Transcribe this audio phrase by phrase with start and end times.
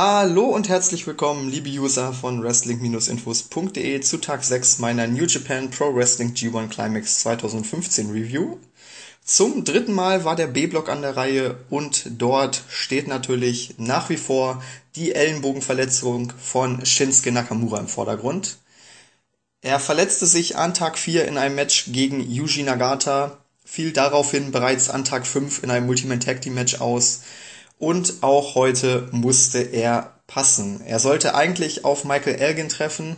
[0.00, 5.92] Hallo und herzlich willkommen, liebe User von Wrestling-Infos.de zu Tag 6 meiner New Japan Pro
[5.92, 8.58] Wrestling G1 Climax 2015 Review.
[9.24, 14.18] Zum dritten Mal war der B-Block an der Reihe und dort steht natürlich nach wie
[14.18, 14.62] vor
[14.94, 18.58] die Ellenbogenverletzung von Shinsuke Nakamura im Vordergrund.
[19.62, 24.90] Er verletzte sich an Tag 4 in einem Match gegen Yuji Nagata, fiel daraufhin bereits
[24.90, 27.22] an Tag 5 in einem Multiman Tag Team Match aus
[27.78, 30.80] und auch heute musste er passen.
[30.84, 33.16] Er sollte eigentlich auf Michael Elgin treffen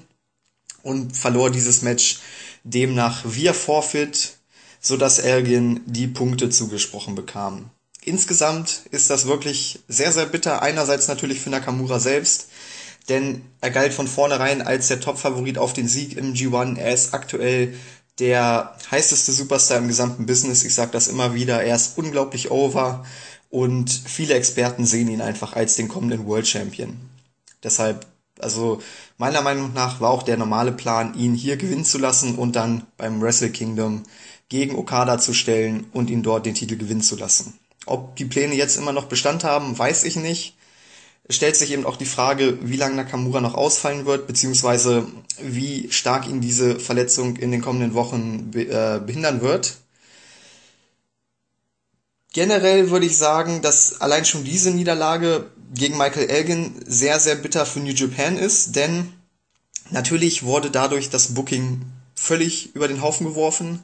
[0.83, 2.21] und verlor dieses Match
[2.65, 4.41] demnach via Forfeit
[4.81, 7.71] so dass Elgin die Punkte zugesprochen bekam.
[8.03, 10.63] Insgesamt ist das wirklich sehr, sehr bitter.
[10.63, 12.49] Einerseits natürlich für Nakamura selbst,
[13.11, 16.79] denn er galt von vornherein als der Top-Favorit auf den Sieg im G1.
[16.79, 17.75] Er ist aktuell
[18.19, 20.65] der heißeste Superstar im gesamten Business.
[20.65, 21.63] Ich sage das immer wieder.
[21.63, 23.05] Er ist unglaublich over
[23.51, 26.97] und viele Experten sehen ihn einfach als den kommenden World Champion.
[27.63, 28.07] Deshalb,
[28.39, 28.81] also
[29.19, 32.87] meiner Meinung nach war auch der normale Plan, ihn hier gewinnen zu lassen und dann
[32.97, 34.05] beim Wrestle Kingdom
[34.49, 37.59] gegen Okada zu stellen und ihn dort den Titel gewinnen zu lassen.
[37.87, 40.57] Ob die Pläne jetzt immer noch Bestand haben, weiß ich nicht.
[41.25, 45.07] Es stellt sich eben auch die Frage, wie lange Nakamura noch ausfallen wird, beziehungsweise
[45.41, 49.77] wie stark ihn diese Verletzung in den kommenden Wochen äh, behindern wird.
[52.33, 57.67] Generell würde ich sagen, dass allein schon diese Niederlage gegen Michael Elgin sehr, sehr bitter
[57.67, 59.13] für New Japan ist, denn
[59.91, 61.83] natürlich wurde dadurch das Booking
[62.15, 63.83] völlig über den Haufen geworfen.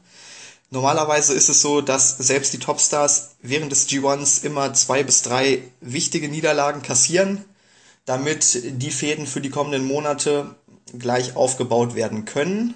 [0.70, 5.62] Normalerweise ist es so, dass selbst die Topstars während des G1s immer zwei bis drei
[5.80, 7.44] wichtige Niederlagen kassieren,
[8.04, 10.54] damit die Fäden für die kommenden Monate
[10.96, 12.74] gleich aufgebaut werden können.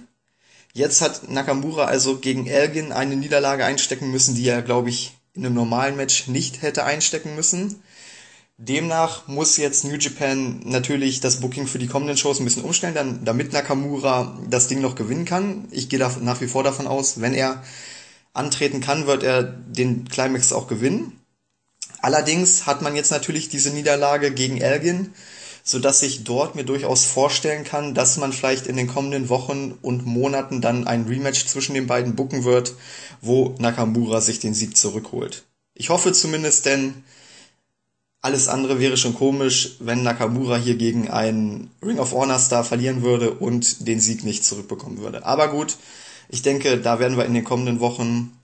[0.73, 5.47] Jetzt hat Nakamura also gegen Elgin eine Niederlage einstecken müssen, die er, glaube ich, in
[5.47, 7.83] einem normalen Match nicht hätte einstecken müssen.
[8.59, 12.95] Demnach muss jetzt New Japan natürlich das Booking für die kommenden Shows ein bisschen umstellen,
[12.95, 15.67] dann, damit Nakamura das Ding noch gewinnen kann.
[15.71, 17.63] Ich gehe nach wie vor davon aus, wenn er
[18.35, 21.19] antreten kann, wird er den Climax auch gewinnen.
[22.03, 25.15] Allerdings hat man jetzt natürlich diese Niederlage gegen Elgin,
[25.63, 29.79] so dass ich dort mir durchaus vorstellen kann, dass man vielleicht in den kommenden Wochen
[29.83, 32.75] und Monaten dann ein Rematch zwischen den beiden booken wird,
[33.21, 35.45] wo Nakamura sich den Sieg zurückholt.
[35.75, 37.05] Ich hoffe zumindest, denn
[38.23, 43.03] alles andere wäre schon komisch, wenn Nakamura hier gegen einen Ring of Honor Star verlieren
[43.03, 45.25] würde und den Sieg nicht zurückbekommen würde.
[45.25, 45.77] Aber gut,
[46.29, 48.37] ich denke, da werden wir in den kommenden Wochen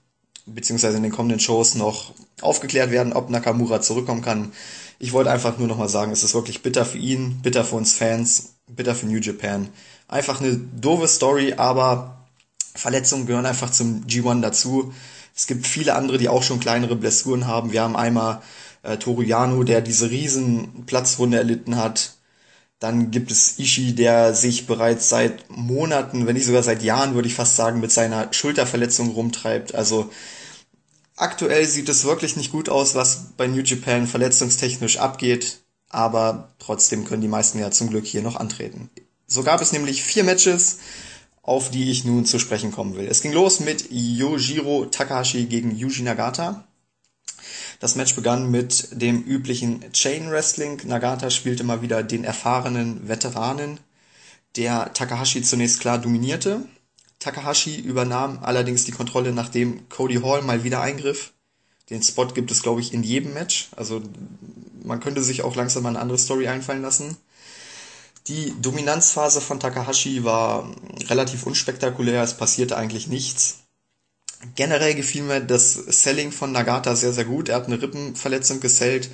[0.47, 4.51] beziehungsweise in den kommenden Shows noch aufgeklärt werden, ob Nakamura zurückkommen kann.
[4.99, 7.93] Ich wollte einfach nur nochmal sagen, es ist wirklich bitter für ihn, bitter für uns
[7.93, 9.69] Fans, bitter für New Japan.
[10.07, 12.25] Einfach eine doofe Story, aber
[12.73, 14.93] Verletzungen gehören einfach zum G1 dazu.
[15.35, 17.71] Es gibt viele andere, die auch schon kleinere Blessuren haben.
[17.71, 18.41] Wir haben einmal
[18.81, 22.13] äh, Toru Yano, der diese riesen Platzwunde erlitten hat.
[22.79, 27.27] Dann gibt es Ishii, der sich bereits seit Monaten, wenn nicht sogar seit Jahren, würde
[27.27, 29.73] ich fast sagen, mit seiner Schulterverletzung rumtreibt.
[29.75, 30.11] Also
[31.17, 35.59] aktuell sieht es wirklich nicht gut aus, was bei New Japan verletzungstechnisch abgeht.
[35.89, 38.89] Aber trotzdem können die meisten ja zum Glück hier noch antreten.
[39.25, 40.79] So gab es nämlich vier Matches,
[41.41, 43.07] auf die ich nun zu sprechen kommen will.
[43.07, 46.65] Es ging los mit Yojiro Takahashi gegen Yuji Nagata.
[47.79, 50.81] Das Match begann mit dem üblichen Chain Wrestling.
[50.85, 53.79] Nagata spielte mal wieder den erfahrenen Veteranen,
[54.55, 56.67] der Takahashi zunächst klar dominierte.
[57.19, 61.33] Takahashi übernahm allerdings die Kontrolle, nachdem Cody Hall mal wieder eingriff.
[61.89, 63.69] Den Spot gibt es, glaube ich, in jedem Match.
[63.75, 64.01] Also
[64.83, 67.17] man könnte sich auch langsam mal eine andere Story einfallen lassen.
[68.27, 70.69] Die Dominanzphase von Takahashi war
[71.07, 73.59] relativ unspektakulär, es passierte eigentlich nichts.
[74.55, 77.49] Generell gefiel mir das Selling von Nagata sehr, sehr gut.
[77.49, 79.09] Er hat eine Rippenverletzung gesellt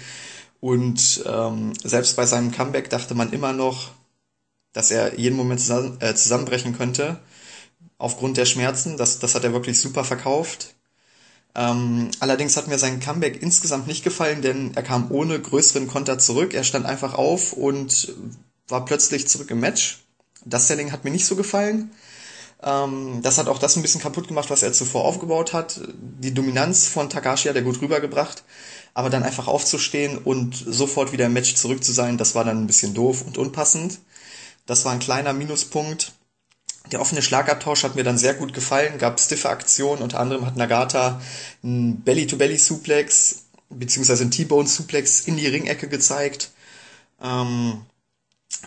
[0.59, 3.91] und ähm, selbst bei seinem Comeback dachte man immer noch,
[4.74, 7.20] dass er jeden Moment zusammen, äh, zusammenbrechen könnte
[8.03, 8.97] aufgrund der Schmerzen.
[8.97, 10.76] Das, das hat er wirklich super verkauft.
[11.55, 16.20] Ähm, allerdings hat mir sein Comeback insgesamt nicht gefallen, denn er kam ohne größeren Konter
[16.20, 16.53] zurück.
[16.53, 18.14] Er stand einfach auf und
[18.67, 20.03] war plötzlich zurück im Match.
[20.46, 21.91] Das Selling hat mir nicht so gefallen.
[22.61, 25.79] Ähm, das hat auch das ein bisschen kaputt gemacht, was er zuvor aufgebaut hat.
[26.20, 28.44] Die Dominanz von Takashi hat er gut rübergebracht,
[28.94, 32.64] aber dann einfach aufzustehen und sofort wieder im Match zurück zu sein, das war dann
[32.64, 33.99] ein bisschen doof und unpassend.
[34.66, 36.12] Das war ein kleiner Minuspunkt.
[36.91, 40.58] Der offene Schlagabtausch hat mir dann sehr gut gefallen, gab stiffe Aktionen, unter anderem hat
[40.58, 41.22] Nagata
[41.64, 46.52] einen Belly-to-Belly-Suplex beziehungsweise einen T-Bone-Suplex in die Ringecke gezeigt.
[47.22, 47.82] Ähm,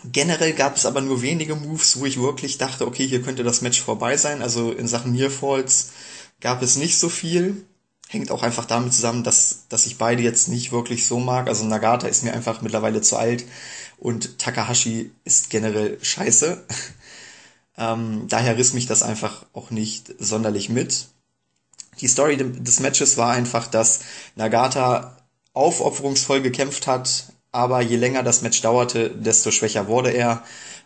[0.05, 3.63] Generell gab es aber nur wenige Moves, wo ich wirklich dachte, okay, hier könnte das
[3.63, 4.43] Match vorbei sein.
[4.43, 5.91] Also in Sachen Nearfalls
[6.41, 7.65] gab es nicht so viel.
[8.09, 11.49] Hängt auch einfach damit zusammen, dass, dass ich beide jetzt nicht wirklich so mag.
[11.49, 13.45] Also Nagata ist mir einfach mittlerweile zu alt
[13.99, 16.65] und Takahashi ist generell scheiße.
[17.78, 21.06] Ähm, daher riss mich das einfach auch nicht sonderlich mit.
[22.00, 24.00] Die Story des Matches war einfach, dass
[24.34, 25.17] Nagata
[25.52, 30.43] aufopferungsvoll gekämpft hat, aber je länger das Match dauerte, desto schwächer wurde er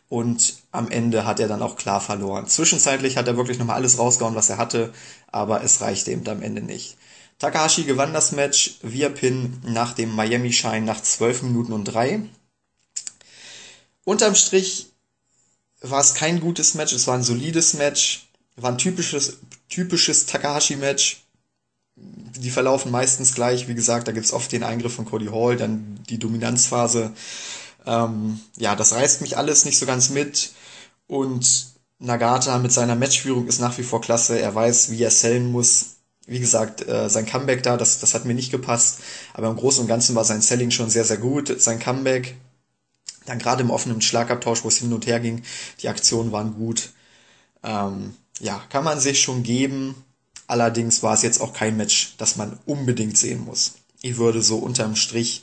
[0.08, 2.46] und am Ende hat er dann auch klar verloren.
[2.46, 4.92] Zwischenzeitlich hat er wirklich nochmal alles rausgehauen, was er hatte,
[5.32, 6.96] aber es reichte eben am Ende nicht.
[7.38, 12.22] Takahashi gewann das Match via Pin nach dem Miami Shine nach 12 Minuten und 3.
[14.04, 14.89] Unterm Strich
[15.80, 19.38] war es kein gutes Match, es war ein solides Match, war ein typisches,
[19.68, 21.24] typisches Takahashi-Match.
[21.96, 26.00] Die verlaufen meistens gleich, wie gesagt, da gibt's oft den Eingriff von Cody Hall, dann
[26.08, 27.12] die Dominanzphase.
[27.86, 30.52] Ähm, ja, das reißt mich alles nicht so ganz mit.
[31.06, 31.66] Und
[31.98, 34.38] Nagata mit seiner Matchführung ist nach wie vor klasse.
[34.38, 35.96] Er weiß, wie er sellen muss
[36.30, 39.00] wie gesagt, äh, sein Comeback da, das, das hat mir nicht gepasst.
[39.34, 41.60] Aber im Großen und Ganzen war sein Selling schon sehr, sehr gut.
[41.60, 42.36] Sein Comeback,
[43.26, 45.42] dann gerade im offenen Schlagabtausch, wo es hin und her ging,
[45.80, 46.90] die Aktionen waren gut.
[47.62, 49.94] Ähm, ja, kann man sich schon geben.
[50.46, 53.74] Allerdings war es jetzt auch kein Match, das man unbedingt sehen muss.
[54.02, 55.42] Ich würde so unterm Strich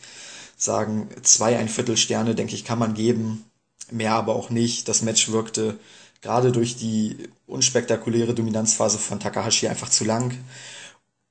[0.57, 3.45] sagen, zwei ein Viertel Sterne, denke ich, kann man geben.
[3.91, 4.89] Mehr aber auch nicht.
[4.89, 5.79] Das Match wirkte
[6.21, 10.37] gerade durch die unspektakuläre Dominanzphase von Takahashi einfach zu lang.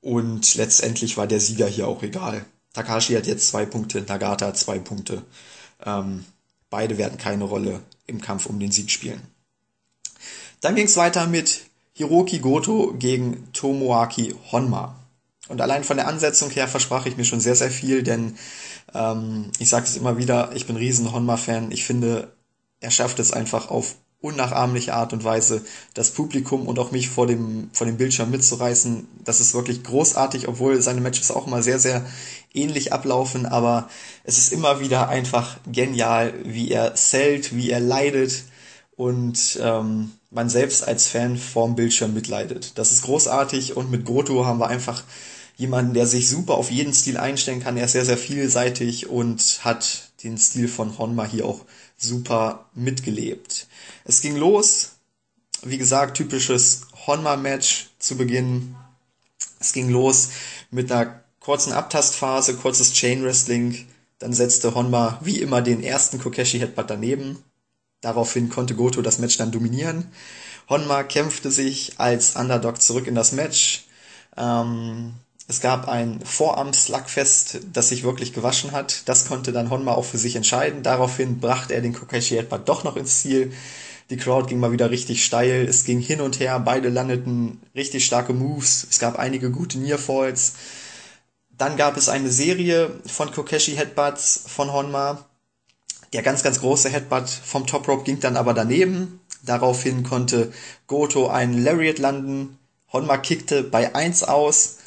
[0.00, 2.46] Und letztendlich war der Sieger hier auch egal.
[2.72, 5.22] Takashi hat jetzt zwei Punkte, Nagata hat zwei Punkte.
[5.84, 6.24] Ähm,
[6.76, 9.22] beide werden keine Rolle im Kampf um den Sieg spielen.
[10.60, 11.62] Dann ging es weiter mit
[11.94, 14.94] Hiroki Goto gegen Tomoaki Honma.
[15.48, 18.36] Und allein von der Ansetzung her versprach ich mir schon sehr, sehr viel, denn
[18.92, 21.72] ähm, ich sage es immer wieder, ich bin riesen Honma-Fan.
[21.72, 22.36] Ich finde,
[22.80, 23.94] er schafft es einfach auf
[24.26, 25.62] unnachahmliche Art und Weise
[25.94, 29.06] das Publikum und auch mich vor dem, vor dem Bildschirm mitzureißen.
[29.24, 32.04] Das ist wirklich großartig, obwohl seine Matches auch mal sehr, sehr
[32.52, 33.88] ähnlich ablaufen, aber
[34.24, 38.44] es ist immer wieder einfach genial, wie er zählt, wie er leidet
[38.96, 42.72] und ähm, man selbst als Fan vorm Bildschirm mitleidet.
[42.76, 45.04] Das ist großartig und mit Goto haben wir einfach
[45.56, 47.76] jemanden, der sich super auf jeden Stil einstellen kann.
[47.76, 51.60] Er ist sehr, sehr vielseitig und hat den Stil von Honma hier auch
[51.96, 53.66] super mitgelebt.
[54.04, 54.92] Es ging los,
[55.62, 58.76] wie gesagt, typisches Honma-Match zu Beginn.
[59.58, 60.30] Es ging los
[60.70, 63.86] mit einer kurzen Abtastphase, kurzes Chain Wrestling.
[64.18, 67.42] Dann setzte Honma wie immer den ersten Kokeshi Headbutt daneben.
[68.00, 70.10] Daraufhin konnte Goto das Match dann dominieren.
[70.68, 73.86] Honma kämpfte sich als Underdog zurück in das Match.
[74.36, 75.14] Ähm,
[75.48, 79.08] es gab ein Vorarm-Slugfest, das sich wirklich gewaschen hat.
[79.08, 80.82] Das konnte dann Honma auch für sich entscheiden.
[80.82, 83.52] Daraufhin brachte er den Kokeshi Headbutt doch noch ins Ziel.
[84.10, 85.64] Die Crowd ging mal wieder richtig steil.
[85.68, 86.58] Es ging hin und her.
[86.58, 88.88] Beide landeten richtig starke Moves.
[88.90, 90.54] Es gab einige gute Nearfalls.
[91.56, 95.26] Dann gab es eine Serie von Kokeshi Headbutts von Honma.
[96.12, 99.20] Der ganz, ganz große Headbutt vom Top Rope ging dann aber daneben.
[99.44, 100.52] Daraufhin konnte
[100.88, 102.58] Goto einen Lariat landen.
[102.92, 104.78] Honma kickte bei 1 aus.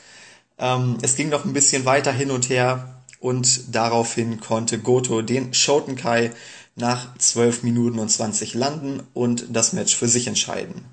[0.60, 5.54] Ähm, es ging noch ein bisschen weiter hin und her und daraufhin konnte Goto den
[5.54, 6.32] Shotenkai
[6.76, 10.86] nach 12 Minuten und 20 landen und das Match für sich entscheiden.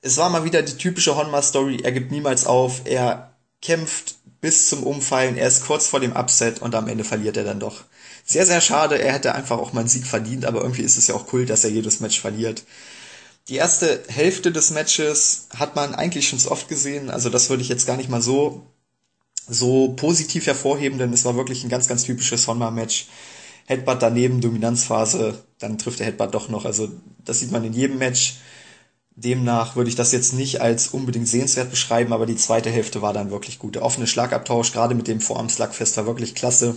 [0.00, 4.82] Es war mal wieder die typische Honma-Story, er gibt niemals auf, er kämpft bis zum
[4.82, 7.84] Umfallen, er ist kurz vor dem Upset und am Ende verliert er dann doch.
[8.26, 11.06] Sehr, sehr schade, er hätte einfach auch mal einen Sieg verdient, aber irgendwie ist es
[11.06, 12.64] ja auch cool, dass er jedes Match verliert.
[13.48, 17.62] Die erste Hälfte des Matches hat man eigentlich schon so oft gesehen, also das würde
[17.62, 18.66] ich jetzt gar nicht mal so
[19.46, 23.08] so positiv hervorheben, denn es war wirklich ein ganz, ganz typisches Honma-Match.
[23.66, 26.64] Headbutt daneben, Dominanzphase, dann trifft der Headbutt doch noch.
[26.64, 26.88] Also
[27.24, 28.36] das sieht man in jedem Match.
[29.16, 33.12] Demnach würde ich das jetzt nicht als unbedingt sehenswert beschreiben, aber die zweite Hälfte war
[33.12, 33.76] dann wirklich gut.
[33.76, 36.76] Der offene Schlagabtausch, gerade mit dem Vorarm-Slugfest, war wirklich klasse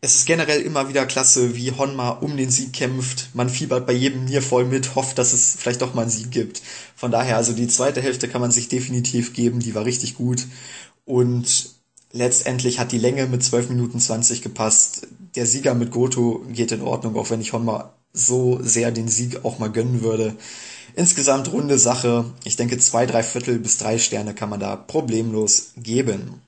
[0.00, 3.30] es ist generell immer wieder klasse, wie Honma um den Sieg kämpft.
[3.34, 6.30] Man fiebert bei jedem Nier voll mit, hofft, dass es vielleicht doch mal einen Sieg
[6.30, 6.62] gibt.
[6.94, 10.46] Von daher, also die zweite Hälfte kann man sich definitiv geben, die war richtig gut.
[11.04, 11.70] Und
[12.12, 15.08] letztendlich hat die Länge mit 12 Minuten 20 gepasst.
[15.34, 19.44] Der Sieger mit Goto geht in Ordnung, auch wenn ich Honma so sehr den Sieg
[19.44, 20.36] auch mal gönnen würde.
[20.94, 22.24] Insgesamt runde Sache.
[22.44, 26.40] Ich denke, zwei, drei Viertel bis drei Sterne kann man da problemlos geben.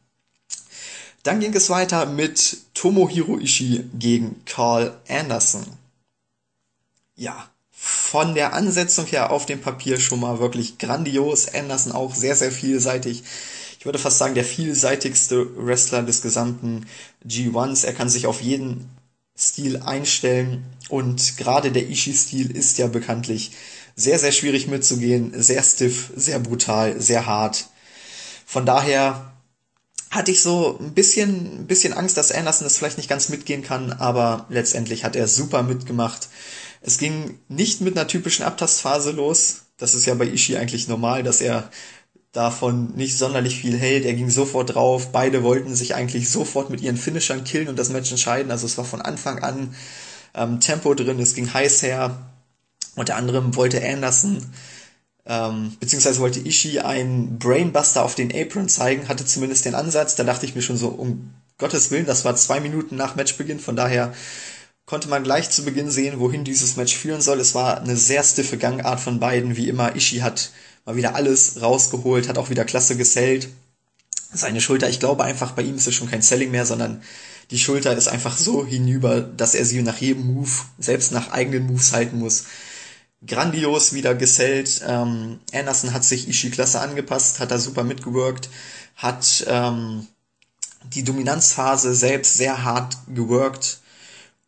[1.22, 5.66] Dann ging es weiter mit Tomohiro Ishii gegen Carl Anderson.
[7.14, 11.48] Ja, von der Ansetzung her auf dem Papier schon mal wirklich grandios.
[11.52, 13.22] Anderson auch sehr, sehr vielseitig.
[13.78, 16.86] Ich würde fast sagen, der vielseitigste Wrestler des gesamten
[17.26, 17.86] G1s.
[17.86, 18.90] Er kann sich auf jeden
[19.38, 23.52] Stil einstellen und gerade der Ishii-Stil ist ja bekanntlich
[23.96, 27.68] sehr, sehr schwierig mitzugehen, sehr stiff, sehr brutal, sehr hart.
[28.44, 29.32] Von daher
[30.10, 33.62] hatte ich so ein bisschen, ein bisschen Angst, dass Anderson das vielleicht nicht ganz mitgehen
[33.62, 36.28] kann, aber letztendlich hat er super mitgemacht.
[36.82, 39.62] Es ging nicht mit einer typischen Abtastphase los.
[39.76, 41.70] Das ist ja bei Ishii eigentlich normal, dass er
[42.32, 44.04] davon nicht sonderlich viel hält.
[44.04, 45.12] Er ging sofort drauf.
[45.12, 48.50] Beide wollten sich eigentlich sofort mit ihren Finishern killen und das Match entscheiden.
[48.50, 49.74] Also es war von Anfang an
[50.34, 52.32] ähm, Tempo drin, es ging heiß her.
[52.96, 54.44] Unter anderem wollte Anderson,
[55.26, 60.16] ähm, beziehungsweise wollte Ishii einen Brainbuster auf den Apron zeigen, hatte zumindest den Ansatz.
[60.16, 63.60] Da dachte ich mir schon so, um Gottes Willen, das war zwei Minuten nach Matchbeginn,
[63.60, 64.14] von daher
[64.86, 67.38] konnte man gleich zu Beginn sehen, wohin dieses Match führen soll.
[67.38, 69.94] Es war eine sehr stiffe Gangart von beiden, wie immer.
[69.94, 70.50] Ishii hat
[70.84, 73.48] mal wieder alles rausgeholt, hat auch wieder klasse gesellt.
[74.32, 77.02] Seine Schulter, ich glaube einfach, bei ihm ist es schon kein Selling mehr, sondern
[77.50, 81.66] die Schulter ist einfach so hinüber, dass er sie nach jedem Move, selbst nach eigenen
[81.66, 82.44] Moves halten muss.
[83.26, 84.82] Grandios wieder gesellt.
[84.86, 88.48] Ähm, Anderson hat sich Ishii klasse angepasst, hat da super mitgewirkt,
[88.96, 90.06] hat ähm,
[90.94, 93.80] die Dominanzphase selbst sehr hart geworkt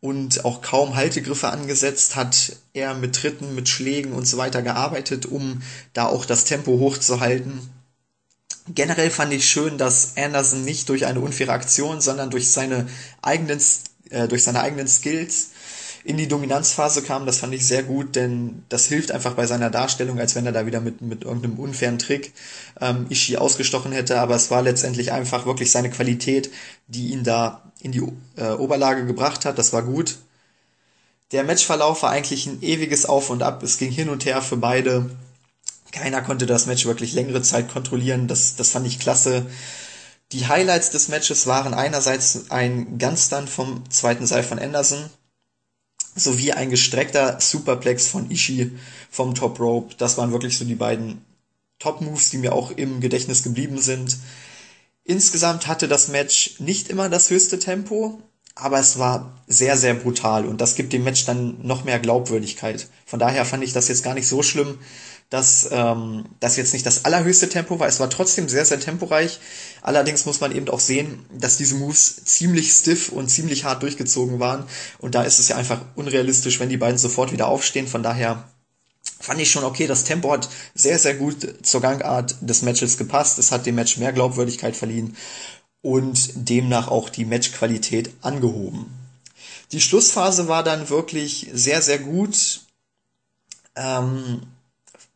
[0.01, 5.25] und auch kaum Haltegriffe angesetzt, hat er mit Tritten, mit Schlägen und so weiter gearbeitet,
[5.25, 5.61] um
[5.93, 7.69] da auch das Tempo hochzuhalten.
[8.67, 12.87] Generell fand ich schön, dass Anderson nicht durch eine unfaire Aktion, sondern durch seine
[13.21, 13.61] eigenen,
[14.09, 15.51] äh, durch seine eigenen Skills
[16.03, 17.25] in die Dominanzphase kam.
[17.25, 20.51] Das fand ich sehr gut, denn das hilft einfach bei seiner Darstellung, als wenn er
[20.51, 22.33] da wieder mit, mit irgendeinem unfairen Trick
[22.81, 24.19] ähm, Ishii ausgestochen hätte.
[24.19, 26.51] Aber es war letztendlich einfach wirklich seine Qualität,
[26.87, 28.03] die ihn da in die
[28.35, 29.57] äh, Oberlage gebracht hat.
[29.57, 30.17] Das war gut.
[31.31, 33.63] Der Matchverlauf war eigentlich ein ewiges Auf und Ab.
[33.63, 35.09] Es ging hin und her für beide.
[35.91, 38.27] Keiner konnte das Match wirklich längere Zeit kontrollieren.
[38.27, 39.45] Das, das fand ich klasse.
[40.31, 45.09] Die Highlights des Matches waren einerseits ein Gunstun vom zweiten Seil von Anderson
[46.15, 48.71] sowie ein gestreckter Superplex von Ishii
[49.09, 49.95] vom Top Rope.
[49.97, 51.23] Das waren wirklich so die beiden
[51.79, 54.17] Top Moves, die mir auch im Gedächtnis geblieben sind.
[55.03, 58.21] Insgesamt hatte das Match nicht immer das höchste Tempo,
[58.55, 62.87] aber es war sehr, sehr brutal und das gibt dem Match dann noch mehr Glaubwürdigkeit.
[63.05, 64.77] Von daher fand ich das jetzt gar nicht so schlimm,
[65.33, 67.87] dass ähm, das jetzt nicht das allerhöchste Tempo war.
[67.87, 69.39] Es war trotzdem sehr, sehr temporeich.
[69.81, 74.39] Allerdings muss man eben auch sehen, dass diese Moves ziemlich stiff und ziemlich hart durchgezogen
[74.39, 74.63] waren.
[74.99, 77.87] Und da ist es ja einfach unrealistisch, wenn die beiden sofort wieder aufstehen.
[77.87, 78.47] Von daher
[79.19, 79.87] fand ich schon okay.
[79.87, 83.39] Das Tempo hat sehr, sehr gut zur Gangart des Matches gepasst.
[83.39, 85.17] Es hat dem Match mehr Glaubwürdigkeit verliehen
[85.81, 88.85] und demnach auch die Matchqualität angehoben.
[89.71, 92.61] Die Schlussphase war dann wirklich sehr, sehr gut.
[93.75, 94.43] Ähm,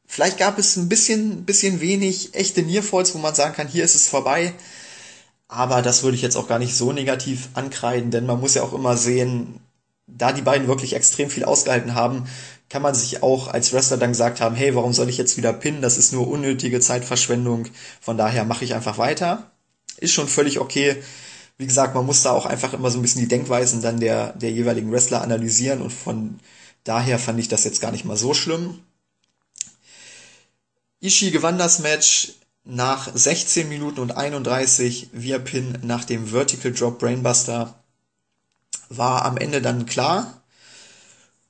[0.07, 3.95] vielleicht gab es ein bisschen, bisschen wenig echte Nearfalls, wo man sagen kann, hier ist
[3.95, 4.53] es vorbei.
[5.47, 8.63] Aber das würde ich jetzt auch gar nicht so negativ ankreiden, denn man muss ja
[8.63, 9.61] auch immer sehen,
[10.07, 12.25] da die beiden wirklich extrem viel ausgehalten haben,
[12.69, 15.53] kann man sich auch als Wrestler dann gesagt haben, hey, warum soll ich jetzt wieder
[15.53, 15.81] pinnen?
[15.81, 17.67] Das ist nur unnötige Zeitverschwendung.
[18.01, 19.51] Von daher mache ich einfach weiter.
[19.97, 20.97] Ist schon völlig okay.
[21.57, 24.33] Wie gesagt, man muss da auch einfach immer so ein bisschen die Denkweisen dann der,
[24.33, 26.39] der jeweiligen Wrestler analysieren und von
[26.83, 28.79] daher fand ich das jetzt gar nicht mal so schlimm.
[30.99, 36.99] Ishii gewann das Match nach 16 Minuten und 31 via Pin nach dem Vertical Drop
[36.99, 37.75] Brainbuster.
[38.89, 40.41] War am Ende dann klar,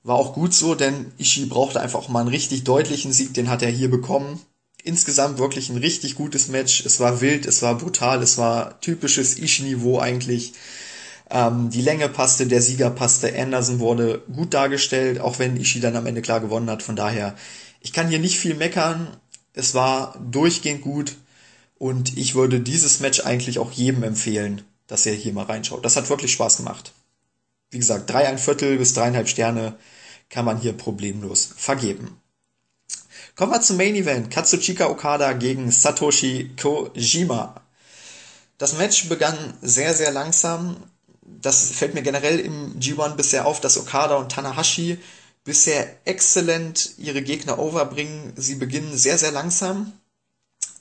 [0.08, 3.62] war auch gut so, denn Ishii brauchte einfach mal einen richtig deutlichen Sieg, den hat
[3.62, 4.39] er hier bekommen.
[4.84, 6.86] Insgesamt wirklich ein richtig gutes Match.
[6.86, 10.54] Es war wild, es war brutal, es war typisches Ishii-Niveau eigentlich.
[11.30, 15.98] Ähm, die Länge passte, der Sieger passte, Anderson wurde gut dargestellt, auch wenn Ishii dann
[15.98, 16.84] am Ende klar gewonnen hat.
[16.84, 17.36] Von daher,
[17.82, 19.08] ich kann hier nicht viel meckern.
[19.58, 21.16] Es war durchgehend gut
[21.80, 25.84] und ich würde dieses Match eigentlich auch jedem empfehlen, dass er hier mal reinschaut.
[25.84, 26.94] Das hat wirklich Spaß gemacht.
[27.72, 29.76] Wie gesagt, drei ein Viertel bis dreieinhalb Sterne
[30.30, 32.22] kann man hier problemlos vergeben.
[33.36, 34.30] Kommen wir zum Main Event.
[34.30, 37.62] Katsuchika Okada gegen Satoshi Kojima.
[38.60, 40.78] Das Match begann sehr, sehr langsam.
[41.24, 45.00] Das fällt mir generell im G1 bisher auf, dass Okada und Tanahashi
[45.48, 48.34] bisher exzellent ihre Gegner overbringen.
[48.36, 49.94] Sie beginnen sehr, sehr langsam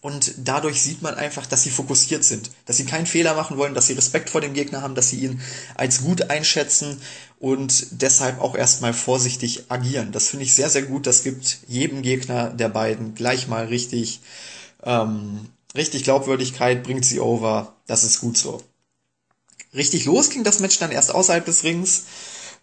[0.00, 3.75] und dadurch sieht man einfach, dass sie fokussiert sind, dass sie keinen Fehler machen wollen,
[3.75, 5.40] dass sie Respekt vor dem Gegner haben, dass sie ihn
[5.76, 7.00] als gut einschätzen
[7.38, 10.11] und deshalb auch erstmal vorsichtig agieren.
[10.11, 11.06] Das finde ich sehr, sehr gut.
[11.06, 14.20] Das gibt jedem Gegner der beiden gleich mal richtig,
[14.82, 15.46] ähm,
[15.76, 17.76] richtig Glaubwürdigkeit, bringt sie over.
[17.87, 18.62] Das ist gut so.
[19.75, 22.04] Richtig los ging das Match dann erst außerhalb des Rings.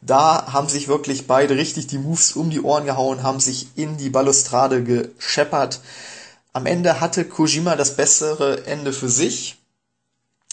[0.06, 3.98] Da haben sich wirklich beide richtig die Moves um die Ohren gehauen, haben sich in
[3.98, 5.80] die Balustrade gescheppert.
[6.52, 9.58] Am Ende hatte Kojima das bessere Ende für sich.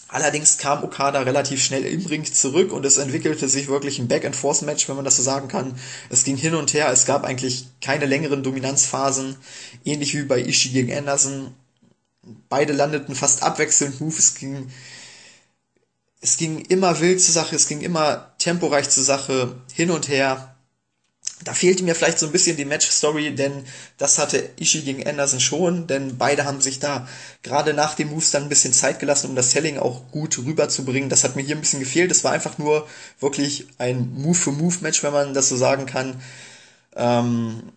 [0.06, 4.88] Allerdings kam Okada relativ schnell im Ring zurück und es entwickelte sich wirklich ein Back-and-Forth-Match,
[4.88, 5.78] wenn man das so sagen kann.
[6.10, 9.36] Es ging hin und her, es gab eigentlich keine längeren Dominanzphasen,
[9.84, 11.54] ähnlich wie bei Ishii gegen Anderson.
[12.48, 14.18] Beide landeten fast abwechselnd Moves.
[14.18, 14.70] Es ging,
[16.20, 20.54] es ging immer wild zur Sache, es ging immer temporeich zur Sache, hin und her.
[21.42, 23.64] Da fehlte mir vielleicht so ein bisschen die Match-Story, denn
[23.96, 27.08] das hatte Ishii gegen Anderson schon, denn beide haben sich da
[27.42, 31.08] gerade nach den Moves dann ein bisschen Zeit gelassen, um das Selling auch gut rüberzubringen.
[31.08, 32.10] Das hat mir hier ein bisschen gefehlt.
[32.10, 32.86] Es war einfach nur
[33.20, 36.20] wirklich ein Move-for-Move-Match, wenn man das so sagen kann.
[36.94, 37.72] Ähm,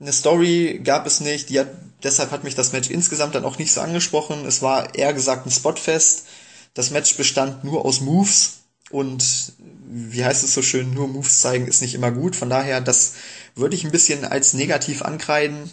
[0.00, 1.68] eine Story gab es nicht, die hat,
[2.02, 4.44] deshalb hat mich das Match insgesamt dann auch nicht so angesprochen.
[4.44, 6.24] Es war eher gesagt ein Spotfest.
[6.76, 8.58] Das Match bestand nur aus Moves
[8.90, 9.54] und
[9.88, 12.36] wie heißt es so schön, nur Moves zeigen ist nicht immer gut.
[12.36, 13.14] Von daher, das
[13.54, 15.70] würde ich ein bisschen als negativ ankreiden.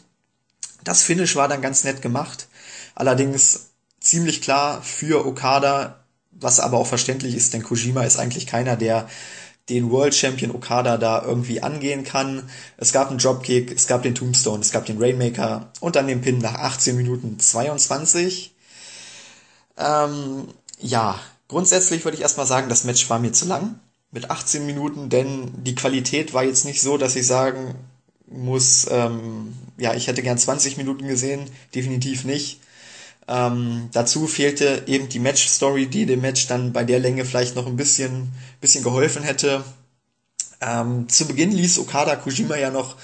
[0.85, 2.47] Das Finish war dann ganz nett gemacht.
[2.95, 8.77] Allerdings ziemlich klar für Okada, was aber auch verständlich ist, denn Kojima ist eigentlich keiner,
[8.77, 9.09] der
[9.67, 12.49] den World Champion Okada da irgendwie angehen kann.
[12.77, 16.21] Es gab einen Dropkick, es gab den Tombstone, es gab den Rainmaker und dann den
[16.21, 18.55] Pin nach 18 Minuten 22.
[19.77, 20.47] Ähm,
[20.83, 23.79] ja, grundsätzlich würde ich erstmal sagen, das Match war mir zu lang
[24.11, 27.75] mit 18 Minuten, denn die Qualität war jetzt nicht so, dass ich sagen
[28.27, 32.59] muss, ähm, ja, ich hätte gern 20 Minuten gesehen, definitiv nicht.
[33.27, 37.67] Ähm, dazu fehlte eben die Match-Story, die dem Match dann bei der Länge vielleicht noch
[37.67, 39.63] ein bisschen, bisschen geholfen hätte.
[40.61, 42.97] Ähm, zu Beginn ließ Okada Kojima ja noch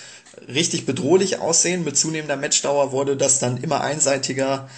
[0.47, 1.83] richtig bedrohlich aussehen.
[1.83, 4.69] Mit zunehmender Matchdauer wurde das dann immer einseitiger.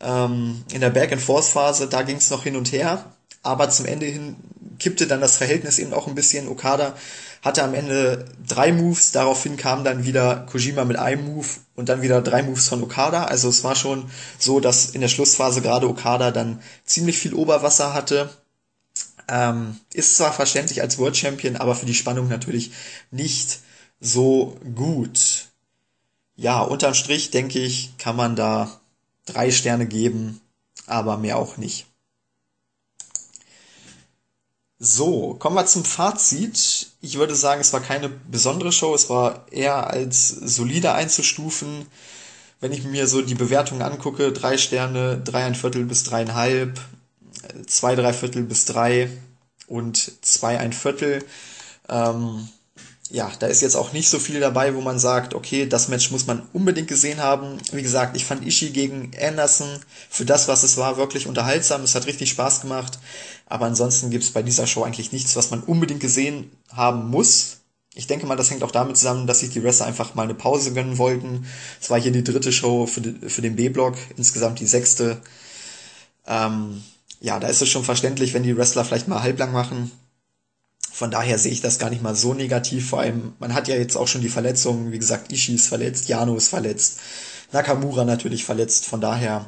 [0.00, 3.04] Ähm, in der Back-and-Forth-Phase, da ging es noch hin und her.
[3.42, 4.36] Aber zum Ende hin
[4.78, 6.48] kippte dann das Verhältnis eben auch ein bisschen.
[6.48, 6.94] Okada
[7.42, 12.02] hatte am Ende drei Moves, daraufhin kam dann wieder Kojima mit einem Move und dann
[12.02, 13.24] wieder drei Moves von Okada.
[13.24, 17.94] Also es war schon so, dass in der Schlussphase gerade Okada dann ziemlich viel Oberwasser
[17.94, 18.30] hatte.
[19.28, 22.72] Ähm, ist zwar verständlich als World Champion, aber für die Spannung natürlich
[23.10, 23.60] nicht
[24.00, 25.46] so gut.
[26.36, 28.80] Ja, unterm Strich denke ich, kann man da
[29.26, 30.40] drei Sterne geben,
[30.86, 31.86] aber mehr auch nicht.
[34.78, 36.88] So, kommen wir zum Fazit.
[37.00, 41.86] Ich würde sagen, es war keine besondere Show, es war eher als solide einzustufen.
[42.60, 46.78] Wenn ich mir so die Bewertungen angucke, drei Sterne, dreieinviertel bis dreieinhalb,
[47.66, 49.10] zwei, dreiviertel bis drei
[49.66, 51.24] und zwei, ein Viertel.
[51.88, 52.48] Ähm,
[53.10, 56.10] ja, da ist jetzt auch nicht so viel dabei, wo man sagt, okay, das Match
[56.10, 57.58] muss man unbedingt gesehen haben.
[57.72, 59.68] Wie gesagt, ich fand Ishii gegen Anderson
[60.10, 61.82] für das, was es war, wirklich unterhaltsam.
[61.82, 62.98] Es hat richtig Spaß gemacht.
[63.46, 67.58] Aber ansonsten gibt's bei dieser Show eigentlich nichts, was man unbedingt gesehen haben muss.
[67.94, 70.34] Ich denke mal, das hängt auch damit zusammen, dass sich die Wrestler einfach mal eine
[70.34, 71.46] Pause gönnen wollten.
[71.80, 75.22] Es war hier die dritte Show für, für den B-Block, insgesamt die sechste.
[76.26, 76.82] Ähm,
[77.20, 79.92] ja, da ist es schon verständlich, wenn die Wrestler vielleicht mal halblang machen
[80.96, 82.88] von daher sehe ich das gar nicht mal so negativ.
[82.88, 84.92] Vor allem, man hat ja jetzt auch schon die Verletzungen.
[84.92, 87.00] Wie gesagt, Ishii ist verletzt, Yano ist verletzt,
[87.52, 88.86] Nakamura natürlich verletzt.
[88.86, 89.44] Von daher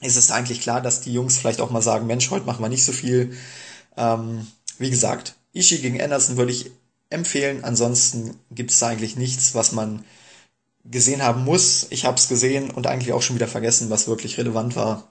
[0.00, 2.68] ist es eigentlich klar, dass die Jungs vielleicht auch mal sagen, Mensch, heute machen wir
[2.68, 3.36] nicht so viel.
[3.96, 6.72] Ähm, wie gesagt, Ishii gegen Anderson würde ich
[7.08, 7.62] empfehlen.
[7.62, 10.04] Ansonsten gibt es eigentlich nichts, was man
[10.84, 11.86] gesehen haben muss.
[11.90, 15.06] Ich habe es gesehen und eigentlich auch schon wieder vergessen, was wirklich relevant war.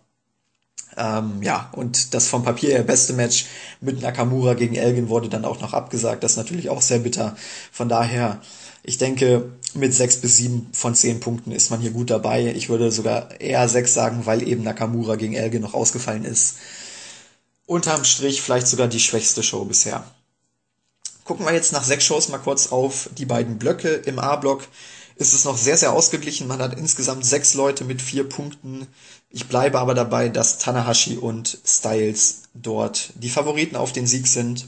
[0.97, 3.45] Ähm, ja, und das vom Papier her beste Match
[3.81, 6.23] mit Nakamura gegen Elgin wurde dann auch noch abgesagt.
[6.23, 7.35] Das ist natürlich auch sehr bitter.
[7.71, 8.41] Von daher,
[8.83, 12.47] ich denke, mit sechs bis sieben von zehn Punkten ist man hier gut dabei.
[12.47, 16.57] Ich würde sogar eher sechs sagen, weil eben Nakamura gegen Elgin noch ausgefallen ist.
[17.67, 20.03] Unterm Strich vielleicht sogar die schwächste Show bisher.
[21.25, 23.89] Gucken wir jetzt nach sechs Shows mal kurz auf die beiden Blöcke.
[23.89, 24.63] Im A-Block
[25.17, 26.47] ist es noch sehr, sehr ausgeglichen.
[26.47, 28.87] Man hat insgesamt sechs Leute mit vier Punkten.
[29.29, 34.65] Ich bleibe aber dabei, dass Tanahashi und Styles dort die Favoriten auf den Sieg sind.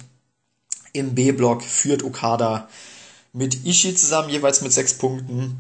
[0.92, 2.68] Im B-Block führt Okada
[3.32, 5.58] mit Ishii zusammen jeweils mit sechs Punkten.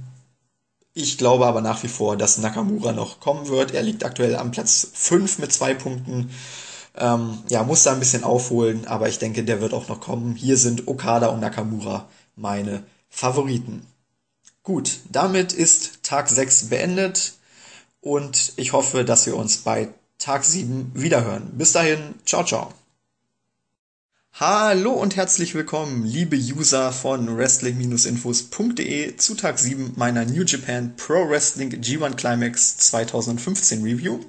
[0.94, 3.74] Ich glaube aber nach wie vor, dass Nakamura noch kommen wird.
[3.74, 6.32] Er liegt aktuell am Platz fünf mit zwei Punkten.
[6.96, 10.36] Ähm, ja, muss da ein bisschen aufholen, aber ich denke, der wird auch noch kommen.
[10.36, 13.86] Hier sind Okada und Nakamura meine Favoriten.
[14.64, 17.34] Gut, damit ist Tag 6 beendet
[18.02, 21.52] und ich hoffe, dass wir uns bei Tag 7 wiederhören.
[21.58, 22.74] Bis dahin, ciao, ciao.
[24.34, 31.30] Hallo und herzlich willkommen, liebe User von Wrestling-Infos.de zu Tag 7 meiner New Japan Pro
[31.30, 34.20] Wrestling G1 Climax 2015 Review.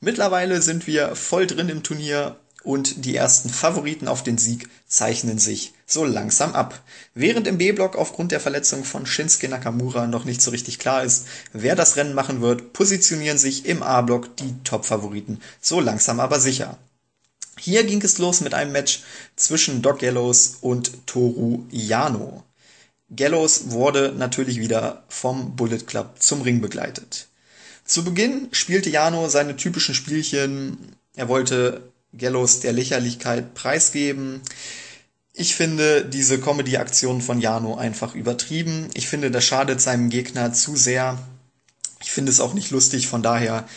[0.00, 5.38] Mittlerweile sind wir voll drin im Turnier und die ersten Favoriten auf den Sieg zeichnen
[5.38, 6.82] sich so langsam ab.
[7.14, 11.26] Während im B-Block aufgrund der Verletzung von Shinsuke Nakamura noch nicht so richtig klar ist,
[11.52, 16.78] wer das Rennen machen wird, positionieren sich im A-Block die Top-Favoriten so langsam aber sicher.
[17.58, 19.02] Hier ging es los mit einem Match
[19.36, 22.42] zwischen Doc Gallows und Toru Yano.
[23.14, 27.28] Gallows wurde natürlich wieder vom Bullet Club zum Ring begleitet.
[27.84, 30.96] Zu Beginn spielte Jano seine typischen Spielchen.
[31.16, 34.40] Er wollte Gallows der Lächerlichkeit preisgeben.
[35.32, 38.88] Ich finde diese Comedy-Aktion von Jano einfach übertrieben.
[38.94, 41.18] Ich finde, das schadet seinem Gegner zu sehr.
[42.02, 43.68] Ich finde es auch nicht lustig, von daher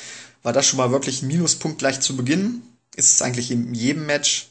[0.41, 2.63] war das schon mal wirklich ein Minuspunkt gleich zu Beginn.
[2.95, 4.49] Ist es eigentlich in jedem Match.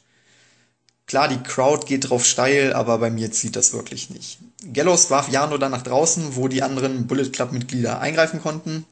[1.06, 4.38] Klar, die Crowd geht drauf steil, aber bei mir zieht das wirklich nicht.
[4.72, 8.86] Gallows warf Jano dann nach draußen, wo die anderen Bullet Club Mitglieder eingreifen konnten.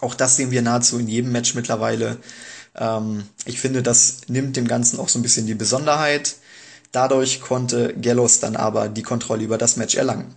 [0.00, 2.18] Auch das sehen wir nahezu in jedem Match mittlerweile.
[2.74, 6.36] Ähm, ich finde, das nimmt dem Ganzen auch so ein bisschen die Besonderheit.
[6.92, 10.34] Dadurch konnte Gallows dann aber die Kontrolle über das Match erlangen.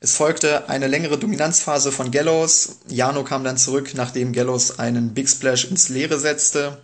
[0.00, 2.78] Es folgte eine längere Dominanzphase von Gallows.
[2.86, 6.78] Jano kam dann zurück, nachdem Gallows einen Big Splash ins Leere setzte.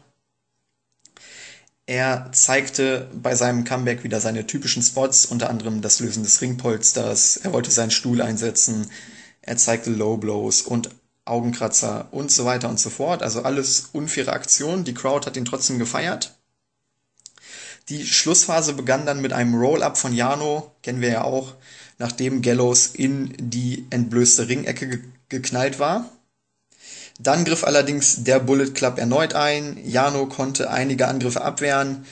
[1.87, 7.37] Er zeigte bei seinem Comeback wieder seine typischen Spots, unter anderem das Lösen des Ringpolsters.
[7.37, 8.91] Er wollte seinen Stuhl einsetzen.
[9.43, 10.89] Er zeigte Low Blows und
[11.25, 13.23] Augenkratzer und so weiter und so fort.
[13.23, 14.85] Also alles unfaire Aktionen.
[14.85, 16.35] Die Crowd hat ihn trotzdem gefeiert.
[17.89, 21.55] Die Schlussphase begann dann mit einem Roll-Up von Jano, kennen wir ja auch,
[21.99, 26.11] nachdem Gallows in die entblößte Ringecke ge geknallt war.
[27.19, 29.79] Dann griff allerdings der Bullet Club erneut ein.
[29.85, 32.05] Jano konnte einige Angriffe abwehren.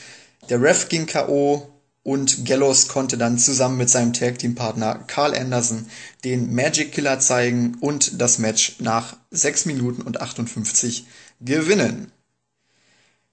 [0.49, 1.72] Der Ref ging K.O.
[2.03, 5.87] und Gallows konnte dann zusammen mit seinem Tag Team Partner Carl Anderson
[6.25, 11.07] den Magic Killer zeigen und das Match nach 6 Minuten und 58
[11.41, 12.11] gewinnen.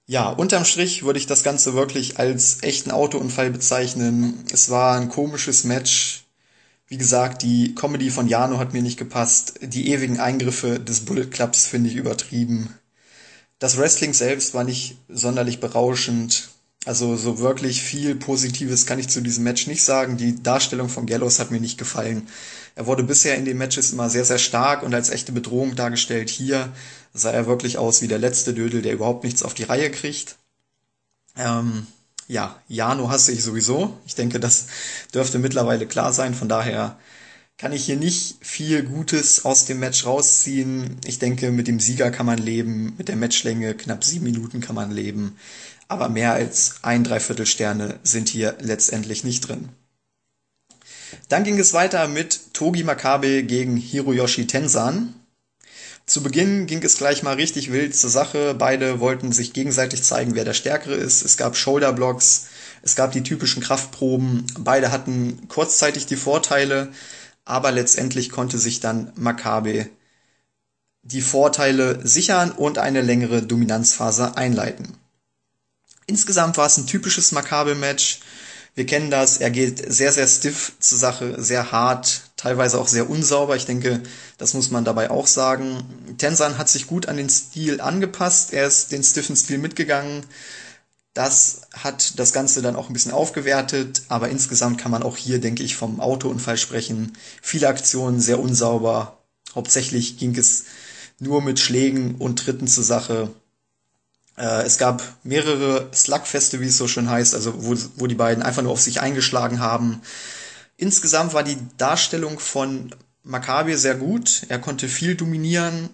[0.06, 4.44] Ja, unterm Strich würde ich das Ganze wirklich als echten Autounfall bezeichnen.
[4.52, 6.24] Es war ein komisches Match.
[6.88, 9.60] Wie gesagt, die Comedy von Jano hat mir nicht gepasst.
[9.62, 12.74] Die ewigen Eingriffe des Bullet Clubs finde ich übertrieben.
[13.60, 16.48] Das Wrestling selbst war nicht sonderlich berauschend.
[16.86, 20.16] Also so wirklich viel Positives kann ich zu diesem Match nicht sagen.
[20.16, 22.26] Die Darstellung von Gallows hat mir nicht gefallen.
[22.74, 26.30] Er wurde bisher in den Matches immer sehr, sehr stark und als echte Bedrohung dargestellt.
[26.30, 26.72] Hier
[27.12, 30.36] sah er wirklich aus wie der letzte Dödel, der überhaupt nichts auf die Reihe kriegt.
[31.36, 31.86] Ähm,
[32.28, 33.98] ja, Jano hasse ich sowieso.
[34.06, 34.68] Ich denke, das
[35.12, 36.34] dürfte mittlerweile klar sein.
[36.34, 36.98] Von daher
[37.58, 40.96] kann ich hier nicht viel Gutes aus dem Match rausziehen.
[41.04, 44.76] Ich denke, mit dem Sieger kann man leben, mit der Matchlänge knapp sieben Minuten kann
[44.76, 45.36] man leben.
[45.90, 49.70] Aber mehr als ein Dreiviertel Sterne sind hier letztendlich nicht drin.
[51.28, 55.14] Dann ging es weiter mit Togi Makabe gegen Hiroyoshi Tensan.
[56.06, 58.54] Zu Beginn ging es gleich mal richtig wild zur Sache.
[58.54, 61.24] Beide wollten sich gegenseitig zeigen, wer der Stärkere ist.
[61.24, 62.46] Es gab Shoulderblocks,
[62.82, 64.46] es gab die typischen Kraftproben.
[64.60, 66.92] Beide hatten kurzzeitig die Vorteile,
[67.44, 69.88] aber letztendlich konnte sich dann Makabe
[71.02, 74.99] die Vorteile sichern und eine längere Dominanzphase einleiten.
[76.10, 78.18] Insgesamt war es ein typisches Makabe-Match.
[78.74, 83.08] Wir kennen das, er geht sehr, sehr stiff zur Sache, sehr hart, teilweise auch sehr
[83.08, 83.54] unsauber.
[83.54, 84.02] Ich denke,
[84.36, 86.16] das muss man dabei auch sagen.
[86.18, 90.26] Tensan hat sich gut an den Stil angepasst, er ist den stiffen Stil mitgegangen.
[91.14, 95.40] Das hat das Ganze dann auch ein bisschen aufgewertet, aber insgesamt kann man auch hier,
[95.40, 97.16] denke ich, vom Autounfall sprechen.
[97.40, 99.22] Viele Aktionen sehr unsauber.
[99.54, 100.64] Hauptsächlich ging es
[101.20, 103.30] nur mit Schlägen und Tritten zur Sache.
[104.36, 108.42] Äh, es gab mehrere Slugfeste, wie es so schön heißt, also wo, wo die beiden
[108.42, 110.00] einfach nur auf sich eingeschlagen haben.
[110.76, 114.46] Insgesamt war die Darstellung von Maccabi sehr gut.
[114.48, 115.90] Er konnte viel dominieren.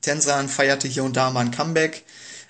[0.00, 2.04] Tensan feierte hier und da mal ein Comeback.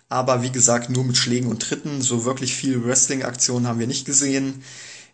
[0.09, 2.03] Aber wie gesagt, nur mit Schlägen und Tritten.
[2.03, 4.63] So wirklich viel Wrestling-Aktionen haben wir nicht gesehen.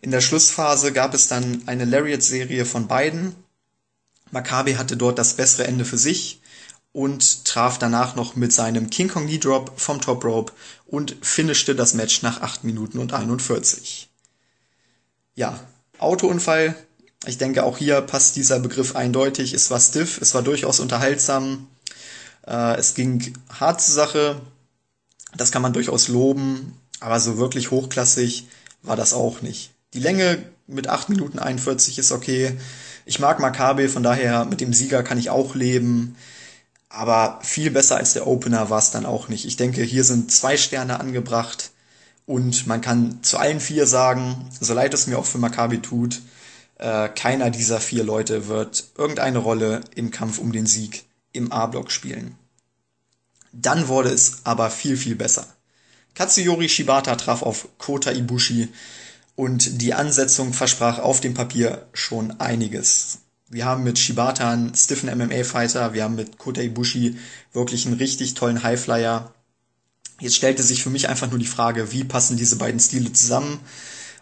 [0.01, 3.35] In der Schlussphase gab es dann eine Lariat-Serie von beiden.
[4.31, 6.38] Maccabi hatte dort das bessere Ende für sich
[6.91, 10.53] und traf danach noch mit seinem King Kong Knee Drop vom Top Rope
[10.87, 14.09] und finishte das Match nach 8 Minuten und 41.
[15.35, 15.59] Ja,
[15.99, 16.75] Autounfall.
[17.25, 19.53] Ich denke, auch hier passt dieser Begriff eindeutig.
[19.53, 21.67] Es war stiff, es war durchaus unterhaltsam.
[22.47, 24.41] Äh, es ging hart zur Sache.
[25.35, 26.73] Das kann man durchaus loben.
[26.99, 28.47] Aber so wirklich hochklassig
[28.81, 29.71] war das auch nicht.
[29.93, 32.57] Die Länge mit 8 Minuten 41 ist okay.
[33.05, 36.15] Ich mag Maccabi, von daher mit dem Sieger kann ich auch leben.
[36.89, 39.45] Aber viel besser als der Opener war es dann auch nicht.
[39.45, 41.71] Ich denke, hier sind zwei Sterne angebracht
[42.25, 46.21] und man kann zu allen vier sagen, so leid es mir auch für Maccabi tut,
[46.79, 51.91] äh, keiner dieser vier Leute wird irgendeine Rolle im Kampf um den Sieg im A-Block
[51.91, 52.35] spielen.
[53.51, 55.45] Dann wurde es aber viel, viel besser.
[56.15, 58.69] Katsuyori Shibata traf auf Kota Ibushi
[59.35, 63.19] und die Ansetzung versprach auf dem Papier schon einiges.
[63.49, 67.17] Wir haben mit Shibata einen stiffen MMA-Fighter, wir haben mit Kota Ibushi
[67.51, 69.33] wirklich einen richtig tollen Highflyer.
[70.19, 73.59] Jetzt stellte sich für mich einfach nur die Frage, wie passen diese beiden Stile zusammen?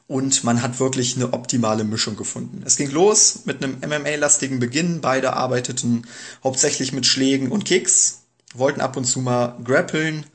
[0.08, 2.64] Und man hat wirklich eine optimale Mischung gefunden.
[2.66, 5.02] Es ging los mit einem MMA-lastigen Beginn.
[5.02, 6.08] Beide arbeiteten
[6.42, 8.22] hauptsächlich mit Schlägen und Kicks.
[8.54, 10.26] wollten ab und zu mal grappeln.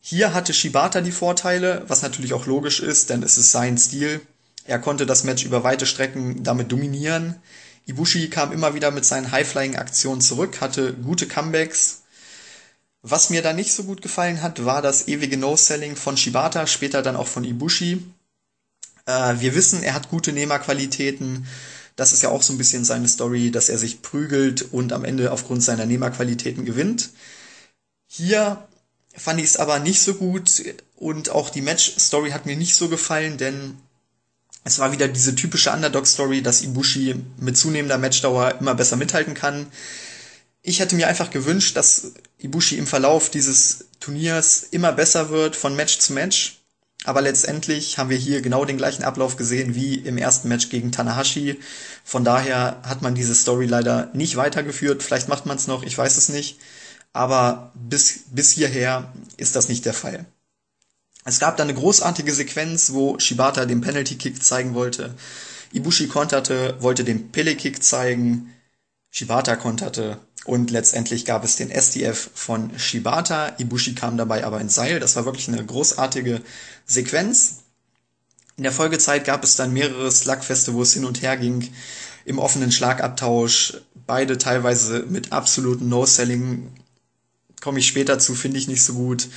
[0.00, 4.22] Hier hatte Shibata die Vorteile, was natürlich auch logisch ist, denn es ist sein Stil.
[4.64, 7.36] Er konnte das Match über weite Strecken damit dominieren.
[7.88, 12.02] Ibushi kam immer wieder mit seinen High-Flying-Aktionen zurück, hatte gute Comebacks.
[13.00, 17.00] Was mir da nicht so gut gefallen hat, war das ewige No-Selling von Shibata, später
[17.02, 18.04] dann auch von Ibushi.
[19.06, 21.46] Äh, wir wissen, er hat gute Nehmerqualitäten.
[21.96, 25.06] Das ist ja auch so ein bisschen seine Story, dass er sich prügelt und am
[25.06, 27.10] Ende aufgrund seiner Nehmerqualitäten gewinnt.
[28.06, 28.68] Hier
[29.16, 30.62] fand ich es aber nicht so gut
[30.94, 33.78] und auch die Match-Story hat mir nicht so gefallen, denn
[34.68, 39.66] es war wieder diese typische Underdog-Story, dass Ibushi mit zunehmender Matchdauer immer besser mithalten kann.
[40.60, 45.74] Ich hätte mir einfach gewünscht, dass Ibushi im Verlauf dieses Turniers immer besser wird von
[45.74, 46.58] Match zu Match.
[47.04, 50.92] Aber letztendlich haben wir hier genau den gleichen Ablauf gesehen wie im ersten Match gegen
[50.92, 51.58] Tanahashi.
[52.04, 55.02] Von daher hat man diese Story leider nicht weitergeführt.
[55.02, 56.58] Vielleicht macht man es noch, ich weiß es nicht.
[57.14, 60.26] Aber bis, bis hierher ist das nicht der Fall.
[61.24, 65.14] Es gab dann eine großartige Sequenz, wo Shibata den Penalty Kick zeigen wollte.
[65.72, 68.54] Ibushi konterte, wollte den Pele Kick zeigen.
[69.10, 73.54] Shibata konterte und letztendlich gab es den STF von Shibata.
[73.58, 75.00] Ibushi kam dabei aber ins Seil.
[75.00, 76.40] Das war wirklich eine großartige
[76.86, 77.64] Sequenz.
[78.56, 81.70] In der Folgezeit gab es dann mehrere Slugfeste, wo es hin und her ging,
[82.24, 83.74] im offenen Schlagabtausch,
[84.06, 86.72] beide teilweise mit absoluten No-Selling.
[87.60, 89.28] Komme ich später zu, finde ich nicht so gut.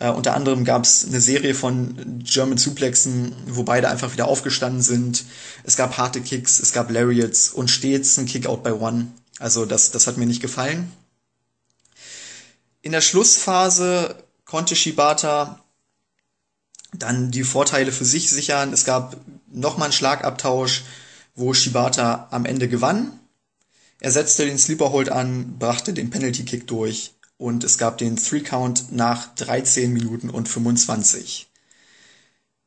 [0.00, 4.80] Äh, unter anderem gab es eine Serie von German Suplexen, wo beide einfach wieder aufgestanden
[4.80, 5.24] sind.
[5.64, 9.08] Es gab harte Kicks, es gab Lariats und stets ein Kickout by One.
[9.40, 10.92] Also das, das hat mir nicht gefallen.
[12.80, 15.64] In der Schlussphase konnte Shibata
[16.92, 18.72] dann die Vorteile für sich sichern.
[18.72, 19.16] Es gab
[19.52, 20.84] nochmal einen Schlagabtausch,
[21.34, 23.18] wo Shibata am Ende gewann.
[23.98, 28.16] Er setzte den Sleeper Hold an, brachte den Penalty Kick durch und es gab den
[28.16, 31.48] Three Count nach 13 Minuten und 25.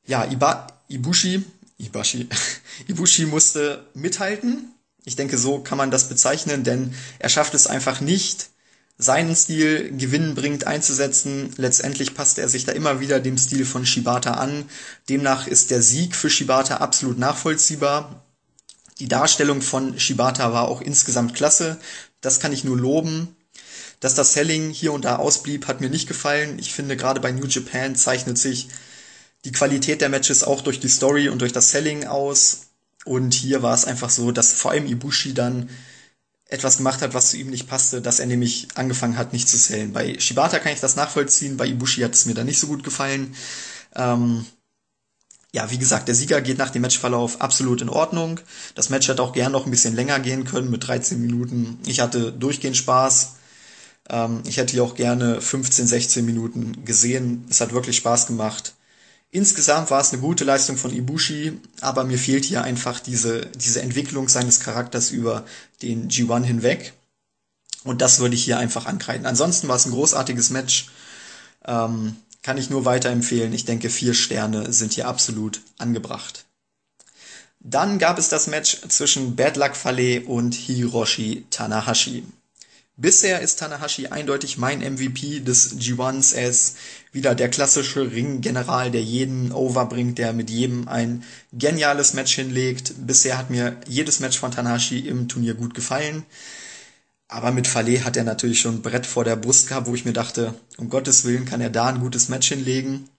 [0.07, 1.43] Ja, Iba, Ibushi,
[1.77, 2.27] Ibashi,
[2.87, 8.01] Ibushi musste mithalten ich denke, so kann man das bezeichnen, denn er schafft es einfach
[8.01, 8.49] nicht,
[8.97, 11.51] seinen Stil gewinnbringend einzusetzen.
[11.57, 14.65] Letztendlich passt er sich da immer wieder dem Stil von Shibata an.
[15.09, 18.23] Demnach ist der Sieg für Shibata absolut nachvollziehbar.
[18.99, 21.77] Die Darstellung von Shibata war auch insgesamt klasse.
[22.21, 23.35] Das kann ich nur loben.
[24.01, 26.59] Dass das Selling hier und da ausblieb, hat mir nicht gefallen.
[26.59, 28.67] Ich finde, gerade bei New Japan zeichnet sich
[29.45, 32.63] die Qualität der Matches auch durch die Story und durch das Selling aus.
[33.05, 35.69] Und hier war es einfach so, dass vor allem Ibushi dann
[36.45, 39.57] etwas gemacht hat, was zu ihm nicht passte, dass er nämlich angefangen hat, nicht zu
[39.57, 39.93] zählen.
[39.93, 42.83] Bei Shibata kann ich das nachvollziehen, bei Ibushi hat es mir dann nicht so gut
[42.83, 43.35] gefallen.
[43.95, 44.45] Ähm,
[45.53, 48.39] ja, wie gesagt, der Sieger geht nach dem Matchverlauf absolut in Ordnung.
[48.75, 51.79] Das Match hätte auch gern noch ein bisschen länger gehen können mit 13 Minuten.
[51.85, 53.35] Ich hatte durchgehend Spaß.
[54.09, 57.45] Ähm, ich hätte hier auch gerne 15, 16 Minuten gesehen.
[57.49, 58.73] Es hat wirklich Spaß gemacht.
[59.31, 63.81] Insgesamt war es eine gute Leistung von Ibushi, aber mir fehlt hier einfach diese, diese
[63.81, 65.45] Entwicklung seines Charakters über
[65.81, 66.93] den G1 hinweg.
[67.83, 69.25] Und das würde ich hier einfach ankreiden.
[69.25, 70.89] Ansonsten war es ein großartiges Match.
[71.65, 73.53] Ähm, kann ich nur weiterempfehlen.
[73.53, 76.45] Ich denke, vier Sterne sind hier absolut angebracht.
[77.59, 82.25] Dann gab es das Match zwischen Bad Luck Fale und Hiroshi Tanahashi.
[82.97, 86.35] Bisher ist Tanahashi eindeutig mein MVP des G1s.
[86.35, 86.77] Er ist
[87.11, 92.93] wieder der klassische Ringgeneral, der jeden overbringt, der mit jedem ein geniales Match hinlegt.
[93.07, 96.25] Bisher hat mir jedes Match von Tanahashi im Turnier gut gefallen.
[97.27, 100.03] Aber mit Fale hat er natürlich schon ein Brett vor der Brust gehabt, wo ich
[100.03, 103.09] mir dachte, um Gottes Willen kann er da ein gutes Match hinlegen.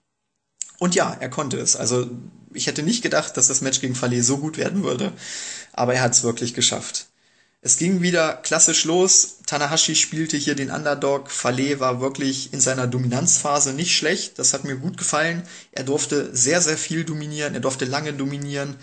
[0.77, 1.75] Und ja, er konnte es.
[1.75, 2.09] Also
[2.53, 5.13] ich hätte nicht gedacht, dass das Match gegen Fale so gut werden würde,
[5.71, 7.07] aber er hat es wirklich geschafft.
[7.65, 9.37] Es ging wieder klassisch los.
[9.45, 11.31] Tanahashi spielte hier den Underdog.
[11.31, 14.37] Fale war wirklich in seiner Dominanzphase nicht schlecht.
[14.37, 15.43] Das hat mir gut gefallen.
[15.71, 17.53] Er durfte sehr, sehr viel dominieren.
[17.53, 18.75] Er durfte lange dominieren.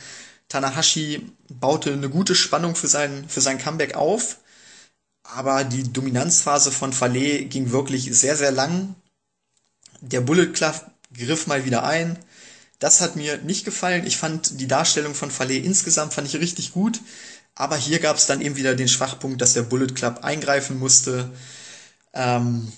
[0.48, 4.38] Tanahashi baute eine gute Spannung für sein, für sein Comeback auf.
[5.24, 8.94] Aber die Dominanzphase von Fale ging wirklich sehr, sehr lang.
[10.00, 12.18] Der Bullet Club griff mal wieder ein.
[12.78, 14.06] Das hat mir nicht gefallen.
[14.06, 16.98] Ich fand die Darstellung von Fale insgesamt fand ich richtig gut.
[17.54, 21.30] Aber hier gab es dann eben wieder den Schwachpunkt, dass der Bullet Club eingreifen musste.
[22.12, 22.72] Ähm,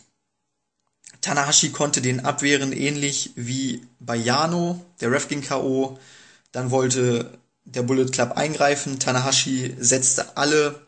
[1.20, 4.84] Tanahashi konnte den abwehren, ähnlich wie bei Yano.
[5.00, 5.98] Der Ref ging K.O.
[6.50, 8.98] Dann wollte der Bullet Club eingreifen.
[8.98, 10.86] Tanahashi setzte alle,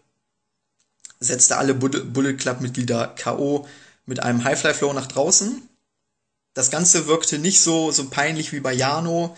[1.21, 3.69] setzte alle Bullet Club Mitglieder K.O.
[4.07, 5.69] mit einem Highfly Flow nach draußen.
[6.53, 9.37] Das Ganze wirkte nicht so, so peinlich wie bei Yano.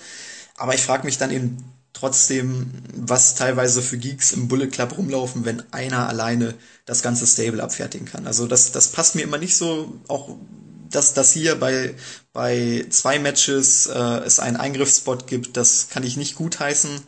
[0.56, 5.44] Aber ich frage mich dann eben trotzdem, was teilweise für Geeks im Bullet Club rumlaufen,
[5.44, 6.54] wenn einer alleine
[6.84, 8.26] das ganze Stable abfertigen kann.
[8.26, 10.36] Also das, das passt mir immer nicht so, auch
[10.90, 11.94] dass das hier bei,
[12.32, 17.00] bei zwei Matches äh, es einen Eingriffsspot gibt, das kann ich nicht gutheißen.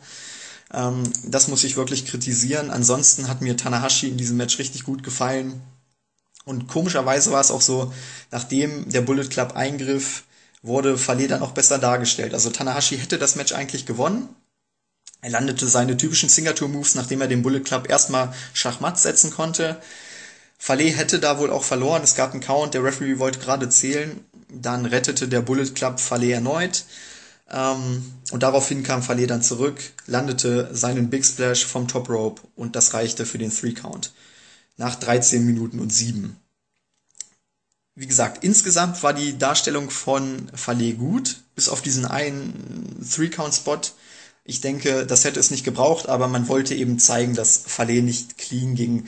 [0.73, 2.71] Ähm, das muss ich wirklich kritisieren.
[2.71, 5.61] Ansonsten hat mir Tanahashi in diesem Match richtig gut gefallen.
[6.45, 7.93] Und komischerweise war es auch so,
[8.31, 10.23] nachdem der Bullet Club eingriff,
[10.61, 12.33] wurde Fale dann auch besser dargestellt.
[12.33, 14.27] Also Tanahashi hätte das Match eigentlich gewonnen.
[15.21, 19.81] Er landete seine typischen Signature-Moves, nachdem er den Bullet Club erstmal Schachmatt setzen konnte.
[20.57, 22.03] Fale hätte da wohl auch verloren.
[22.03, 24.23] Es gab einen Count, der Referee wollte gerade zählen.
[24.49, 26.85] Dann rettete der Bullet Club Fale erneut.
[27.51, 32.75] Ähm, und daraufhin kam Fale dann zurück, landete seinen Big Splash vom Top Rope und
[32.75, 34.13] das reichte für den Three Count.
[34.77, 36.35] Nach 13 Minuten und 7.
[37.95, 43.55] Wie gesagt, insgesamt war die Darstellung von Fale gut, bis auf diesen einen Three Count
[43.55, 43.81] Spot.
[44.49, 48.39] Ich denke, das hätte es nicht gebraucht, aber man wollte eben zeigen, dass Fale nicht
[48.39, 49.07] clean gegen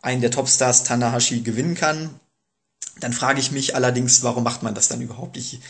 [0.00, 2.18] einen der Topstars Tanahashi gewinnen kann.
[2.98, 5.36] Dann frage ich mich allerdings, warum macht man das dann überhaupt?
[5.36, 5.60] Ich,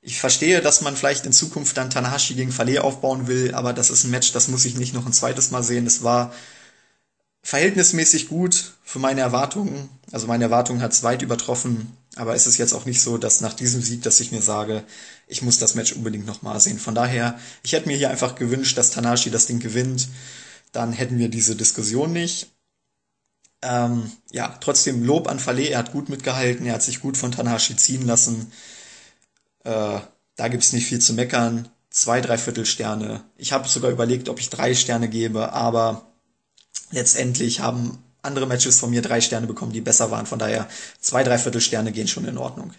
[0.00, 3.90] ich verstehe, dass man vielleicht in Zukunft dann Tanahashi gegen Fale aufbauen will, aber das
[3.90, 5.86] ist ein Match, das muss ich nicht noch ein zweites Mal sehen.
[5.86, 6.32] Es war
[7.42, 9.90] verhältnismäßig gut für meine Erwartungen.
[10.10, 13.40] Also meine Erwartungen hat es weit übertroffen, aber es ist jetzt auch nicht so, dass
[13.40, 14.84] nach diesem Sieg, dass ich mir sage,
[15.28, 16.78] ich muss das Match unbedingt nochmal sehen.
[16.78, 20.08] Von daher, ich hätte mir hier einfach gewünscht, dass Tanahashi das Ding gewinnt.
[20.72, 22.48] Dann hätten wir diese Diskussion nicht.
[23.62, 27.30] Ähm, ja, trotzdem Lob an Fale, er hat gut mitgehalten, er hat sich gut von
[27.30, 28.50] Tanahashi ziehen lassen.
[29.62, 30.00] Äh,
[30.36, 31.68] da gibt's nicht viel zu meckern.
[31.90, 33.24] Zwei, drei Viertelsterne.
[33.36, 36.12] Ich habe sogar überlegt, ob ich drei Sterne gebe, aber
[36.90, 40.26] letztendlich haben andere Matches von mir drei Sterne bekommen, die besser waren.
[40.26, 40.68] Von daher
[41.00, 42.72] zwei, drei Viertelsterne gehen schon in Ordnung.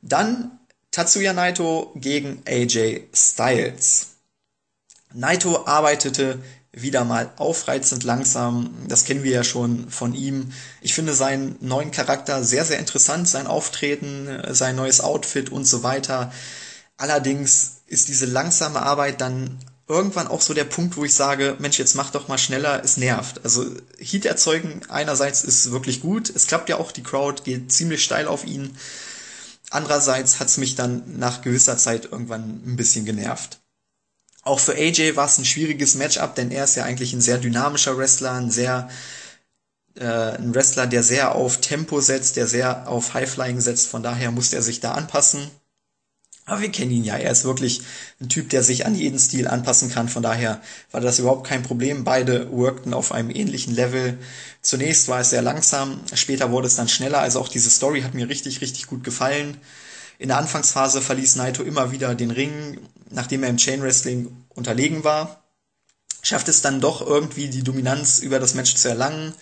[0.00, 0.58] Dann
[0.90, 4.08] Tatsuya Naito gegen AJ Styles.
[5.14, 6.38] Naito arbeitete
[6.72, 8.74] wieder mal aufreizend langsam.
[8.88, 10.52] Das kennen wir ja schon von ihm.
[10.80, 15.82] Ich finde seinen neuen Charakter sehr, sehr interessant, sein Auftreten, sein neues Outfit und so
[15.82, 16.32] weiter.
[16.96, 19.58] Allerdings ist diese langsame Arbeit dann
[19.92, 22.96] irgendwann auch so der Punkt, wo ich sage, Mensch, jetzt mach doch mal schneller, es
[22.96, 23.44] nervt.
[23.44, 23.66] Also
[23.98, 28.26] Heat erzeugen einerseits ist wirklich gut, es klappt ja auch, die Crowd geht ziemlich steil
[28.26, 28.76] auf ihn.
[29.70, 33.60] Andererseits hat's mich dann nach gewisser Zeit irgendwann ein bisschen genervt.
[34.42, 37.38] Auch für AJ war es ein schwieriges Matchup, denn er ist ja eigentlich ein sehr
[37.38, 38.88] dynamischer Wrestler, ein sehr
[39.94, 43.88] äh, ein Wrestler, der sehr auf Tempo setzt, der sehr auf Highflying setzt.
[43.88, 45.50] Von daher musste er sich da anpassen.
[46.44, 47.16] Aber wir kennen ihn ja.
[47.16, 47.82] Er ist wirklich
[48.20, 50.08] ein Typ, der sich an jeden Stil anpassen kann.
[50.08, 52.02] Von daher war das überhaupt kein Problem.
[52.02, 54.18] Beide workten auf einem ähnlichen Level.
[54.60, 57.20] Zunächst war es sehr langsam, später wurde es dann schneller.
[57.20, 59.56] Also auch diese Story hat mir richtig, richtig gut gefallen.
[60.18, 62.78] In der Anfangsphase verließ Naito immer wieder den Ring,
[63.10, 65.44] nachdem er im Chain Wrestling unterlegen war.
[66.22, 69.34] Schafft es dann doch irgendwie die Dominanz über das Match zu erlangen.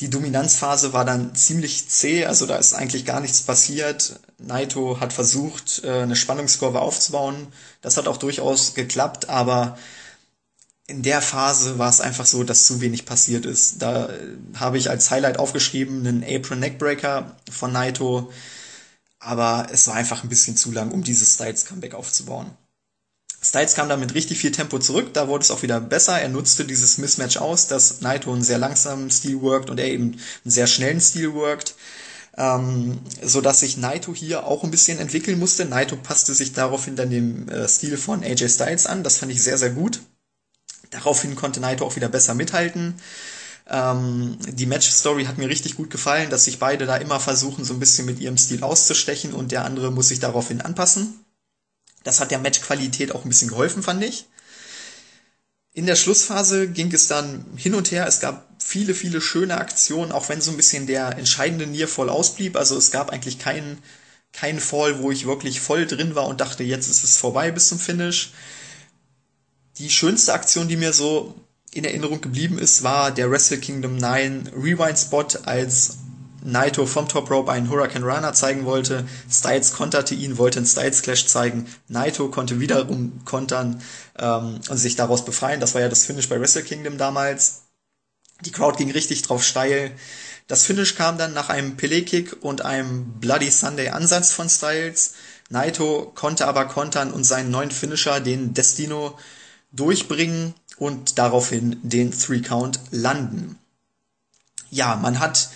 [0.00, 4.20] Die Dominanzphase war dann ziemlich zäh, also da ist eigentlich gar nichts passiert.
[4.38, 7.46] Naito hat versucht, äh, eine Spannungskurve aufzubauen.
[7.80, 9.78] Das hat auch durchaus geklappt, aber
[10.86, 13.80] in der Phase war es einfach so, dass zu wenig passiert ist.
[13.82, 18.30] Da äh, habe ich als Highlight aufgeschrieben einen Apron Neckbreaker von Naito,
[19.18, 22.50] aber es war einfach ein bisschen zu lang, um dieses Styles Comeback aufzubauen.
[23.42, 26.20] Styles kam dann mit richtig viel Tempo zurück, da wurde es auch wieder besser.
[26.20, 30.12] Er nutzte dieses Mismatch aus, dass Naito einen sehr langsamen Stil worked und er eben
[30.12, 31.74] einen sehr schnellen Stil worked.
[32.38, 35.64] Ähm, so dass sich Naito hier auch ein bisschen entwickeln musste.
[35.64, 39.02] Naito passte sich daraufhin dann dem äh, Stil von AJ Styles an.
[39.02, 40.00] Das fand ich sehr, sehr gut.
[40.90, 42.94] Daraufhin konnte Naito auch wieder besser mithalten.
[43.68, 47.74] Ähm, die Match-Story hat mir richtig gut gefallen, dass sich beide da immer versuchen, so
[47.74, 51.25] ein bisschen mit ihrem Stil auszustechen und der andere muss sich daraufhin anpassen.
[52.06, 54.26] Das hat der Matchqualität auch ein bisschen geholfen, fand ich.
[55.72, 58.06] In der Schlussphase ging es dann hin und her.
[58.06, 62.54] Es gab viele, viele schöne Aktionen, auch wenn so ein bisschen der entscheidende Nearfall ausblieb.
[62.54, 63.82] Also es gab eigentlich keinen,
[64.32, 67.66] keinen Fall, wo ich wirklich voll drin war und dachte, jetzt ist es vorbei bis
[67.70, 68.30] zum Finish.
[69.78, 71.34] Die schönste Aktion, die mir so
[71.72, 75.96] in Erinnerung geblieben ist, war der Wrestle Kingdom 9 Rewind Spot, als
[76.46, 79.06] Naito vom Top Rope einen Hurricane Runner zeigen wollte.
[79.30, 81.66] Styles konterte ihn, wollte einen Styles Clash zeigen.
[81.88, 83.82] Naito konnte wiederum kontern
[84.18, 85.60] ähm, und sich daraus befreien.
[85.60, 87.62] Das war ja das Finish bei Wrestle Kingdom damals.
[88.42, 89.92] Die Crowd ging richtig drauf steil.
[90.46, 95.14] Das Finish kam dann nach einem Pele-Kick und einem Bloody Sunday Ansatz von Styles.
[95.48, 99.18] Naito konnte aber kontern und seinen neuen Finisher, den Destino,
[99.72, 103.58] durchbringen und daraufhin den Three Count landen.
[104.70, 105.48] Ja, man hat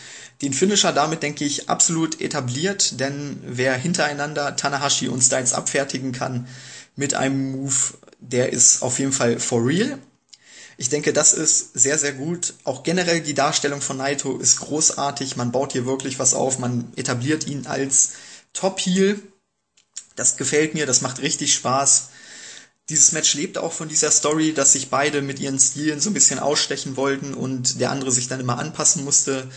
[0.43, 6.49] den Finisher damit, denke ich, absolut etabliert, denn wer hintereinander Tanahashi und Styles abfertigen kann,
[6.97, 7.75] mit einem Move,
[8.21, 9.99] der ist auf jeden Fall for real.
[10.77, 12.55] Ich denke, das ist sehr, sehr gut.
[12.65, 15.37] Auch generell die Darstellung von Naito ist großartig.
[15.37, 16.59] Man baut hier wirklich was auf.
[16.59, 18.13] Man etabliert ihn als
[18.55, 19.21] Top-Heel.
[20.17, 22.09] Das gefällt mir, das macht richtig Spaß.
[22.89, 26.15] Dieses Match lebt auch von dieser Story, dass sich beide mit ihren Stilen so ein
[26.15, 29.49] bisschen ausstechen wollten und der andere sich dann immer anpassen musste.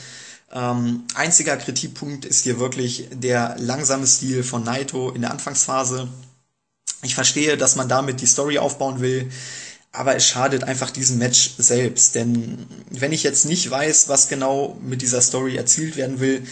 [0.53, 6.07] Ähm, einziger Kritikpunkt ist hier wirklich der langsame Stil von Naito in der Anfangsphase.
[7.01, 9.29] Ich verstehe, dass man damit die Story aufbauen will,
[9.91, 12.15] aber es schadet einfach diesem Match selbst.
[12.15, 16.45] Denn wenn ich jetzt nicht weiß, was genau mit dieser Story erzielt werden will,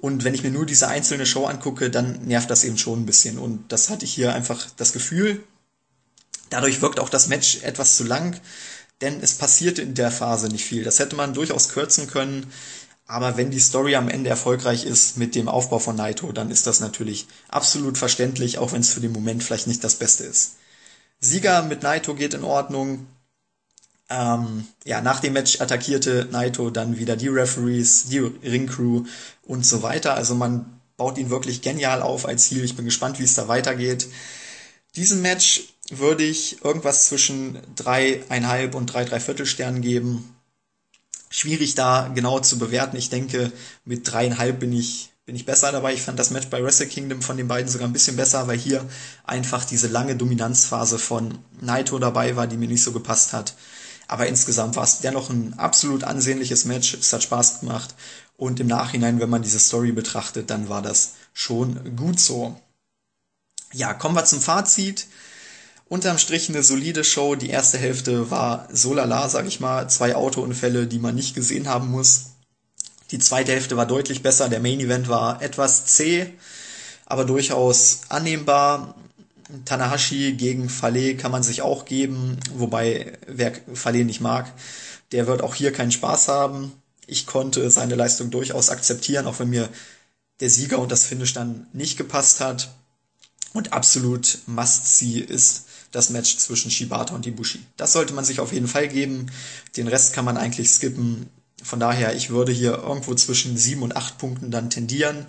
[0.00, 3.06] und wenn ich mir nur diese einzelne Show angucke, dann nervt das eben schon ein
[3.06, 3.38] bisschen.
[3.38, 5.42] Und das hatte ich hier einfach das Gefühl.
[6.50, 8.40] Dadurch wirkt auch das Match etwas zu lang,
[9.00, 10.84] denn es passierte in der Phase nicht viel.
[10.84, 12.46] Das hätte man durchaus kürzen können.
[13.08, 16.66] Aber wenn die Story am Ende erfolgreich ist mit dem Aufbau von Naito, dann ist
[16.66, 20.56] das natürlich absolut verständlich, auch wenn es für den Moment vielleicht nicht das Beste ist.
[21.18, 23.06] Sieger mit Naito geht in Ordnung.
[24.10, 29.04] Ähm, ja, nach dem Match attackierte Naito dann wieder die Referees, die Ringcrew
[29.42, 30.14] und so weiter.
[30.14, 32.64] Also man baut ihn wirklich genial auf als Heal.
[32.64, 34.06] Ich bin gespannt, wie es da weitergeht.
[34.96, 40.34] Diesem Match würde ich irgendwas zwischen dreieinhalb und drei, drei Viertelsternen geben
[41.30, 42.96] schwierig da genau zu bewerten.
[42.96, 43.52] Ich denke,
[43.84, 45.94] mit dreieinhalb bin ich, bin ich besser dabei.
[45.94, 48.58] Ich fand das Match bei Wrestle Kingdom von den beiden sogar ein bisschen besser, weil
[48.58, 48.84] hier
[49.24, 53.54] einfach diese lange Dominanzphase von Naito dabei war, die mir nicht so gepasst hat.
[54.08, 56.94] Aber insgesamt war es dennoch ein absolut ansehnliches Match.
[56.94, 57.94] Es hat Spaß gemacht.
[58.36, 62.58] Und im Nachhinein, wenn man diese Story betrachtet, dann war das schon gut so.
[63.72, 65.06] Ja, kommen wir zum Fazit.
[65.88, 67.34] Unterm Strich eine solide Show.
[67.34, 69.88] Die erste Hälfte war so lala, sag ich mal.
[69.88, 72.32] Zwei Autounfälle, die man nicht gesehen haben muss.
[73.10, 74.50] Die zweite Hälfte war deutlich besser.
[74.50, 76.26] Der Main Event war etwas zäh,
[77.06, 78.96] aber durchaus annehmbar.
[79.64, 84.52] Tanahashi gegen Fale kann man sich auch geben, wobei wer Fale nicht mag,
[85.12, 86.72] der wird auch hier keinen Spaß haben.
[87.06, 89.70] Ich konnte seine Leistung durchaus akzeptieren, auch wenn mir
[90.40, 92.74] der Sieger und das Finish dann nicht gepasst hat.
[93.54, 97.60] Und absolut Must-See ist das Match zwischen Shibata und Ibushi.
[97.76, 99.26] Das sollte man sich auf jeden Fall geben.
[99.76, 101.28] Den Rest kann man eigentlich skippen.
[101.62, 105.26] Von daher, ich würde hier irgendwo zwischen sieben und acht Punkten dann tendieren.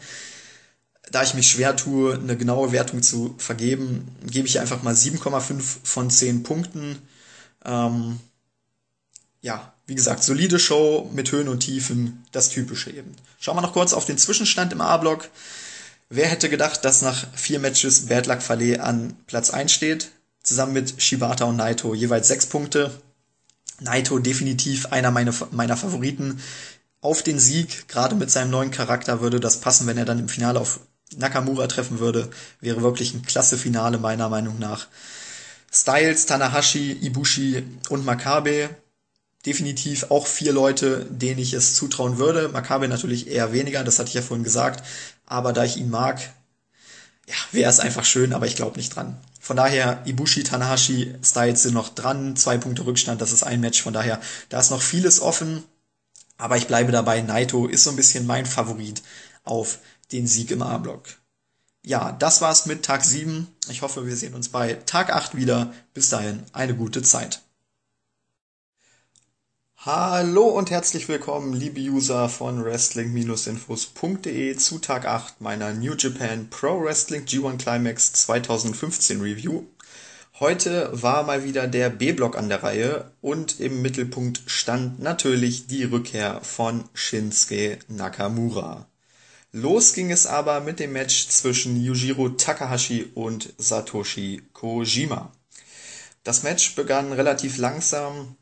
[1.11, 5.61] Da ich mich schwer tue, eine genaue Wertung zu vergeben, gebe ich einfach mal 7,5
[5.83, 6.99] von 10 Punkten.
[7.65, 8.19] Ähm,
[9.41, 13.15] ja, wie gesagt, solide Show mit Höhen und Tiefen, das typische eben.
[13.39, 15.29] Schauen wir noch kurz auf den Zwischenstand im A-Block.
[16.09, 20.11] Wer hätte gedacht, dass nach vier Matches Bad Luck Fale an Platz 1 steht?
[20.43, 22.91] Zusammen mit Shibata und Naito jeweils sechs Punkte.
[23.79, 26.41] Naito definitiv einer meiner, meiner Favoriten
[27.01, 27.87] auf den Sieg.
[27.87, 30.81] Gerade mit seinem neuen Charakter würde das passen, wenn er dann im Finale auf
[31.15, 32.29] Nakamura treffen würde.
[32.59, 34.87] Wäre wirklich ein klasse Finale meiner Meinung nach.
[35.71, 38.69] Styles, Tanahashi, Ibushi und Makabe.
[39.45, 42.49] Definitiv auch vier Leute, denen ich es zutrauen würde.
[42.49, 44.83] Makabe natürlich eher weniger, das hatte ich ja vorhin gesagt.
[45.25, 46.19] Aber da ich ihn mag,
[47.27, 49.17] ja, wäre es einfach schön, aber ich glaube nicht dran.
[49.49, 52.35] Von daher, Ibushi, Tanahashi, Styles sind noch dran.
[52.35, 53.81] Zwei Punkte Rückstand, das ist ein Match.
[53.81, 55.63] Von daher, da ist noch vieles offen.
[56.37, 59.01] Aber ich bleibe dabei, Naito ist so ein bisschen mein Favorit
[59.43, 59.79] auf
[60.11, 61.07] den Sieg im A-Block.
[61.83, 63.47] Ja, das war's mit Tag 7.
[63.69, 65.73] Ich hoffe, wir sehen uns bei Tag 8 wieder.
[65.95, 67.41] Bis dahin, eine gute Zeit.
[69.85, 76.83] Hallo und herzlich willkommen, liebe User von Wrestling-Infos.de zu Tag 8 meiner New Japan Pro
[76.83, 79.63] Wrestling G1 Climax 2015 Review.
[80.37, 85.85] Heute war mal wieder der B-Block an der Reihe und im Mittelpunkt stand natürlich die
[85.85, 88.85] Rückkehr von Shinsuke Nakamura.
[89.53, 95.31] Los ging es aber mit dem Match zwischen Yujiro Takahashi und Satoshi Kojima.
[96.25, 98.35] Das Match begann relativ langsam,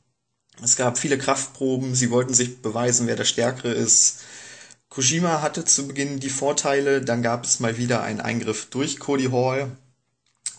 [0.64, 4.22] es gab viele Kraftproben, sie wollten sich beweisen, wer der Stärkere ist.
[4.90, 9.30] Kojima hatte zu Beginn die Vorteile, dann gab es mal wieder einen Eingriff durch Cody
[9.32, 9.72] Hall.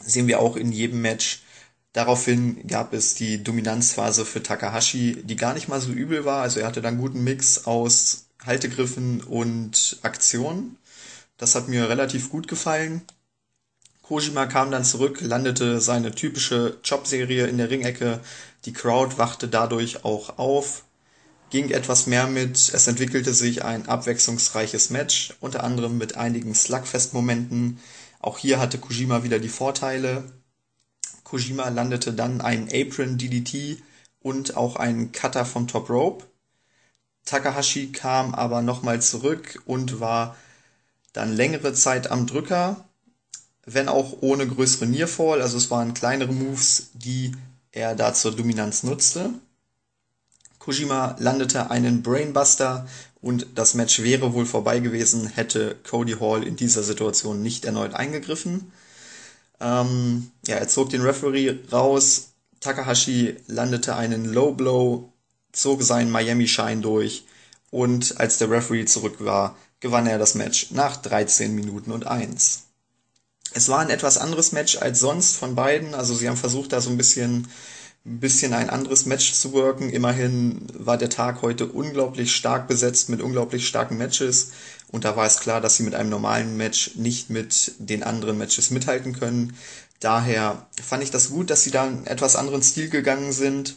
[0.00, 1.42] Sehen wir auch in jedem Match.
[1.92, 6.42] Daraufhin gab es die Dominanzphase für Takahashi, die gar nicht mal so übel war.
[6.42, 10.76] Also er hatte dann einen guten Mix aus Haltegriffen und Aktionen.
[11.38, 13.02] Das hat mir relativ gut gefallen.
[14.02, 18.20] Kojima kam dann zurück, landete seine typische Jobserie in der Ringecke.
[18.68, 20.84] Die Crowd wachte dadurch auch auf,
[21.48, 22.54] ging etwas mehr mit.
[22.54, 27.78] Es entwickelte sich ein abwechslungsreiches Match, unter anderem mit einigen Slugfest-Momenten.
[28.20, 30.30] Auch hier hatte Kojima wieder die Vorteile.
[31.24, 33.82] Kojima landete dann einen Apron DDT
[34.20, 36.26] und auch einen Cutter vom Top Rope.
[37.24, 40.36] Takahashi kam aber nochmal zurück und war
[41.14, 42.84] dann längere Zeit am Drücker
[43.70, 45.42] wenn auch ohne größere Nearfall.
[45.42, 47.32] Also es waren kleinere Moves, die
[47.72, 49.30] er da zur Dominanz nutzte.
[50.58, 52.86] Kojima landete einen Brainbuster
[53.20, 57.94] und das Match wäre wohl vorbei gewesen, hätte Cody Hall in dieser Situation nicht erneut
[57.94, 58.72] eingegriffen.
[59.60, 62.30] Ähm, ja, er zog den Referee raus.
[62.60, 65.12] Takahashi landete einen Low Blow,
[65.52, 67.24] zog seinen Miami Shine durch
[67.70, 72.67] und als der Referee zurück war, gewann er das Match nach 13 Minuten und 1.
[73.54, 76.80] Es war ein etwas anderes Match als sonst von beiden, also sie haben versucht da
[76.80, 77.48] so ein bisschen
[78.08, 79.90] ein bisschen ein anderes Match zu worken.
[79.90, 84.52] Immerhin war der Tag heute unglaublich stark besetzt mit unglaublich starken Matches.
[84.90, 88.38] Und da war es klar, dass sie mit einem normalen Match nicht mit den anderen
[88.38, 89.54] Matches mithalten können.
[90.00, 93.76] Daher fand ich das gut, dass sie da einen etwas anderen Stil gegangen sind.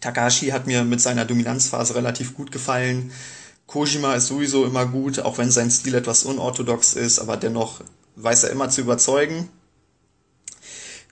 [0.00, 3.10] Takashi hat mir mit seiner Dominanzphase relativ gut gefallen.
[3.66, 7.80] Kojima ist sowieso immer gut, auch wenn sein Stil etwas unorthodox ist, aber dennoch
[8.16, 9.48] weiß er immer zu überzeugen.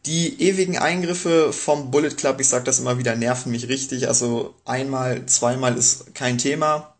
[0.07, 4.09] Die ewigen Eingriffe vom Bullet Club, ich sag das immer wieder, nerven mich richtig.
[4.09, 6.95] Also einmal, zweimal ist kein Thema.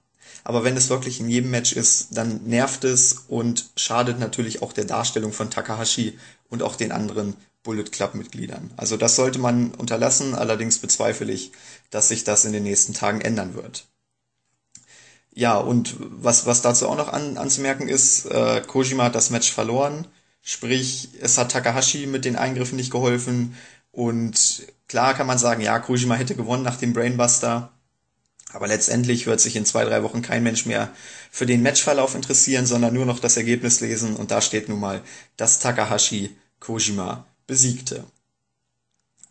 [0.45, 4.73] Aber wenn es wirklich in jedem Match ist, dann nervt es und schadet natürlich auch
[4.73, 6.19] der Darstellung von Takahashi
[6.49, 8.71] und auch den anderen Bullet Club Mitgliedern.
[8.77, 11.53] Also das sollte man unterlassen, allerdings bezweifle ich,
[11.91, 13.88] dass sich das in den nächsten Tagen ändern wird.
[15.39, 19.53] Ja, und was, was dazu auch noch an, anzumerken ist, äh, Kojima hat das Match
[19.53, 20.07] verloren
[20.43, 23.55] Sprich, es hat Takahashi mit den Eingriffen nicht geholfen.
[23.93, 27.71] Und klar kann man sagen, ja, Kojima hätte gewonnen nach dem Brainbuster.
[28.53, 30.91] Aber letztendlich wird sich in zwei, drei Wochen kein Mensch mehr
[31.31, 34.17] für den Matchverlauf interessieren, sondern nur noch das Ergebnis lesen.
[34.17, 35.03] Und da steht nun mal,
[35.37, 38.05] dass Takahashi Kojima besiegte.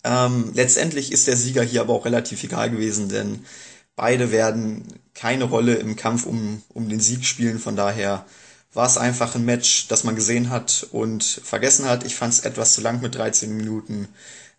[0.04, 3.44] Ähm, letztendlich ist der Sieger hier aber auch relativ egal gewesen, denn
[3.98, 7.60] beide werden keine Rolle im Kampf um, um den Sieg spielen.
[7.60, 8.26] Von daher
[8.74, 12.06] war es einfach ein Match, das man gesehen hat und vergessen hat.
[12.06, 14.08] Ich fand es etwas zu lang mit 13 Minuten,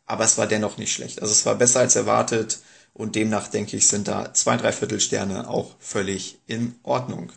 [0.04, 1.22] aber es war dennoch nicht schlecht.
[1.22, 2.58] Also es war besser als erwartet
[2.92, 7.32] und demnach denke ich, sind da zwei, drei Viertelsterne auch völlig in Ordnung.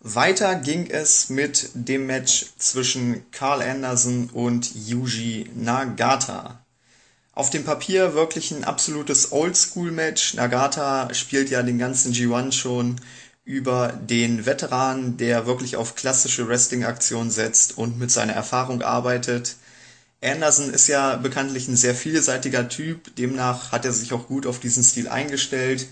[0.00, 6.63] Weiter ging es mit dem Match zwischen Carl Anderson und Yuji Nagata.
[7.34, 10.34] Auf dem Papier wirklich ein absolutes Oldschool-Match.
[10.34, 13.00] Nagata spielt ja den ganzen G1 schon
[13.44, 19.56] über den Veteran, der wirklich auf klassische Wrestling-Aktionen setzt und mit seiner Erfahrung arbeitet.
[20.22, 24.60] Anderson ist ja bekanntlich ein sehr vielseitiger Typ, demnach hat er sich auch gut auf
[24.60, 25.86] diesen Stil eingestellt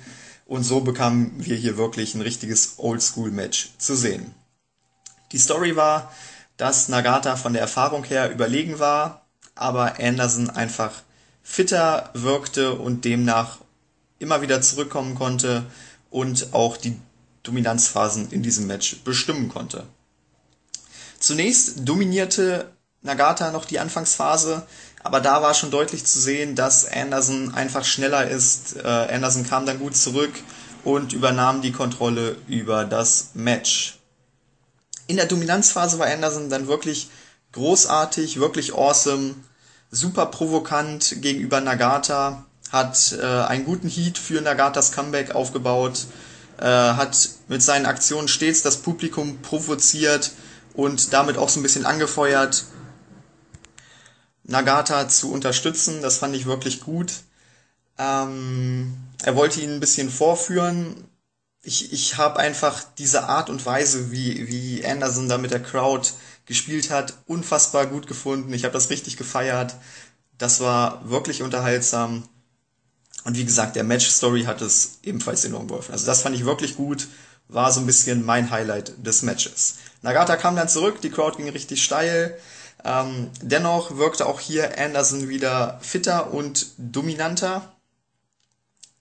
[0.46, 4.32] und so bekamen wir hier wirklich ein richtiges Oldschool-Match zu sehen.
[5.32, 6.14] Die Story war,
[6.56, 11.02] dass Nagata von der Erfahrung her überlegen war, aber Anderson einfach
[11.42, 13.58] fitter wirkte und demnach
[14.18, 15.64] immer wieder zurückkommen konnte
[16.10, 16.96] und auch die
[17.42, 19.84] Dominanzphasen in diesem Match bestimmen konnte.
[21.18, 22.70] Zunächst dominierte
[23.02, 24.66] Nagata noch die Anfangsphase,
[25.02, 28.76] aber da war schon deutlich zu sehen, dass Anderson einfach schneller ist.
[28.76, 30.32] Äh, Anderson kam dann gut zurück
[30.84, 33.98] und übernahm die Kontrolle über das Match.
[35.08, 37.10] In der Dominanzphase war Anderson dann wirklich
[37.52, 39.34] großartig, wirklich awesome,
[39.92, 46.06] super provokant gegenüber Nagata, hat äh, einen guten Heat für Nagatas Comeback aufgebaut
[46.58, 50.30] äh, hat mit seinen Aktionen stets das Publikum provoziert
[50.74, 52.64] und damit auch so ein bisschen angefeuert,
[54.44, 56.02] Nagata zu unterstützen.
[56.02, 57.12] Das fand ich wirklich gut.
[57.98, 61.08] Ähm, er wollte ihn ein bisschen vorführen.
[61.62, 66.08] Ich, ich habe einfach diese Art und Weise, wie, wie Anderson da mit der Crowd
[66.52, 68.52] gespielt hat, unfassbar gut gefunden.
[68.52, 69.74] Ich habe das richtig gefeiert.
[70.36, 72.24] Das war wirklich unterhaltsam.
[73.24, 75.92] Und wie gesagt, der Match-Story hat es ebenfalls enorm geholfen.
[75.92, 77.08] Also das fand ich wirklich gut,
[77.48, 79.76] war so ein bisschen mein Highlight des Matches.
[80.02, 82.36] Nagata kam dann zurück, die Crowd ging richtig steil.
[82.84, 87.72] Ähm, dennoch wirkte auch hier Anderson wieder fitter und dominanter.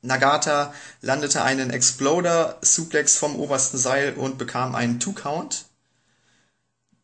[0.03, 5.65] Nagata landete einen Exploder-Suplex vom obersten Seil und bekam einen Two-Count.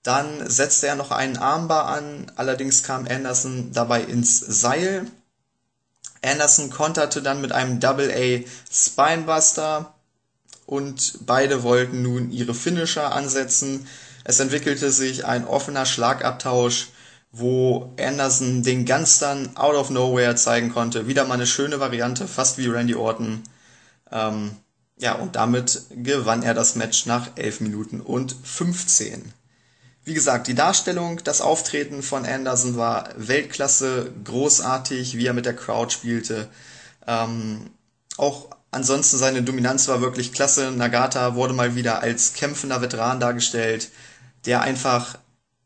[0.07, 5.05] Dann setzte er noch einen Armbar an, allerdings kam Anderson dabei ins Seil
[6.21, 9.93] Anderson konterte dann mit einem Double A Spinebuster
[10.65, 13.87] und beide wollten nun ihre Finisher ansetzen.
[14.23, 16.87] Es entwickelte sich ein offener Schlagabtausch,
[17.31, 21.07] wo Anderson den Gunstern out of nowhere zeigen konnte.
[21.07, 23.43] Wieder mal eine schöne Variante, fast wie Randy Orton.
[24.11, 24.51] Ähm,
[24.97, 29.33] ja, und damit gewann er das Match nach 11 Minuten und 15.
[30.07, 35.53] Wie gesagt, die Darstellung, das Auftreten von Anderson war Weltklasse, großartig, wie er mit der
[35.53, 36.47] Crowd spielte.
[37.05, 37.71] Ähm,
[38.15, 40.71] auch ansonsten seine Dominanz war wirklich klasse.
[40.71, 43.91] Nagata wurde mal wieder als kämpfender Veteran dargestellt,
[44.45, 45.17] der einfach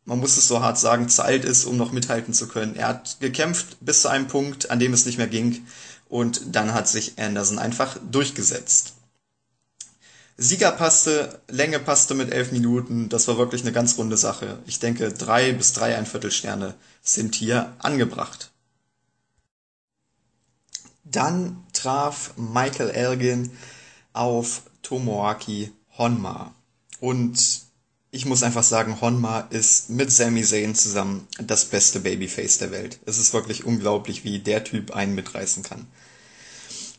[0.05, 2.75] man muss es so hart sagen, zu alt ist, um noch mithalten zu können.
[2.75, 5.67] Er hat gekämpft bis zu einem Punkt, an dem es nicht mehr ging.
[6.09, 8.95] Und dann hat sich Anderson einfach durchgesetzt.
[10.41, 13.09] Sieger passte, Länge passte mit elf Minuten.
[13.09, 14.57] Das war wirklich eine ganz runde Sache.
[14.65, 16.73] Ich denke, drei bis drei ein Viertelsterne
[17.03, 18.49] sind hier angebracht.
[21.03, 23.51] Dann traf Michael Elgin
[24.13, 26.55] auf Tomoaki Honma.
[26.99, 27.61] Und
[28.09, 32.99] ich muss einfach sagen, Honma ist mit Sami Zayn zusammen das beste Babyface der Welt.
[33.05, 35.85] Es ist wirklich unglaublich, wie der Typ einen mitreißen kann.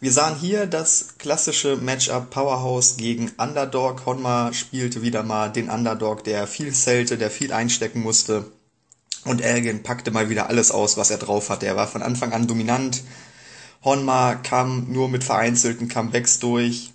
[0.03, 4.05] Wir sahen hier das klassische Matchup Powerhouse gegen Underdog.
[4.05, 8.51] Honma spielte wieder mal den Underdog, der viel zählte, der viel einstecken musste.
[9.25, 11.67] Und Elgin packte mal wieder alles aus, was er drauf hatte.
[11.67, 13.05] Er war von Anfang an dominant.
[13.85, 16.91] Honma kam nur mit vereinzelten Comebacks durch,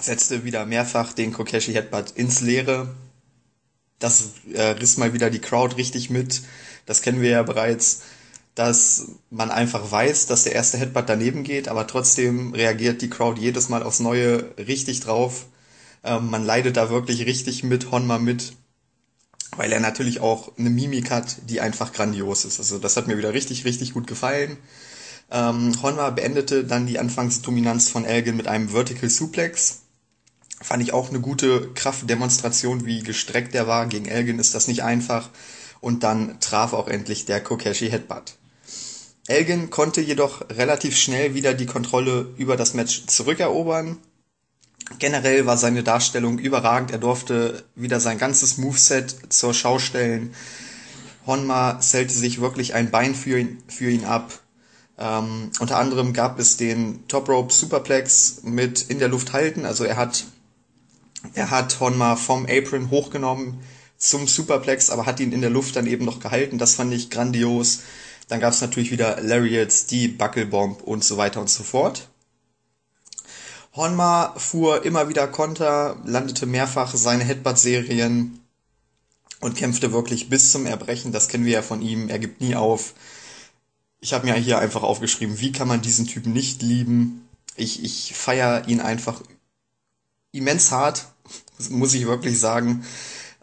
[0.00, 2.88] setzte wieder mehrfach den Kokeshi Headbutt ins Leere.
[3.98, 6.40] Das äh, riss mal wieder die Crowd richtig mit.
[6.86, 8.00] Das kennen wir ja bereits
[8.58, 13.40] dass man einfach weiß, dass der erste Headbutt daneben geht, aber trotzdem reagiert die Crowd
[13.40, 15.46] jedes Mal aufs Neue richtig drauf.
[16.02, 18.54] Ähm, man leidet da wirklich richtig mit Honma mit,
[19.56, 22.58] weil er natürlich auch eine Mimik hat, die einfach grandios ist.
[22.58, 24.56] Also das hat mir wieder richtig, richtig gut gefallen.
[25.30, 29.82] Ähm, Honma beendete dann die Anfangsdominanz von Elgin mit einem Vertical Suplex.
[30.60, 33.86] Fand ich auch eine gute Kraftdemonstration, wie gestreckt er war.
[33.86, 35.30] Gegen Elgin ist das nicht einfach.
[35.80, 38.34] Und dann traf auch endlich der Kokeshi Headbutt.
[39.28, 43.98] Elgin konnte jedoch relativ schnell wieder die Kontrolle über das Match zurückerobern.
[44.98, 46.90] Generell war seine Darstellung überragend.
[46.90, 50.34] Er durfte wieder sein ganzes Moveset zur Schau stellen.
[51.26, 54.40] Honma zählte sich wirklich ein Bein für ihn, für ihn ab.
[54.96, 59.66] Ähm, unter anderem gab es den Top Rope Superplex mit in der Luft halten.
[59.66, 60.24] Also er hat,
[61.34, 63.60] er hat Honma vom Apron hochgenommen
[63.98, 66.56] zum Superplex, aber hat ihn in der Luft dann eben noch gehalten.
[66.56, 67.80] Das fand ich grandios.
[68.28, 72.08] Dann gab es natürlich wieder Lariats, die Buckelbomb und so weiter und so fort.
[73.74, 78.40] Honma fuhr immer wieder Konter, landete mehrfach seine Headbutt-Serien
[79.40, 81.12] und kämpfte wirklich bis zum Erbrechen.
[81.12, 82.08] Das kennen wir ja von ihm.
[82.08, 82.94] Er gibt nie auf.
[84.00, 87.28] Ich habe mir hier einfach aufgeschrieben, wie kann man diesen Typen nicht lieben.
[87.56, 89.22] Ich, ich feiere ihn einfach
[90.32, 91.06] immens hart,
[91.70, 92.84] muss ich wirklich sagen.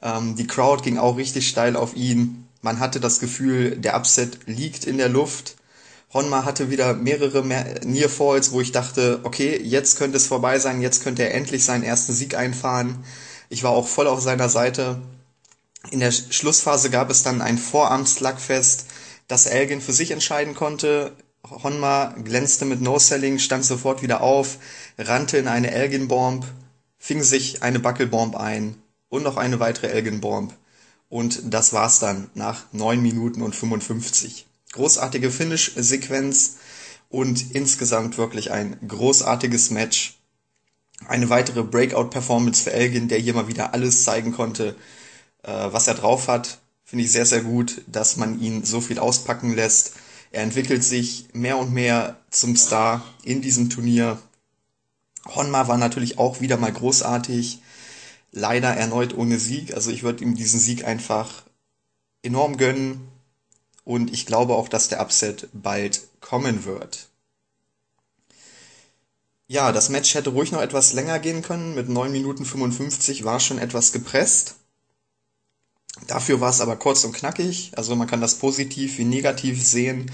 [0.02, 2.45] Ähm, die Crowd ging auch richtig steil auf ihn.
[2.66, 5.56] Man hatte das Gefühl, der Upset liegt in der Luft.
[6.12, 10.82] Honma hatte wieder mehrere Near Falls, wo ich dachte, okay, jetzt könnte es vorbei sein,
[10.82, 13.04] jetzt könnte er endlich seinen ersten Sieg einfahren.
[13.50, 15.00] Ich war auch voll auf seiner Seite.
[15.92, 18.88] In der Schlussphase gab es dann ein Vorarm-Slugfest,
[19.28, 21.12] das Elgin für sich entscheiden konnte.
[21.48, 24.58] Honma glänzte mit No-Selling, stand sofort wieder auf,
[24.98, 26.44] rannte in eine Elgin-Bomb,
[26.98, 30.52] fing sich eine Buckelbomb ein und noch eine weitere Elgin-Bomb.
[31.10, 34.46] Und das war's dann nach 9 Minuten und 55.
[34.72, 36.58] Großartige Finish-Sequenz
[37.10, 40.18] und insgesamt wirklich ein großartiges Match.
[41.08, 44.76] Eine weitere Breakout-Performance für Elgin, der hier mal wieder alles zeigen konnte,
[45.44, 46.60] äh, was er drauf hat.
[46.84, 49.94] Finde ich sehr, sehr gut, dass man ihn so viel auspacken lässt.
[50.32, 54.20] Er entwickelt sich mehr und mehr zum Star in diesem Turnier.
[55.26, 57.62] Honma war natürlich auch wieder mal großartig
[58.36, 59.74] leider erneut ohne Sieg.
[59.74, 61.44] Also ich würde ihm diesen Sieg einfach
[62.22, 63.08] enorm gönnen.
[63.84, 67.08] Und ich glaube auch, dass der Upset bald kommen wird.
[69.48, 71.76] Ja, das Match hätte ruhig noch etwas länger gehen können.
[71.76, 74.56] Mit 9 Minuten 55 war schon etwas gepresst.
[76.08, 77.72] Dafür war es aber kurz und knackig.
[77.76, 80.12] Also man kann das positiv wie negativ sehen.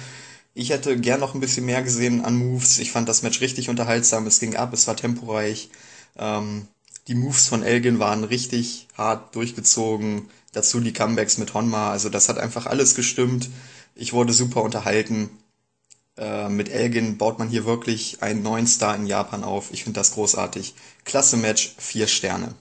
[0.53, 2.77] Ich hätte gern noch ein bisschen mehr gesehen an Moves.
[2.77, 4.27] Ich fand das Match richtig unterhaltsam.
[4.27, 5.69] Es ging ab, es war temporeich.
[6.17, 6.67] Ähm,
[7.07, 10.29] die Moves von Elgin waren richtig hart durchgezogen.
[10.53, 11.91] Dazu die Comebacks mit Honma.
[11.91, 13.49] Also das hat einfach alles gestimmt.
[13.95, 15.29] Ich wurde super unterhalten.
[16.17, 19.71] Äh, mit Elgin baut man hier wirklich einen neuen Star in Japan auf.
[19.71, 20.75] Ich finde das großartig.
[21.05, 22.53] Klasse Match, vier Sterne.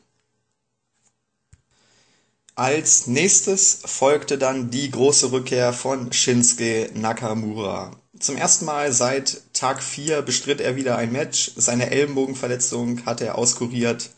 [2.55, 7.93] Als nächstes folgte dann die große Rückkehr von Shinsuke Nakamura.
[8.19, 11.53] Zum ersten Mal seit Tag 4 bestritt er wieder ein Match.
[11.57, 14.11] Seine Ellenbogenverletzung hat er auskuriert.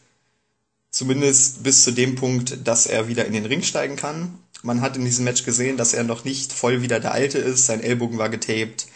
[0.93, 4.39] Zumindest bis zu dem Punkt, dass er wieder in den Ring steigen kann.
[4.63, 7.65] Man hat in diesem Match gesehen, dass er noch nicht voll wieder der Alte ist.
[7.65, 8.87] Sein Ellbogen war getaped.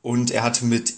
[0.00, 0.94] Und er hatte mit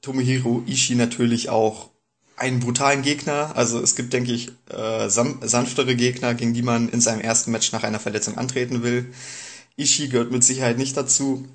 [0.00, 1.90] Tomohiro Ishii natürlich auch
[2.36, 3.52] einen brutalen Gegner.
[3.56, 7.70] Also es gibt, denke ich, äh, sanftere Gegner, gegen die man in seinem ersten Match
[7.72, 9.12] nach einer Verletzung antreten will.
[9.76, 11.46] Ishii gehört mit Sicherheit nicht dazu.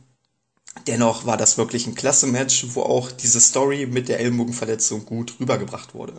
[0.85, 5.39] Dennoch war das wirklich ein klasse Match, wo auch diese Story mit der Ellbogenverletzung gut
[5.39, 6.13] rübergebracht wurde.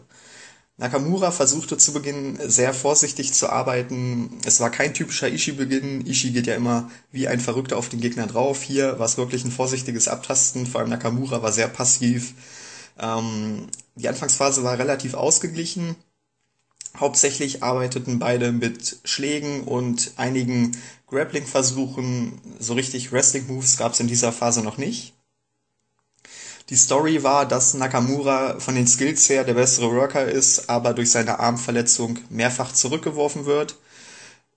[0.81, 4.39] Nakamura versuchte zu Beginn sehr vorsichtig zu arbeiten.
[4.47, 6.07] Es war kein typischer Ishii-Beginn.
[6.07, 8.63] Ishii geht ja immer wie ein Verrückter auf den Gegner drauf.
[8.63, 10.65] Hier war es wirklich ein vorsichtiges Abtasten.
[10.65, 12.33] Vor allem Nakamura war sehr passiv.
[12.99, 15.97] Ähm, die Anfangsphase war relativ ausgeglichen.
[16.97, 20.75] Hauptsächlich arbeiteten beide mit Schlägen und einigen
[21.09, 22.41] Grappling-Versuchen.
[22.59, 25.13] So richtig Wrestling-Moves gab es in dieser Phase noch nicht.
[26.71, 31.11] Die Story war, dass Nakamura von den Skills her der bessere Worker ist, aber durch
[31.11, 33.77] seine Armverletzung mehrfach zurückgeworfen wird.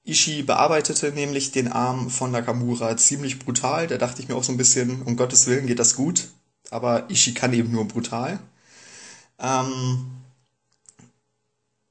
[0.06, 3.88] Ishii bearbeitete nämlich den Arm von Nakamura ziemlich brutal.
[3.88, 6.28] Da dachte ich mir auch so ein bisschen, um Gottes Willen geht das gut.
[6.70, 8.38] Aber Ishii kann eben nur brutal.
[9.40, 10.06] Ähm,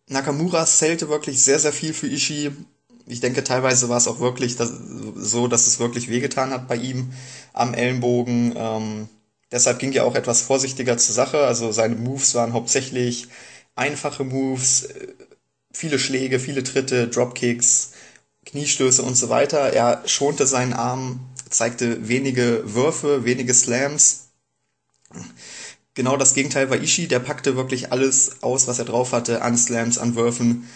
[0.06, 2.52] Nakamura zählte wirklich sehr, sehr viel für Ishii.
[3.06, 4.56] Ich denke, teilweise war es auch wirklich
[5.16, 7.12] so, dass es wirklich wehgetan hat bei ihm
[7.52, 8.54] am Ellenbogen.
[8.56, 9.08] Ähm,
[9.52, 11.46] Deshalb ging er auch etwas vorsichtiger zur Sache.
[11.46, 13.28] Also seine Moves waren hauptsächlich
[13.76, 15.08] einfache Moves, äh,
[15.72, 17.92] viele Schläge, viele Tritte, Dropkicks,
[18.46, 19.72] Kniestöße und so weiter.
[19.72, 24.30] Er schonte seinen Arm, zeigte wenige Würfe, wenige Slams.
[25.94, 29.58] Genau das Gegenteil war Ishii, der packte wirklich alles aus, was er drauf hatte, an
[29.58, 30.68] Slams, an Würfen.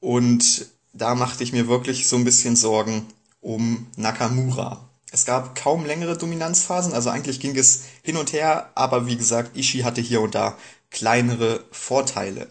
[0.00, 3.06] Und da machte ich mir wirklich so ein bisschen Sorgen
[3.40, 4.88] um Nakamura.
[5.14, 9.56] Es gab kaum längere Dominanzphasen, also eigentlich ging es hin und her, aber wie gesagt,
[9.56, 10.58] Ishii hatte hier und da
[10.90, 12.48] kleinere Vorteile.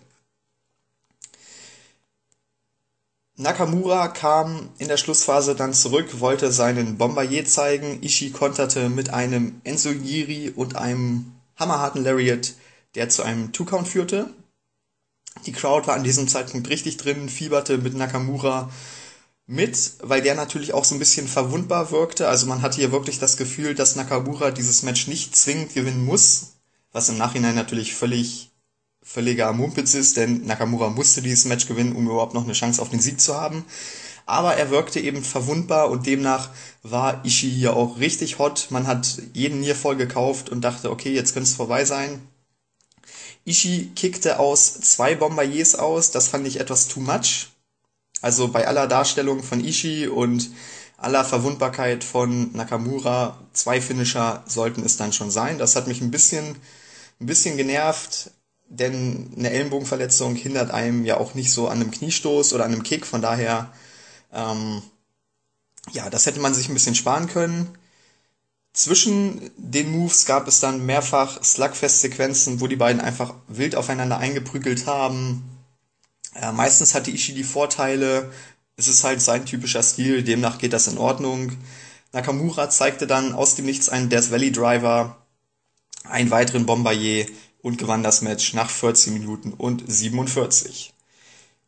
[3.36, 8.02] Nakamura kam in der Schlussphase dann zurück, wollte seinen Bombardier zeigen.
[8.02, 12.54] Ishii konterte mit einem Enzogiri und einem hammerharten Lariat,
[12.96, 14.30] der zu einem Two-Count führte.
[15.46, 18.70] Die Crowd war an diesem Zeitpunkt richtig drin, fieberte mit Nakamura
[19.46, 22.28] mit, weil der natürlich auch so ein bisschen verwundbar wirkte.
[22.28, 26.54] Also man hatte hier wirklich das Gefühl, dass Nakamura dieses Match nicht zwingend gewinnen muss,
[26.92, 28.52] was im Nachhinein natürlich völlig
[29.04, 32.90] völliger Mumpitz ist, denn Nakamura musste dieses Match gewinnen, um überhaupt noch eine Chance auf
[32.90, 33.66] den Sieg zu haben.
[34.26, 36.50] Aber er wirkte eben verwundbar und demnach
[36.82, 38.68] war Ishii hier auch richtig hot.
[38.70, 42.26] Man hat jeden Nier voll gekauft und dachte, okay, jetzt könnte es vorbei sein.
[43.46, 47.48] Ishii kickte aus zwei Bombardiers aus, das fand ich etwas too much.
[48.24, 50.50] Also bei aller Darstellung von Ishii und
[50.96, 55.58] aller Verwundbarkeit von Nakamura, zwei Finisher sollten es dann schon sein.
[55.58, 56.56] Das hat mich ein bisschen,
[57.20, 58.32] ein bisschen genervt,
[58.70, 62.84] denn eine Ellenbogenverletzung hindert einem ja auch nicht so an einem Kniestoß oder an einem
[62.84, 63.06] Kick.
[63.06, 63.74] Von daher,
[64.32, 64.82] ähm,
[65.92, 67.78] ja, das hätte man sich ein bisschen sparen können.
[68.72, 74.88] Zwischen den Moves gab es dann mehrfach Slugfest-Sequenzen, wo die beiden einfach wild aufeinander eingeprügelt
[74.88, 75.53] haben.
[76.36, 78.32] Äh, meistens hatte Ishii die Vorteile,
[78.76, 81.52] es ist halt sein typischer Stil, demnach geht das in Ordnung.
[82.12, 85.18] Nakamura zeigte dann aus dem Nichts einen Death Valley Driver,
[86.04, 87.28] einen weiteren Bombardier
[87.62, 90.94] und gewann das Match nach 14 Minuten und 47.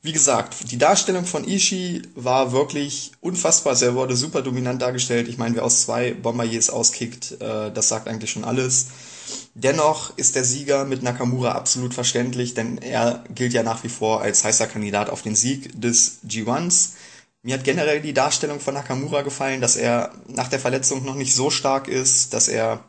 [0.01, 3.82] Wie gesagt, die Darstellung von Ishii war wirklich unfassbar.
[3.82, 5.28] Er wurde super dominant dargestellt.
[5.28, 8.88] Ich meine, wer aus zwei Bombardiers auskickt, äh, das sagt eigentlich schon alles.
[9.58, 14.22] Dennoch ist der Sieger mit Nakamura absolut verständlich, denn er gilt ja nach wie vor
[14.22, 16.91] als heißer Kandidat auf den Sieg des G1s.
[17.41, 21.34] Mir hat generell die Darstellung von Nakamura gefallen, dass er nach der Verletzung noch nicht
[21.34, 22.84] so stark ist, dass er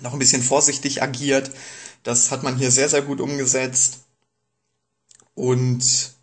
[0.00, 1.52] noch ein bisschen vorsichtig agiert.
[2.02, 4.00] Das hat man hier sehr, sehr gut umgesetzt.
[5.34, 6.14] Und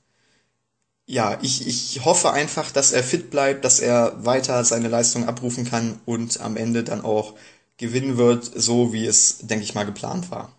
[1.05, 5.63] ja, ich, ich hoffe einfach, dass er fit bleibt, dass er weiter seine Leistung abrufen
[5.63, 7.35] kann und am Ende dann auch
[7.81, 10.53] gewinnen wird, so wie es, denke ich mal, geplant war.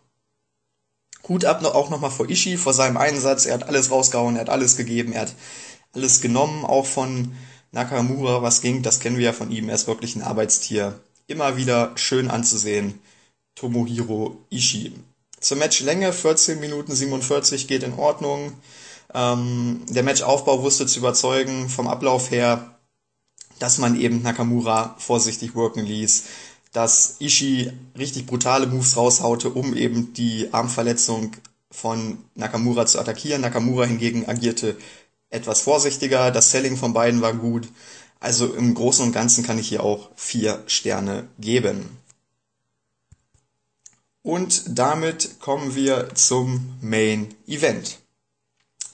[1.29, 3.47] Hut ab auch nochmal vor Ishii, vor seinem Einsatz.
[3.47, 5.35] Er hat alles rausgehauen, er hat alles gegeben, er hat
[5.95, 7.33] alles genommen, auch von
[7.71, 9.69] Nakamura, was ging, das kennen wir ja von ihm.
[9.69, 11.01] Er ist wirklich ein Arbeitstier.
[11.27, 13.01] Immer wieder schön anzusehen.
[13.55, 14.93] Tomohiro Ishii.
[15.41, 18.53] Zur Matchlänge 14 Minuten 47 geht in Ordnung.
[19.15, 22.79] Ähm, der Matchaufbau wusste zu überzeugen vom Ablauf her,
[23.59, 26.25] dass man eben Nakamura vorsichtig worken ließ,
[26.73, 31.33] dass Ishii richtig brutale Moves raushaute, um eben die Armverletzung
[31.71, 33.43] von Nakamura zu attackieren.
[33.43, 34.77] Nakamura hingegen agierte
[35.31, 37.69] etwas vorsichtiger, das Selling von beiden war gut.
[38.21, 41.99] Also im Großen und Ganzen kann ich hier auch vier Sterne geben.
[44.23, 47.99] Und damit kommen wir zum Main Event.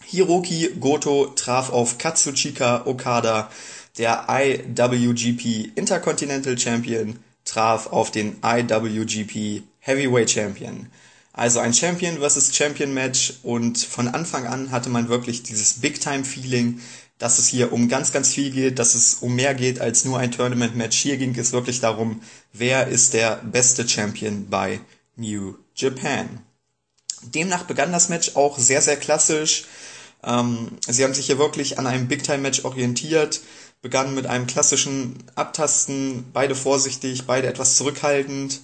[0.05, 3.51] Hiroki Goto traf auf Katsuchika Okada,
[3.99, 7.19] der IWGP Intercontinental Champion,
[7.49, 10.89] traf auf den IWGP Heavyweight Champion.
[11.33, 16.01] Also ein Champion versus Champion Match und von Anfang an hatte man wirklich dieses Big
[16.01, 16.81] Time Feeling,
[17.19, 20.19] dass es hier um ganz, ganz viel geht, dass es um mehr geht als nur
[20.19, 20.99] ein Tournament Match.
[20.99, 22.23] Hier ging es wirklich darum,
[22.53, 24.81] wer ist der beste Champion bei
[25.17, 26.41] New Japan.
[27.23, 29.65] Demnach begann das Match auch sehr, sehr klassisch.
[30.25, 33.41] Ähm, sie haben sich hier wirklich an einem Big-Time-Match orientiert,
[33.81, 38.61] begannen mit einem klassischen Abtasten, beide vorsichtig, beide etwas zurückhaltend.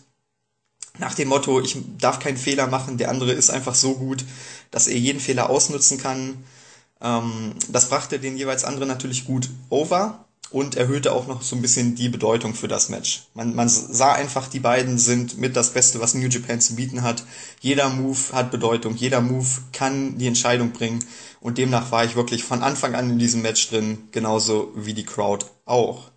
[0.99, 4.25] Nach dem Motto, ich darf keinen Fehler machen, der andere ist einfach so gut,
[4.71, 6.45] dass er jeden Fehler ausnutzen kann.
[7.01, 11.63] Ähm, das brachte den jeweils anderen natürlich gut over und erhöhte auch noch so ein
[11.63, 13.25] bisschen die Bedeutung für das Match.
[13.35, 17.03] Man, man sah einfach, die beiden sind mit das Beste, was New Japan zu bieten
[17.03, 17.25] hat.
[17.61, 21.05] Jeder Move hat Bedeutung, jeder Move kann die Entscheidung bringen
[21.41, 25.05] und demnach war ich wirklich von Anfang an in diesem Match drin, genauso wie die
[25.05, 26.11] Crowd auch.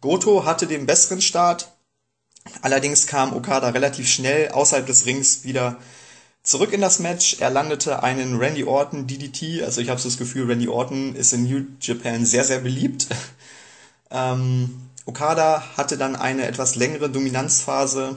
[0.00, 1.72] Goto hatte den besseren Start,
[2.62, 5.76] allerdings kam Okada relativ schnell außerhalb des Rings wieder
[6.42, 7.36] zurück in das Match.
[7.40, 11.32] Er landete einen Randy Orton DDT, also ich habe so das Gefühl, Randy Orton ist
[11.32, 13.06] in New Japan sehr, sehr beliebt.
[14.10, 18.16] Ähm, Okada hatte dann eine etwas längere Dominanzphase.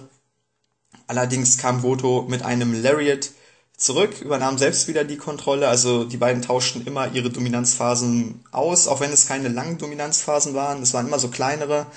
[1.08, 3.32] Allerdings kam Goto mit einem Lariat
[3.78, 5.68] zurück, übernahm selbst wieder die Kontrolle.
[5.68, 10.82] Also die beiden tauschten immer ihre Dominanzphasen aus, auch wenn es keine langen Dominanzphasen waren.
[10.82, 11.88] Es waren immer so kleinere.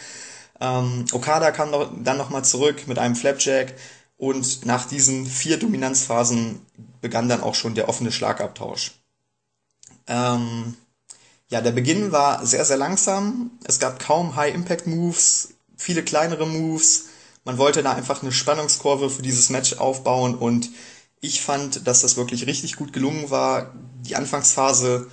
[0.61, 3.75] Ähm, Okada kam noch, dann nochmal zurück mit einem Flapjack.
[4.17, 6.61] Und nach diesen vier Dominanzphasen
[7.01, 8.93] begann dann auch schon der offene Schlagabtausch.
[10.07, 10.77] Ähm,
[11.55, 13.53] ja, der Beginn war sehr, sehr langsam.
[13.63, 17.05] Es gab kaum High-Impact-Moves, viele kleinere Moves.
[17.45, 20.69] Man wollte da einfach eine Spannungskurve für dieses Match aufbauen und
[21.21, 23.73] ich fand, dass das wirklich richtig gut gelungen war.
[24.01, 25.07] Die Anfangsphase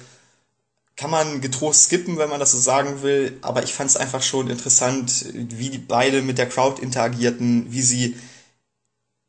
[0.96, 4.24] kann man getrost skippen, wenn man das so sagen will, aber ich fand es einfach
[4.24, 8.16] schon interessant, wie die beide mit der Crowd interagierten, wie sie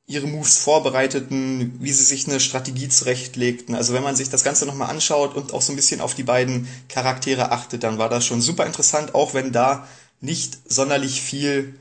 [0.07, 3.75] ihre Moves vorbereiteten, wie sie sich eine Strategie zurechtlegten.
[3.75, 6.25] Also wenn man sich das Ganze nochmal anschaut und auch so ein bisschen auf die
[6.25, 9.87] beiden Charaktere achtet, dann war das schon super interessant, auch wenn da
[10.21, 11.79] nicht sonderlich viel,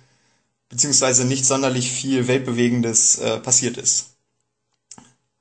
[0.69, 4.07] beziehungsweise nicht sonderlich viel Weltbewegendes äh, passiert ist.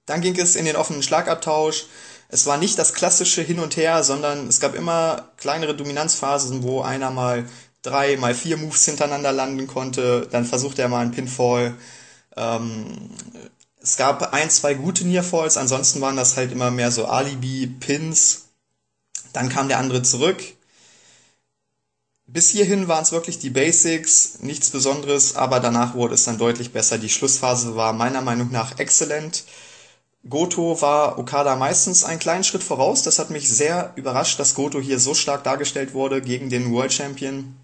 [0.07, 1.87] Dann ging es in den offenen Schlagabtausch.
[2.29, 6.81] Es war nicht das klassische Hin und Her, sondern es gab immer kleinere Dominanzphasen, wo
[6.81, 7.49] einer mal
[7.83, 10.27] drei, mal vier Moves hintereinander landen konnte.
[10.31, 11.77] Dann versuchte er mal einen Pinfall
[12.37, 13.11] ähm,
[13.83, 18.47] es gab ein, zwei gute Nearfalls, ansonsten waren das halt immer mehr so Alibi-Pins.
[19.33, 20.43] Dann kam der andere zurück.
[22.27, 26.73] Bis hierhin waren es wirklich die Basics, nichts Besonderes, aber danach wurde es dann deutlich
[26.73, 26.99] besser.
[26.99, 29.45] Die Schlussphase war meiner Meinung nach exzellent.
[30.29, 33.03] Goto war Okada meistens einen kleinen Schritt voraus.
[33.03, 36.93] Das hat mich sehr überrascht, dass Goto hier so stark dargestellt wurde gegen den World
[36.93, 37.57] Champion.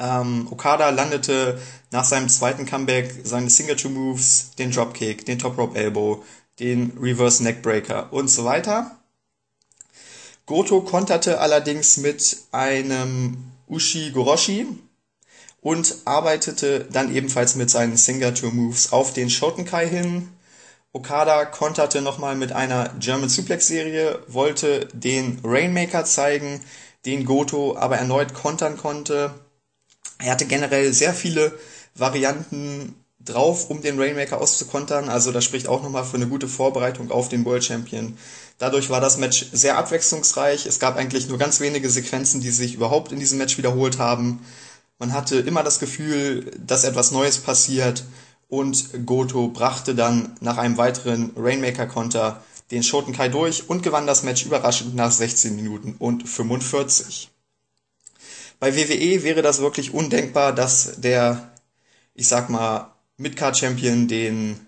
[0.00, 5.78] Ähm, Okada landete nach seinem zweiten Comeback seine Signature Moves, den Dropkick, den Top Rope
[5.78, 6.24] Elbow,
[6.58, 8.96] den Reverse Neckbreaker und so weiter.
[10.46, 14.66] Goto konterte allerdings mit einem Ushi Goroshi
[15.60, 20.30] und arbeitete dann ebenfalls mit seinen Signature Moves auf den Shotenkai hin.
[20.92, 26.62] Okada konterte nochmal mit einer German Suplex Serie, wollte den Rainmaker zeigen,
[27.04, 29.34] den Goto aber erneut kontern konnte
[30.22, 31.58] er hatte generell sehr viele
[31.94, 32.94] Varianten
[33.24, 35.08] drauf, um den Rainmaker auszukontern.
[35.08, 38.16] Also das spricht auch nochmal für eine gute Vorbereitung auf den World Champion.
[38.58, 40.66] Dadurch war das Match sehr abwechslungsreich.
[40.66, 44.40] Es gab eigentlich nur ganz wenige Sequenzen, die sich überhaupt in diesem Match wiederholt haben.
[44.98, 48.04] Man hatte immer das Gefühl, dass etwas Neues passiert
[48.48, 54.44] und Goto brachte dann nach einem weiteren Rainmaker-Konter den Shotenkai durch und gewann das Match
[54.44, 57.30] überraschend nach 16 Minuten und 45.
[58.60, 61.50] Bei WWE wäre das wirklich undenkbar, dass der,
[62.14, 64.60] ich sag mal, Midcard Champion den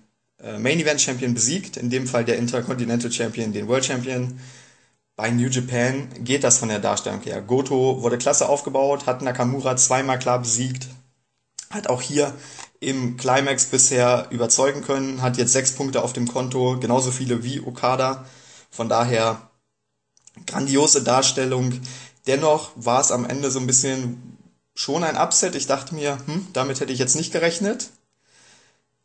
[0.42, 4.40] äh, Main Event Champion besiegt, in dem Fall der Intercontinental Champion den World Champion.
[5.14, 7.42] Bei New Japan geht das von der Darstellung her.
[7.42, 10.88] Goto wurde klasse aufgebaut, hat Nakamura zweimal klar besiegt,
[11.70, 12.34] hat auch hier
[12.80, 17.60] im Climax bisher überzeugen können, hat jetzt sechs Punkte auf dem Konto, genauso viele wie
[17.60, 18.24] Okada.
[18.70, 19.50] Von daher
[20.46, 21.78] grandiose Darstellung.
[22.26, 24.38] Dennoch war es am Ende so ein bisschen
[24.74, 25.54] schon ein Upset.
[25.54, 27.90] Ich dachte mir, hm, damit hätte ich jetzt nicht gerechnet.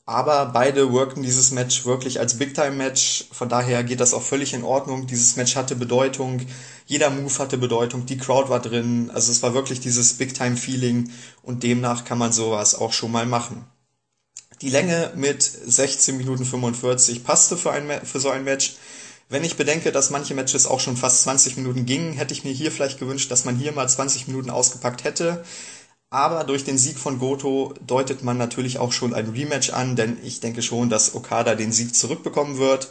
[0.06, 3.26] Aber beide worken dieses Match wirklich als Big-Time-Match.
[3.30, 5.06] Von daher geht das auch völlig in Ordnung.
[5.06, 6.46] Dieses Match hatte Bedeutung.
[6.86, 8.06] Jeder Move hatte Bedeutung.
[8.06, 9.12] Die Crowd war drin.
[9.14, 11.12] Also es war wirklich dieses Big-Time-Feeling.
[11.44, 13.66] Und demnach kann man sowas auch schon mal machen.
[14.62, 18.78] Die Länge mit 16 Minuten 45 passte für, ein, für so ein Match.
[19.30, 22.54] Wenn ich bedenke, dass manche Matches auch schon fast 20 Minuten gingen, hätte ich mir
[22.54, 25.44] hier vielleicht gewünscht, dass man hier mal 20 Minuten ausgepackt hätte.
[26.10, 30.18] Aber durch den Sieg von Goto deutet man natürlich auch schon ein Rematch an, denn
[30.24, 32.90] ich denke schon, dass Okada den Sieg zurückbekommen wird.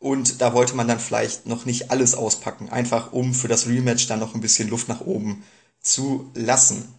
[0.00, 4.08] Und da wollte man dann vielleicht noch nicht alles auspacken, einfach um für das Rematch
[4.08, 5.44] dann noch ein bisschen Luft nach oben
[5.80, 6.92] zu lassen.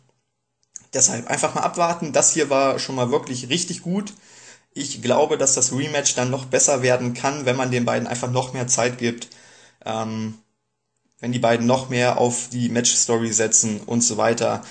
[0.94, 2.14] Deshalb einfach mal abwarten.
[2.14, 4.14] Das hier war schon mal wirklich richtig gut.
[4.78, 8.30] Ich glaube, dass das Rematch dann noch besser werden kann, wenn man den beiden einfach
[8.30, 9.30] noch mehr Zeit gibt.
[9.86, 10.36] Ähm,
[11.20, 14.64] wenn die beiden noch mehr auf die Match-Story setzen und so weiter.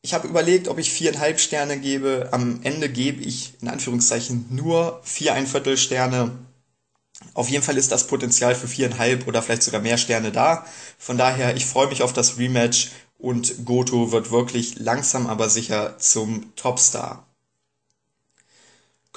[0.00, 2.28] Ich habe überlegt, ob ich viereinhalb Sterne gebe.
[2.30, 6.38] Am Ende gebe ich in Anführungszeichen nur vier ein Viertel Sterne.
[7.34, 10.64] Auf jeden Fall ist das Potenzial für viereinhalb oder vielleicht sogar mehr Sterne da.
[10.98, 15.98] Von daher, ich freue mich auf das Rematch und Goto wird wirklich langsam aber sicher
[15.98, 17.27] zum Topstar.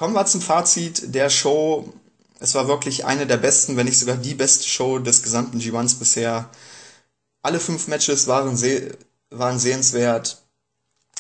[0.02, 1.93] Kommen wir zum Fazit der Show.
[2.39, 5.99] Es war wirklich eine der besten, wenn nicht sogar die beste Show des gesamten G1s
[5.99, 6.49] bisher.
[7.43, 8.93] Alle fünf Matches waren, seh
[9.30, 10.41] waren sehenswert.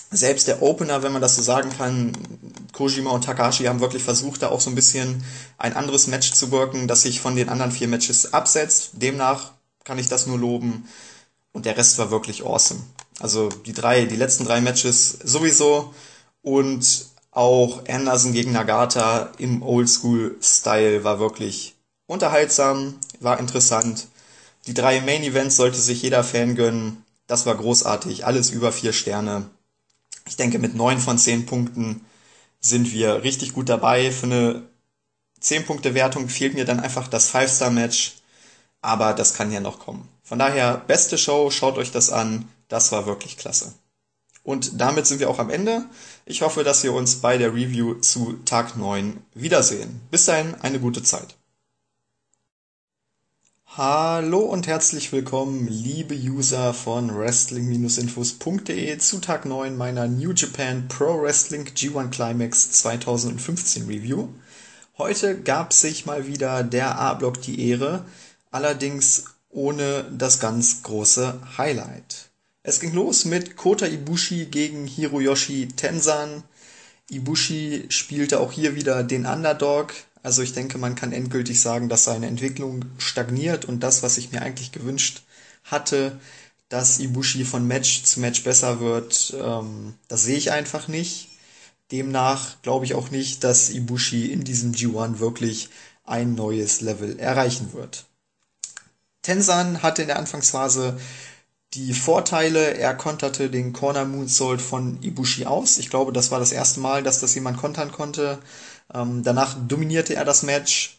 [0.09, 2.13] Selbst der Opener, wenn man das so sagen kann,
[2.73, 5.23] Kojima und Takashi haben wirklich versucht, da auch so ein bisschen
[5.59, 8.93] ein anderes Match zu wirken, das sich von den anderen vier Matches absetzt.
[8.93, 9.51] Demnach
[9.83, 10.89] kann ich das nur loben.
[11.51, 12.79] Und der Rest war wirklich awesome.
[13.19, 15.93] Also die drei, die letzten drei Matches sowieso.
[16.41, 21.75] Und auch Anderson gegen Nagata im Oldschool-Style war wirklich
[22.05, 24.07] unterhaltsam, war interessant.
[24.67, 27.05] Die drei Main Events sollte sich jeder Fan gönnen.
[27.27, 29.49] Das war großartig, alles über vier Sterne.
[30.27, 32.05] Ich denke, mit neun von zehn Punkten
[32.59, 34.11] sind wir richtig gut dabei.
[34.11, 34.63] Für eine
[35.41, 38.17] 10-Punkte-Wertung fehlt mir dann einfach das Five-Star-Match,
[38.81, 40.07] aber das kann ja noch kommen.
[40.23, 43.73] Von daher, beste Show, schaut euch das an, das war wirklich klasse.
[44.43, 45.85] Und damit sind wir auch am Ende.
[46.25, 50.01] Ich hoffe, dass wir uns bei der Review zu Tag 9 wiedersehen.
[50.09, 51.37] Bis dahin, eine gute Zeit.
[53.77, 61.21] Hallo und herzlich willkommen, liebe User von Wrestling-Infos.de zu Tag 9 meiner New Japan Pro
[61.21, 64.27] Wrestling G1 Climax 2015 Review.
[64.97, 68.03] Heute gab sich mal wieder der A-Block die Ehre,
[68.49, 72.30] allerdings ohne das ganz große Highlight.
[72.63, 76.43] Es ging los mit Kota Ibushi gegen Hiroyoshi Tensan.
[77.09, 79.93] Ibushi spielte auch hier wieder den Underdog.
[80.21, 84.31] Also ich denke, man kann endgültig sagen, dass seine Entwicklung stagniert und das, was ich
[84.31, 85.23] mir eigentlich gewünscht
[85.63, 86.19] hatte,
[86.69, 91.29] dass Ibushi von Match zu Match besser wird, ähm, das sehe ich einfach nicht.
[91.91, 95.69] Demnach glaube ich auch nicht, dass Ibushi in diesem G1 wirklich
[96.05, 98.05] ein neues Level erreichen wird.
[99.23, 100.99] Tensan hatte in der Anfangsphase
[101.73, 105.77] die Vorteile, er konterte den Corner Moonsault von Ibushi aus.
[105.77, 108.39] Ich glaube, das war das erste Mal, dass das jemand kontern konnte.
[108.93, 110.97] Ähm, danach dominierte er das Match.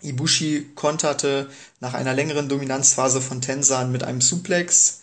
[0.00, 1.48] Ibushi konterte
[1.80, 5.02] nach einer längeren Dominanzphase von Tensan mit einem Suplex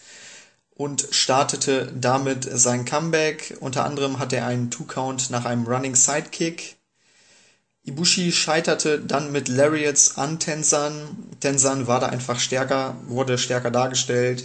[0.72, 3.58] und startete damit sein Comeback.
[3.60, 6.78] Unter anderem hatte er einen Two-Count nach einem Running Sidekick.
[7.84, 11.30] Ibushi scheiterte dann mit Lariats an Tensan.
[11.40, 14.44] Tensan war da einfach stärker, wurde stärker dargestellt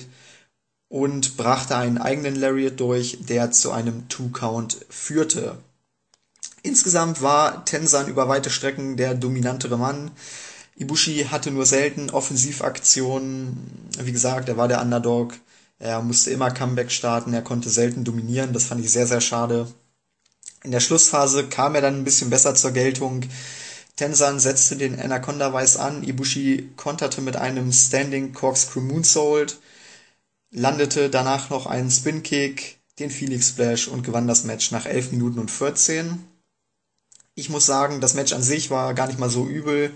[0.95, 5.59] und brachte einen eigenen Lariat durch, der zu einem Two-Count führte.
[6.63, 10.13] Insgesamt war Tensan über weite Strecken der dominantere Mann.
[10.77, 13.89] Ibushi hatte nur selten Offensivaktionen.
[13.99, 15.35] Wie gesagt, er war der Underdog.
[15.81, 17.35] Er musste immer Comeback starten.
[17.35, 18.53] Er konnte selten dominieren.
[18.53, 19.67] Das fand ich sehr, sehr schade.
[20.63, 23.23] In der Schlussphase kam er dann ein bisschen besser zur Geltung.
[23.97, 26.05] Tensan setzte den Anaconda Weiß an.
[26.05, 29.59] Ibushi konterte mit einem Standing Corkscrew Moonsault
[30.55, 35.41] landete danach noch einen Spin-Kick, den Felix Splash und gewann das Match nach 11 Minuten
[35.41, 36.25] und 14.
[37.35, 39.91] Ich muss sagen, das Match an sich war gar nicht mal so übel,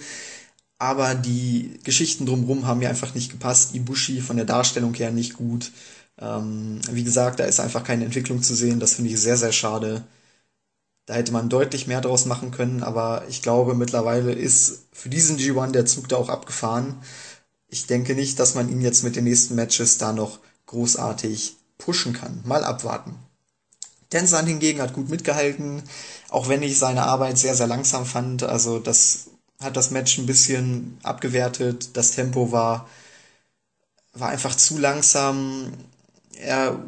[0.78, 3.74] aber die Geschichten drumherum haben mir einfach nicht gepasst.
[3.74, 5.70] Ibushi von der Darstellung her nicht gut.
[6.18, 8.80] Ähm, wie gesagt, da ist einfach keine Entwicklung zu sehen.
[8.80, 10.04] Das finde ich sehr, sehr schade.
[11.06, 15.38] Da hätte man deutlich mehr draus machen können, aber ich glaube, mittlerweile ist für diesen
[15.38, 16.96] G1 der Zug da auch abgefahren.
[17.68, 22.12] Ich denke nicht, dass man ihn jetzt mit den nächsten Matches da noch großartig pushen
[22.12, 22.40] kann.
[22.44, 23.16] Mal abwarten.
[24.10, 25.82] Tenzan hingegen hat gut mitgehalten,
[26.30, 28.42] auch wenn ich seine Arbeit sehr, sehr langsam fand.
[28.42, 31.90] Also das hat das Match ein bisschen abgewertet.
[31.96, 32.88] Das Tempo war,
[34.14, 35.72] war einfach zu langsam.
[36.40, 36.78] Er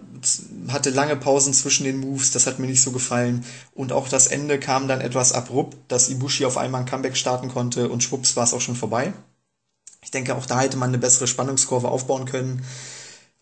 [0.69, 3.45] hatte lange Pausen zwischen den Moves, das hat mir nicht so gefallen.
[3.75, 7.49] Und auch das Ende kam dann etwas abrupt, dass Ibushi auf einmal ein Comeback starten
[7.49, 9.13] konnte und schwupps war es auch schon vorbei.
[10.03, 12.65] Ich denke, auch da hätte man eine bessere Spannungskurve aufbauen können.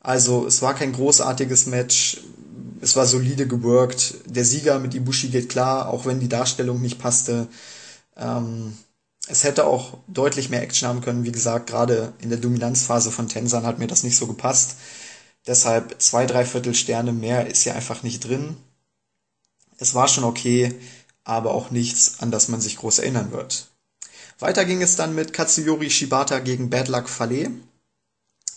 [0.01, 2.22] Also es war kein großartiges Match.
[2.80, 4.14] Es war solide geworkt.
[4.26, 7.49] Der Sieger mit Ibushi geht klar, auch wenn die Darstellung nicht passte.
[8.16, 8.76] Ähm,
[9.28, 11.24] es hätte auch deutlich mehr Action haben können.
[11.24, 14.76] Wie gesagt, gerade in der Dominanzphase von Tensan hat mir das nicht so gepasst.
[15.46, 18.57] Deshalb zwei, drei Viertel Sterne mehr ist ja einfach nicht drin.
[19.78, 20.74] Es war schon okay,
[21.24, 23.68] aber auch nichts, an das man sich groß erinnern wird.
[24.38, 27.51] Weiter ging es dann mit Katsuyori Shibata gegen Bad Luck Fale.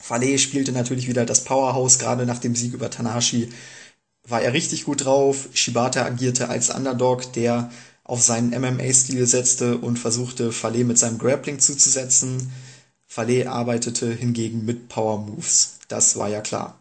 [0.02, 3.50] Fale spielte natürlich wieder das Powerhouse, gerade nach dem Sieg über Tanahashi
[4.28, 5.50] war er richtig gut drauf.
[5.54, 7.72] Shibata agierte als Underdog, der
[8.04, 12.52] auf seinen MMA-Stil setzte und versuchte, Fale mit seinem Grappling zuzusetzen.
[13.08, 15.80] Fale arbeitete hingegen mit Power Moves.
[15.88, 16.80] Das war ja klar.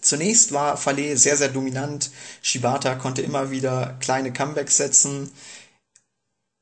[0.00, 2.10] Zunächst war Fale sehr, sehr dominant.
[2.42, 5.30] Shibata konnte immer wieder kleine Comebacks setzen.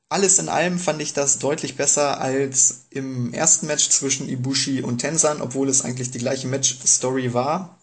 [0.09, 4.97] Alles in allem fand ich das deutlich besser als im ersten Match zwischen Ibushi und
[4.97, 7.77] Tensan, obwohl es eigentlich die gleiche Match-Story war.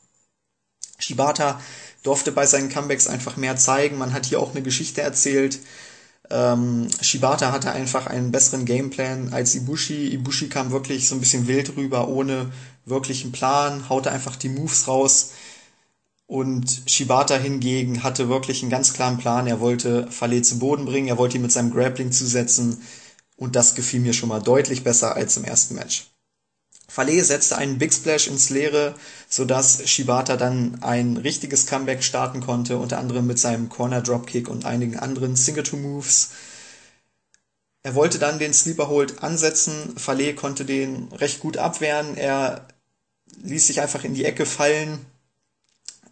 [0.99, 1.61] Shibata
[2.03, 3.99] durfte bei seinen Comebacks einfach mehr zeigen.
[3.99, 5.61] Man hat hier auch eine Geschichte erzählt.
[6.29, 10.09] Ähm, Shibata hatte einfach einen besseren Gameplan als Ibushi.
[10.09, 12.51] Ibushi kam wirklich so ein bisschen wild rüber, ohne
[12.85, 15.31] wirklichen Plan, haute einfach die Moves raus.
[16.27, 19.47] Und Shibata hingegen hatte wirklich einen ganz klaren Plan.
[19.47, 22.83] Er wollte Fale zu Boden bringen, er wollte ihn mit seinem Grappling zusetzen.
[23.37, 26.11] Und das gefiel mir schon mal deutlich besser als im ersten Match.
[26.89, 28.95] Fale setzte einen Big Splash ins Leere,
[29.29, 34.65] sodass Shibata dann ein richtiges Comeback starten konnte, unter anderem mit seinem Corner Dropkick und
[34.65, 36.31] einigen anderen Signature Moves.
[37.83, 39.97] Er wollte dann den Sleeper Hold ansetzen.
[39.97, 42.17] Fale konnte den recht gut abwehren.
[42.17, 42.67] Er
[43.43, 44.99] ließ sich einfach in die Ecke fallen,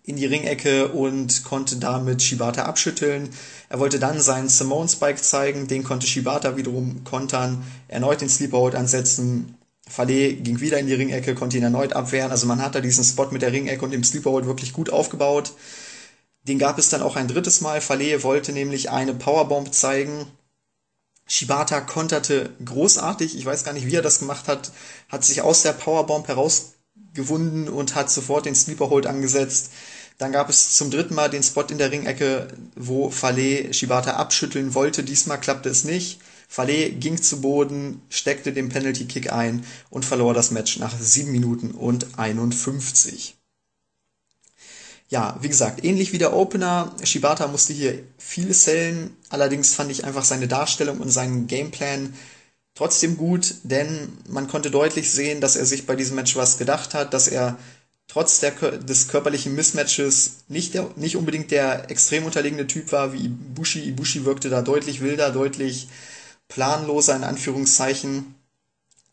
[0.07, 3.31] in die Ringecke und konnte damit Shibata abschütteln.
[3.71, 8.59] Er wollte dann seinen Simone Spike zeigen, den konnte Shibata wiederum kontern, erneut den Sleeper
[8.59, 9.57] Hold ansetzen.
[9.89, 12.31] Fale ging wieder in die Ringecke, konnte ihn erneut abwehren.
[12.31, 14.91] Also man hat da diesen Spot mit der Ringecke und dem Sleeper Hold wirklich gut
[14.91, 15.53] aufgebaut.
[16.43, 17.81] Den gab es dann auch ein drittes Mal.
[17.81, 20.27] Fale wollte nämlich eine Powerbomb zeigen.
[21.27, 23.37] Shibata konterte großartig.
[23.37, 24.71] Ich weiß gar nicht, wie er das gemacht hat.
[25.09, 29.71] Hat sich aus der Powerbomb herausgewunden und hat sofort den Sleeper Hold angesetzt.
[30.19, 34.75] Dann gab es zum dritten Mal den Spot in der Ringecke, wo Fale Shibata abschütteln
[34.75, 35.03] wollte.
[35.03, 36.21] Diesmal klappte es nicht.
[36.49, 41.33] Fale ging zu Boden, steckte den Penalty Kick ein und verlor das Match nach 7
[41.33, 43.35] Minuten und 51.
[45.09, 50.05] Ja, wie gesagt, ähnlich wie der Opener, Shibata musste hier viel sellen, allerdings fand ich
[50.05, 52.15] einfach seine Darstellung und seinen Gameplan
[52.75, 56.95] trotzdem gut, denn man konnte deutlich sehen, dass er sich bei diesem Match was gedacht
[56.95, 57.59] hat, dass er
[58.15, 63.25] trotz der, des körperlichen Mismatches nicht, der, nicht unbedingt der extrem unterlegene Typ war wie
[63.25, 63.81] Ibushi.
[63.89, 65.89] Ibushi wirkte da deutlich wilder, deutlich
[66.47, 68.37] planloser in Anführungszeichen.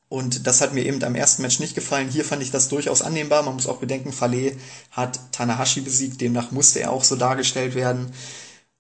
[0.08, 2.10] Und das hat mir eben am ersten Match nicht gefallen.
[2.10, 3.42] Hier fand ich das durchaus annehmbar.
[3.42, 4.56] Man muss auch bedenken, Fale
[4.92, 8.12] hat Tanahashi besiegt, demnach musste er auch so dargestellt werden.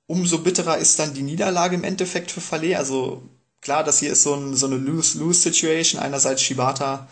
[0.06, 2.78] Umso bitterer ist dann die Niederlage im Endeffekt für Fale.
[2.78, 3.24] Also
[3.60, 6.00] klar, das hier ist so, ein, so eine Lose-Lose-Situation.
[6.00, 7.08] Einerseits Shibata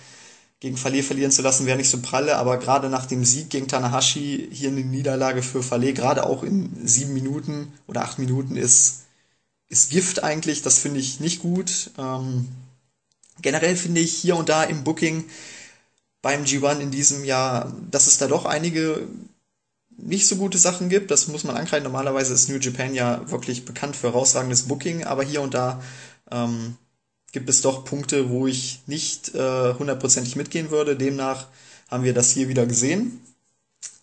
[0.60, 3.68] gegen Fale verlieren zu lassen, wäre nicht so pralle, aber gerade nach dem Sieg gegen
[3.68, 9.03] Tanahashi hier eine Niederlage für Fale, gerade auch in sieben Minuten oder acht Minuten ist,
[9.70, 10.62] ist Gift eigentlich.
[10.62, 11.91] Das finde ich nicht gut.
[11.97, 12.49] Ähm,
[13.41, 15.24] generell finde ich hier und da im Booking
[16.22, 19.07] beim G1 in diesem Jahr, dass es da doch einige
[19.95, 21.12] nicht so gute Sachen gibt.
[21.12, 21.84] Das muss man ankreiden.
[21.84, 25.82] Normalerweise ist New Japan ja wirklich bekannt für herausragendes Booking, aber hier und da
[26.32, 26.76] ähm,
[27.32, 30.95] gibt es doch Punkte, wo ich nicht äh, hundertprozentig mitgehen würde.
[30.95, 31.47] Demnach
[31.89, 33.21] haben wir das hier wieder gesehen.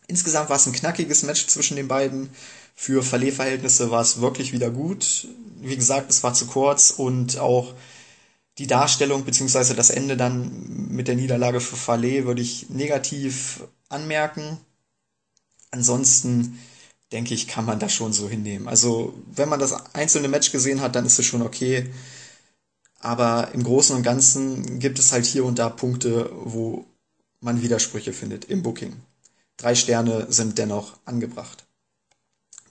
[0.07, 2.31] Insgesamt war es ein knackiges Match zwischen den beiden.
[2.75, 5.27] Für Verlehverhältnisse war es wirklich wieder gut.
[5.61, 7.75] Wie gesagt, es war zu kurz und auch
[8.59, 14.59] die Darstellung beziehungsweise das Ende dann mit der Niederlage für Fallet würde ich negativ anmerken.
[15.71, 16.59] Ansonsten
[17.13, 18.69] denke ich, kann man das schon so hinnehmen.
[18.69, 21.91] Also, wenn man das einzelne Match gesehen hat, dann ist es schon okay.
[23.07, 26.87] Aber im Großen und Ganzen gibt es halt hier und da Punkte, wo
[27.41, 28.97] man Widersprüche findet im Booking.
[29.57, 31.63] Drei Sterne sind dennoch angebracht.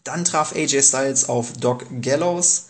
[0.03, 2.65] Dann traf AJ Styles auf Doc Gallows.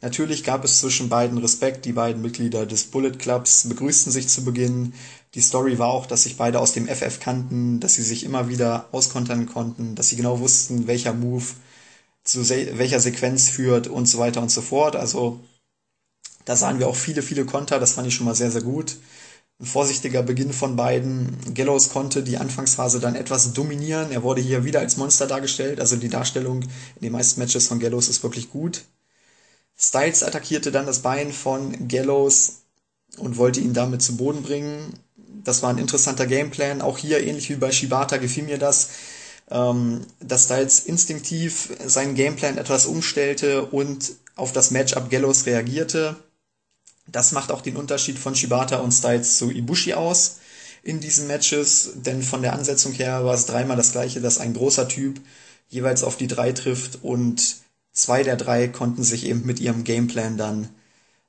[0.00, 1.84] Natürlich gab es zwischen beiden Respekt.
[1.84, 4.92] Die beiden Mitglieder des Bullet Clubs begrüßten sich zu Beginn.
[5.34, 8.48] Die Story war auch, dass sich beide aus dem FF kannten, dass sie sich immer
[8.48, 11.44] wieder auskontern konnten, dass sie genau wussten, welcher Move
[12.24, 14.96] zu welcher Sequenz führt und so weiter und so fort.
[14.96, 15.38] Also
[16.44, 17.78] da sahen wir auch viele, viele Konter.
[17.78, 18.96] Das fand ich schon mal sehr, sehr gut.
[19.60, 21.36] Ein vorsichtiger Beginn von beiden.
[21.54, 24.10] Gallows konnte die Anfangsphase dann etwas dominieren.
[24.10, 25.80] Er wurde hier wieder als Monster dargestellt.
[25.80, 28.82] Also die Darstellung in den meisten Matches von Gallows ist wirklich gut.
[29.76, 32.62] Styles attackierte dann das Bein von Gallows
[33.18, 34.94] und wollte ihn damit zu Boden bringen.
[35.44, 36.80] Das war ein interessanter Gameplan.
[36.80, 38.90] Auch hier, ähnlich wie bei Shibata, gefiel mir das,
[39.50, 46.16] ähm, dass Styles instinktiv seinen Gameplan etwas umstellte und auf das Matchup Gallows reagierte.
[47.06, 50.38] Das macht auch den Unterschied von Shibata und Styles zu Ibushi aus
[50.82, 54.54] in diesen Matches, denn von der Ansetzung her war es dreimal das gleiche, dass ein
[54.54, 55.20] großer Typ
[55.68, 57.56] jeweils auf die drei trifft und
[57.92, 60.68] zwei der drei konnten sich eben mit ihrem Gameplan dann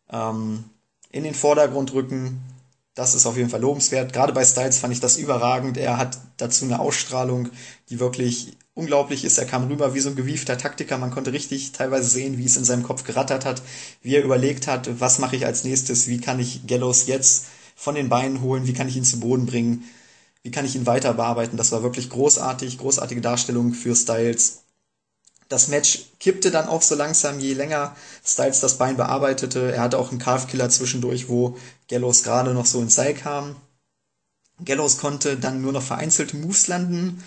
[0.09, 0.65] ähm,
[1.11, 2.41] in den Vordergrund rücken.
[2.93, 4.13] Das ist auf jeden Fall lobenswert.
[4.13, 5.77] Gerade bei Styles fand ich das überragend.
[5.77, 7.49] Er hat dazu eine Ausstrahlung,
[7.89, 9.37] die wirklich unglaublich ist.
[9.37, 10.97] Er kam rüber wie so ein gewiefter Taktiker.
[10.97, 13.61] Man konnte richtig teilweise sehen, wie es in seinem Kopf gerattert hat,
[14.03, 17.45] wie er überlegt hat, was mache ich als nächstes, wie kann ich Gallows jetzt
[17.75, 19.85] von den Beinen holen, wie kann ich ihn zu Boden bringen,
[20.43, 21.57] wie kann ich ihn weiter bearbeiten.
[21.57, 24.59] Das war wirklich großartig, großartige Darstellung für Styles.
[25.47, 27.95] Das Match kippte dann auch so langsam, je länger
[28.25, 29.73] Styles das Bein bearbeitete.
[29.73, 31.57] Er hatte auch einen Calf-Killer zwischendurch, wo
[31.87, 33.55] Gallows gerade noch so ins Seil kam.
[34.63, 37.23] Gallows konnte dann nur noch vereinzelte Moves landen,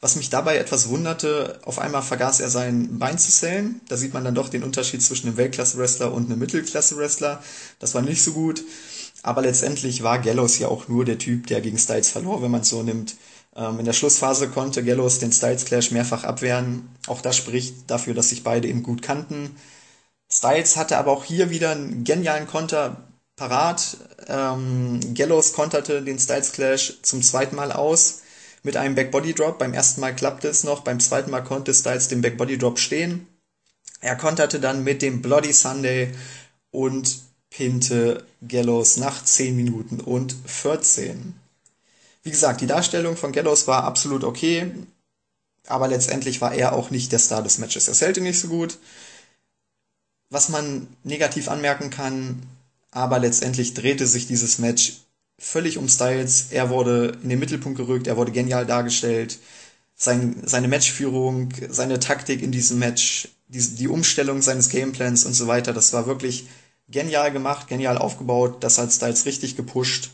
[0.00, 3.80] was mich dabei etwas wunderte, auf einmal vergaß er sein Bein zu zählen.
[3.88, 7.42] Da sieht man dann doch den Unterschied zwischen einem Weltklasse-Wrestler und einem Mittelklasse-Wrestler.
[7.80, 8.62] Das war nicht so gut.
[9.22, 12.60] Aber letztendlich war Gallows ja auch nur der Typ, der gegen Styles verlor, wenn man
[12.60, 13.16] es so nimmt.
[13.56, 16.88] Ähm, in der Schlussphase konnte Gallows den Styles Clash mehrfach abwehren.
[17.08, 19.56] Auch das spricht dafür, dass sich beide eben gut kannten.
[20.30, 23.96] Styles hatte aber auch hier wieder einen genialen Konter parat.
[24.28, 28.20] Ähm, Gallows konterte den Styles Clash zum zweiten Mal aus
[28.68, 29.58] mit einem Backbody Drop.
[29.58, 33.26] Beim ersten Mal klappte es noch, beim zweiten Mal konnte Styles den Backbody Drop stehen.
[34.02, 36.12] Er konterte dann mit dem Bloody Sunday
[36.70, 37.18] und
[37.48, 41.34] pinte Gallows nach 10 Minuten und 14.
[42.22, 44.70] Wie gesagt, die Darstellung von Gallows war absolut okay,
[45.66, 47.88] aber letztendlich war er auch nicht der Star des Matches.
[47.88, 48.76] Er sellte nicht so gut.
[50.28, 52.42] Was man negativ anmerken kann,
[52.90, 54.98] aber letztendlich drehte sich dieses Match
[55.38, 56.46] völlig um Styles.
[56.50, 59.38] Er wurde in den Mittelpunkt gerückt, er wurde genial dargestellt.
[59.96, 65.46] Sein, seine Matchführung, seine Taktik in diesem Match, die, die Umstellung seines Gameplans und so
[65.46, 66.46] weiter, das war wirklich
[66.88, 68.62] genial gemacht, genial aufgebaut.
[68.62, 70.10] Das hat Styles richtig gepusht.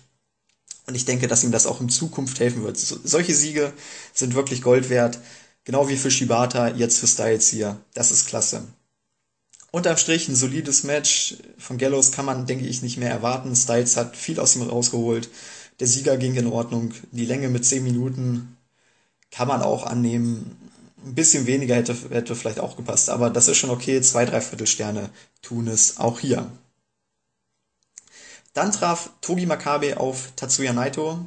[0.86, 2.76] Und ich denke, dass ihm das auch in Zukunft helfen wird.
[2.76, 3.72] So, solche Siege
[4.12, 5.18] sind wirklich Gold wert.
[5.64, 7.80] Genau wie für Shibata, jetzt für Styles hier.
[7.94, 8.64] Das ist klasse.
[9.74, 11.34] Unterm Strich ein solides Match.
[11.58, 13.56] Von Gallows kann man, denke ich, nicht mehr erwarten.
[13.56, 15.28] Styles hat viel aus ihm rausgeholt.
[15.80, 16.94] Der Sieger ging in Ordnung.
[17.10, 18.56] Die Länge mit 10 Minuten
[19.32, 20.70] kann man auch annehmen.
[21.04, 24.00] Ein bisschen weniger hätte, hätte vielleicht auch gepasst, aber das ist schon okay.
[24.00, 25.10] Zwei, drei Viertelsterne
[25.42, 26.48] tun es auch hier.
[28.52, 31.26] Dann traf Togi Makabe auf Tatsuya Naito.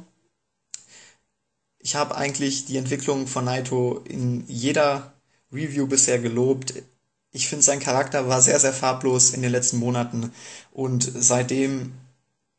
[1.80, 5.12] Ich habe eigentlich die Entwicklung von Naito in jeder
[5.52, 6.72] Review bisher gelobt
[7.38, 10.32] ich finde, sein Charakter war sehr, sehr farblos in den letzten Monaten.
[10.72, 11.92] Und seitdem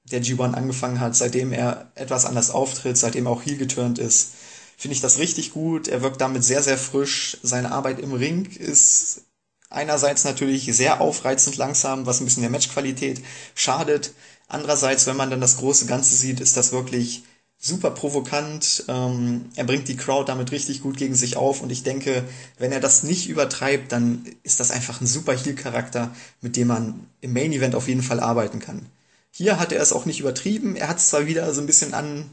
[0.05, 4.31] der G1 angefangen hat, seitdem er etwas anders auftritt, seitdem er auch heel geturnt ist,
[4.77, 5.89] finde ich das richtig gut.
[5.89, 7.37] Er wirkt damit sehr, sehr frisch.
[7.43, 9.23] Seine Arbeit im Ring ist
[9.69, 13.21] einerseits natürlich sehr aufreizend langsam, was ein bisschen der Matchqualität
[13.55, 14.13] schadet.
[14.47, 17.23] Andererseits, wenn man dann das große Ganze sieht, ist das wirklich
[17.59, 18.85] super provokant.
[18.87, 22.23] Ähm, er bringt die Crowd damit richtig gut gegen sich auf und ich denke,
[22.57, 27.07] wenn er das nicht übertreibt, dann ist das einfach ein super Heel-Charakter, mit dem man
[27.21, 28.85] im Main Event auf jeden Fall arbeiten kann.
[29.31, 30.75] Hier hat er es auch nicht übertrieben.
[30.75, 32.29] Er hat es zwar wieder so ein bisschen an,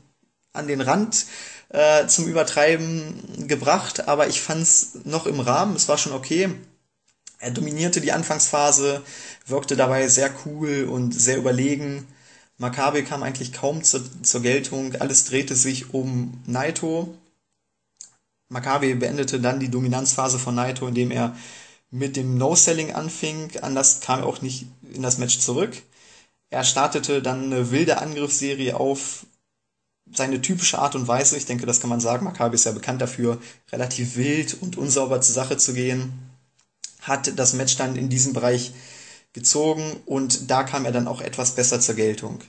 [0.53, 1.27] an den Rand
[1.71, 5.77] äh, zum Übertreiben gebracht, aber ich fand es noch im Rahmen.
[5.77, 6.51] Es war schon okay.
[7.39, 9.03] Er dominierte die Anfangsphase,
[9.47, 12.07] wirkte dabei sehr cool und sehr überlegen
[12.59, 14.95] Maccabi kam eigentlich kaum zur, zur Geltung.
[14.97, 17.15] Alles drehte sich um Naito.
[18.49, 21.37] Maccabi beendete dann die Dominanzphase von Naito, indem er
[21.91, 23.51] mit dem No-Selling anfing.
[23.61, 25.83] Anders kam er auch nicht in das Match zurück.
[26.51, 29.27] Er startete dann eine wilde Angriffsserie auf
[30.11, 31.37] seine typische Art und Weise.
[31.37, 32.25] Ich denke, das kann man sagen.
[32.25, 33.41] Maccabi ist ja bekannt dafür,
[33.73, 36.13] relativ wild und unsauber zur Sache zu gehen.
[37.03, 38.73] Hat das Match dann in diesem Bereich
[39.37, 42.41] gezogen und da kam er dann auch etwas besser zur Geltung.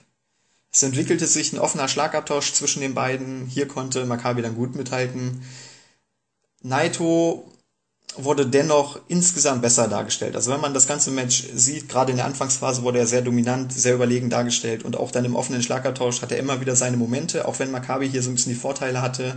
[0.72, 3.46] Es entwickelte sich ein offener Schlagabtausch zwischen den beiden.
[3.46, 5.44] Hier konnte Maccabi dann gut mithalten.
[6.64, 7.52] Naito
[8.16, 10.36] wurde dennoch insgesamt besser dargestellt.
[10.36, 13.72] Also wenn man das ganze Match sieht, gerade in der Anfangsphase wurde er sehr dominant,
[13.74, 17.48] sehr überlegen dargestellt und auch dann im offenen Schlagabtausch hat er immer wieder seine Momente,
[17.48, 19.36] auch wenn Maccabi hier so ein bisschen die Vorteile hatte.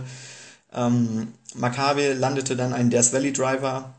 [0.73, 3.93] Ähm, Maccabi landete dann einen Death Valley Driver.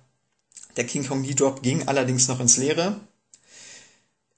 [0.77, 2.97] Der King Kong Knee Drop ging allerdings noch ins Leere.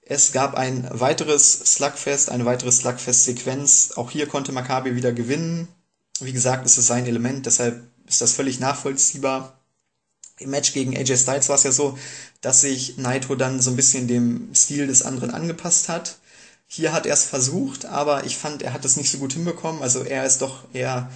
[0.07, 3.93] Es gab ein weiteres Slugfest, eine weitere Slugfest-Sequenz.
[3.97, 5.69] Auch hier konnte Maccabi wieder gewinnen.
[6.21, 9.59] Wie gesagt, es ist sein Element, deshalb ist das völlig nachvollziehbar.
[10.39, 11.99] Im Match gegen AJ Styles war es ja so,
[12.41, 16.19] dass sich Naito dann so ein bisschen dem Stil des anderen angepasst hat.
[16.67, 19.83] Hier hat er es versucht, aber ich fand, er hat es nicht so gut hinbekommen.
[19.83, 21.11] Also er ist doch eher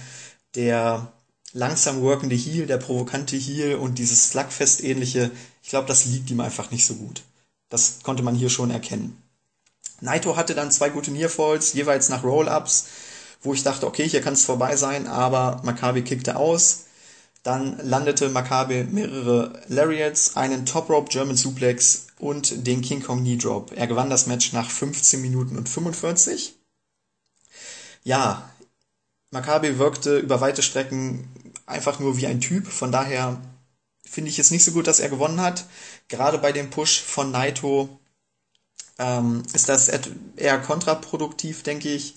[0.55, 1.11] der
[1.53, 5.31] langsam workende Heel, der provokante Heel und dieses Slugfest-ähnliche.
[5.61, 7.23] Ich glaube, das liegt ihm einfach nicht so gut.
[7.69, 9.21] Das konnte man hier schon erkennen.
[10.01, 12.87] Naito hatte dann zwei gute Nearfalls, jeweils nach Roll-Ups,
[13.41, 16.85] wo ich dachte, okay, hier kann es vorbei sein, aber Maccabi kickte aus.
[17.43, 23.37] Dann landete Maccabi mehrere Lariats, einen Top Rope German Suplex und den King Kong Knee
[23.37, 23.71] Drop.
[23.75, 26.55] Er gewann das Match nach 15 Minuten und 45.
[28.03, 28.49] Ja,
[29.31, 31.29] Maccabi wirkte über weite Strecken
[31.65, 32.67] einfach nur wie ein Typ.
[32.67, 33.39] Von daher
[34.05, 35.65] finde ich es nicht so gut, dass er gewonnen hat.
[36.09, 37.99] Gerade bei dem Push von Naito
[38.97, 39.89] ähm, ist das
[40.35, 42.15] eher kontraproduktiv, denke ich.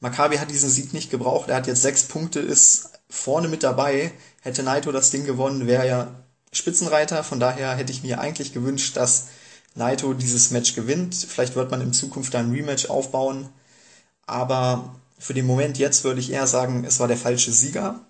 [0.00, 1.48] Maccabi hat diesen Sieg nicht gebraucht.
[1.48, 4.12] Er hat jetzt sechs Punkte, ist vorne mit dabei.
[4.42, 7.22] Hätte Naito das Ding gewonnen, wäre er Spitzenreiter.
[7.24, 9.28] Von daher hätte ich mir eigentlich gewünscht, dass
[9.74, 11.14] Naito dieses Match gewinnt.
[11.14, 13.48] Vielleicht wird man in Zukunft ein Rematch aufbauen.
[14.26, 18.00] Aber für den Moment jetzt würde ich eher sagen, es war der falsche Sieger.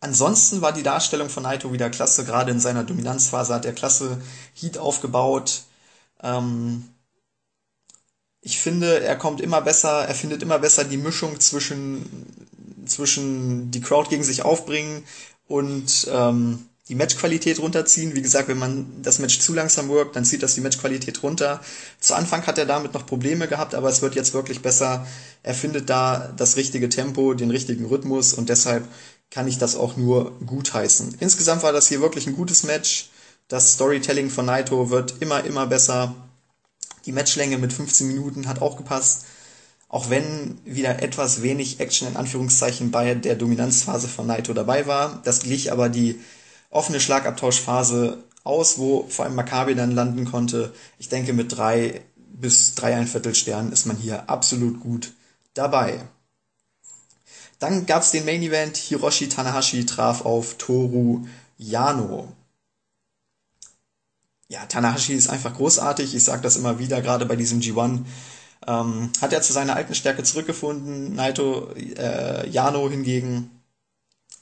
[0.00, 4.20] Ansonsten war die Darstellung von Naito wieder klasse, gerade in seiner Dominanzphase hat er klasse
[4.54, 5.62] Heat aufgebaut.
[6.22, 6.84] Ähm,
[8.40, 12.26] ich finde, er kommt immer besser, er findet immer besser die Mischung zwischen,
[12.86, 15.02] zwischen die Crowd gegen sich aufbringen
[15.48, 18.14] und ähm, die Matchqualität runterziehen.
[18.14, 21.60] Wie gesagt, wenn man das Match zu langsam workt, dann zieht das die Matchqualität runter.
[21.98, 25.06] Zu Anfang hat er damit noch Probleme gehabt, aber es wird jetzt wirklich besser.
[25.42, 28.86] Er findet da das richtige Tempo, den richtigen Rhythmus und deshalb
[29.30, 31.16] kann ich das auch nur gutheißen.
[31.20, 33.10] Insgesamt war das hier wirklich ein gutes Match.
[33.48, 36.14] Das Storytelling von Naito wird immer, immer besser.
[37.04, 39.26] Die Matchlänge mit 15 Minuten hat auch gepasst.
[39.88, 45.20] Auch wenn wieder etwas wenig Action in Anführungszeichen bei der Dominanzphase von Naito dabei war.
[45.24, 46.20] Das glich aber die
[46.70, 50.72] offene Schlagabtauschphase aus, wo vor allem Maccabi dann landen konnte.
[50.98, 55.12] Ich denke, mit drei bis dreieinviertel Sternen ist man hier absolut gut
[55.54, 56.00] dabei.
[57.58, 58.76] Dann gab's den Main Event.
[58.76, 61.26] Hiroshi Tanahashi traf auf Toru
[61.58, 62.32] Yano.
[64.48, 66.14] Ja, Tanahashi ist einfach großartig.
[66.14, 68.04] Ich sage das immer wieder, gerade bei diesem G1.
[68.66, 71.14] Ähm, hat er zu seiner alten Stärke zurückgefunden.
[71.14, 73.50] Naito äh, Yano hingegen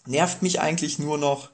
[0.07, 1.51] nervt mich eigentlich nur noch.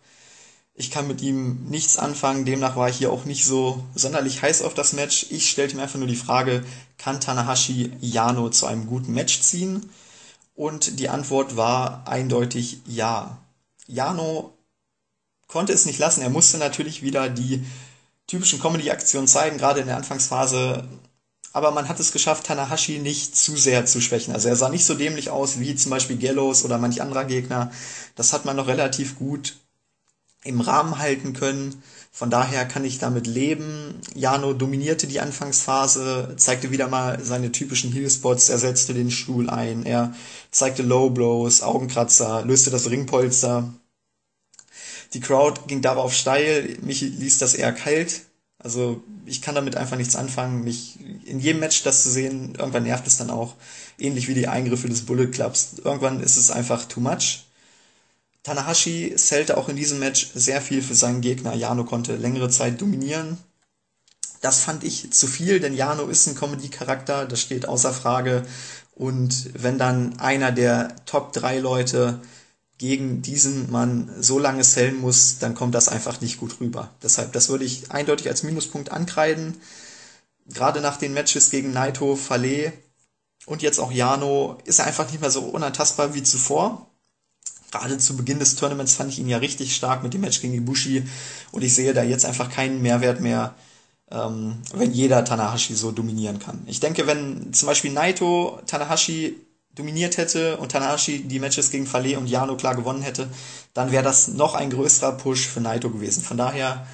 [0.75, 4.63] Ich kann mit ihm nichts anfangen, demnach war ich hier auch nicht so sonderlich heiß
[4.63, 5.27] auf das Match.
[5.31, 6.65] Ich stellte mir einfach nur die Frage,
[6.97, 9.91] kann Tanahashi Yano zu einem guten Match ziehen?
[10.61, 13.39] Und die Antwort war eindeutig ja.
[13.87, 14.53] Yano
[15.47, 16.21] konnte es nicht lassen.
[16.21, 17.65] Er musste natürlich wieder die
[18.27, 20.87] typischen Comedy-Aktionen zeigen, gerade in der Anfangsphase.
[21.55, 24.35] Aber man hat es geschafft, Tanahashi nicht zu sehr zu schwächen.
[24.35, 27.73] Also er sah nicht so dämlich aus wie zum Beispiel Gallows oder manch anderer Gegner.
[28.15, 29.57] Das hat man noch relativ gut
[30.45, 31.83] im Rahmen halten können.
[32.13, 34.01] Von daher kann ich damit leben.
[34.15, 39.87] Jano dominierte die Anfangsphase, zeigte wieder mal seine typischen Heelspots, er setzte den Stuhl ein,
[39.87, 40.15] er
[40.51, 43.73] zeigte Low Blows, Augenkratzer, löste das Ringpolster.
[45.15, 48.23] Die Crowd ging darauf steil, mich ließ das eher kalt.
[48.59, 50.63] Also ich kann damit einfach nichts anfangen.
[50.63, 53.55] Mich in jedem Match das zu sehen, irgendwann nervt es dann auch.
[53.99, 55.77] Ähnlich wie die Eingriffe des Bullet Clubs.
[55.83, 57.47] Irgendwann ist es einfach too much.
[58.43, 61.55] Tanahashi zählte auch in diesem Match sehr viel für seinen Gegner.
[61.55, 63.39] Jano konnte längere Zeit dominieren.
[64.41, 68.47] Das fand ich zu viel, denn Jano ist ein Comedy-Charakter, das steht außer Frage.
[68.95, 72.21] Und wenn dann einer der Top 3 Leute
[72.79, 76.91] gegen diesen Mann so lange sellen muss, dann kommt das einfach nicht gut rüber.
[77.03, 79.61] Deshalb, das würde ich eindeutig als Minuspunkt ankreiden.
[80.47, 82.73] Gerade nach den Matches gegen Naito, Fale
[83.45, 86.90] und jetzt auch Jano ist er einfach nicht mehr so unantastbar wie zuvor
[87.71, 90.55] gerade zu Beginn des Tournaments fand ich ihn ja richtig stark mit dem Match gegen
[90.55, 91.05] Ibushi
[91.53, 93.55] und ich sehe da jetzt einfach keinen Mehrwert mehr,
[94.11, 96.63] ähm, wenn jeder Tanahashi so dominieren kann.
[96.67, 99.37] Ich denke, wenn zum Beispiel Naito Tanahashi
[99.75, 103.29] dominiert hätte und Tanahashi die Matches gegen Fale und Yano klar gewonnen hätte,
[103.73, 106.23] dann wäre das noch ein größerer Push für Naito gewesen.
[106.23, 106.87] Von daher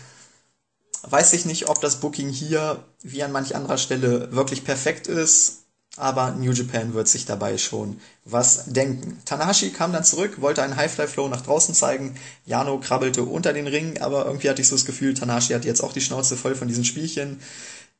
[1.08, 5.65] weiß ich nicht, ob das Booking hier wie an manch anderer Stelle wirklich perfekt ist
[5.96, 9.18] aber New Japan wird sich dabei schon was denken.
[9.24, 12.16] Tanahashi kam dann zurück, wollte einen High-Fly-Flow nach draußen zeigen.
[12.44, 15.82] Jano krabbelte unter den Ring, aber irgendwie hatte ich so das Gefühl, Tanahashi hat jetzt
[15.82, 17.40] auch die Schnauze voll von diesen Spielchen.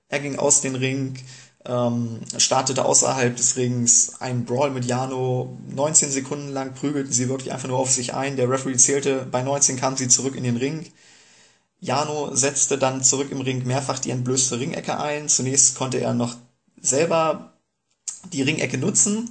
[0.08, 1.18] Er ging aus dem Ring,
[1.64, 5.58] ähm, startete außerhalb des Rings ein Brawl mit Jano.
[5.74, 8.36] 19 Sekunden lang prügelten sie wirklich einfach nur auf sich ein.
[8.36, 10.86] Der Referee zählte, bei 19 kamen sie zurück in den Ring.
[11.80, 15.28] Jano setzte dann zurück im Ring mehrfach die entblößte Ringecke ein.
[15.28, 16.36] Zunächst konnte er noch
[16.80, 17.55] selber
[18.32, 19.30] die Ringecke nutzen.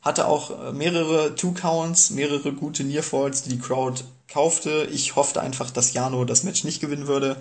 [0.00, 4.88] Hatte auch äh, mehrere Two-Counts, mehrere gute Nearfalls, die die Crowd kaufte.
[4.92, 7.36] Ich hoffte einfach, dass Jano das Match nicht gewinnen würde.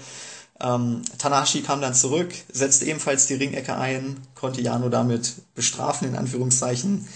[0.59, 6.15] Ähm, Tanahashi kam dann zurück, setzte ebenfalls die Ringecke ein, konnte Jano damit bestrafen, in
[6.15, 7.07] Anführungszeichen.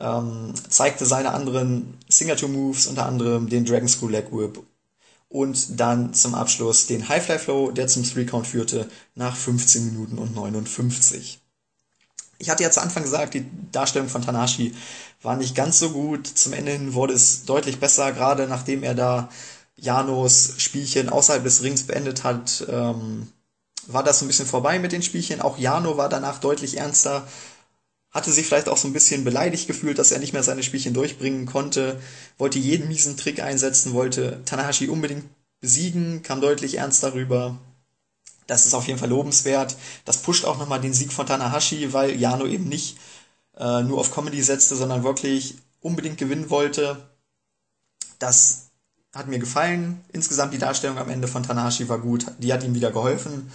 [0.00, 4.62] Ähm, zeigte seine anderen Signature Moves, unter anderem den Dragon Screw Leg Whip
[5.28, 9.86] und dann zum Abschluss den High Fly Flow, der zum Three Count führte, nach 15
[9.86, 11.40] Minuten und 59.
[12.38, 14.74] Ich hatte ja zu Anfang gesagt, die Darstellung von Tanashi
[15.22, 16.26] war nicht ganz so gut.
[16.26, 19.28] Zum Ende hin wurde es deutlich besser, gerade nachdem er da
[19.76, 23.28] Janos Spielchen außerhalb des Rings beendet hat, ähm,
[23.86, 25.40] war das so ein bisschen vorbei mit den Spielchen.
[25.40, 27.26] Auch Jano war danach deutlich ernster.
[28.10, 30.94] hatte sich vielleicht auch so ein bisschen beleidigt gefühlt, dass er nicht mehr seine Spielchen
[30.94, 32.00] durchbringen konnte,
[32.38, 35.24] wollte jeden miesen Trick einsetzen, wollte Tanahashi unbedingt
[35.60, 37.58] besiegen, kam deutlich ernst darüber.
[38.48, 39.76] Das ist auf jeden Fall lobenswert.
[40.04, 42.96] Das pusht auch nochmal den Sieg von Tanahashi, weil Jano eben nicht
[43.56, 47.08] äh, nur auf Comedy setzte, sondern wirklich unbedingt gewinnen wollte.
[48.18, 48.70] Das
[49.14, 50.02] hat mir gefallen.
[50.12, 52.26] Insgesamt die Darstellung am Ende von Tanahashi war gut.
[52.38, 53.52] Die hat ihm wieder geholfen.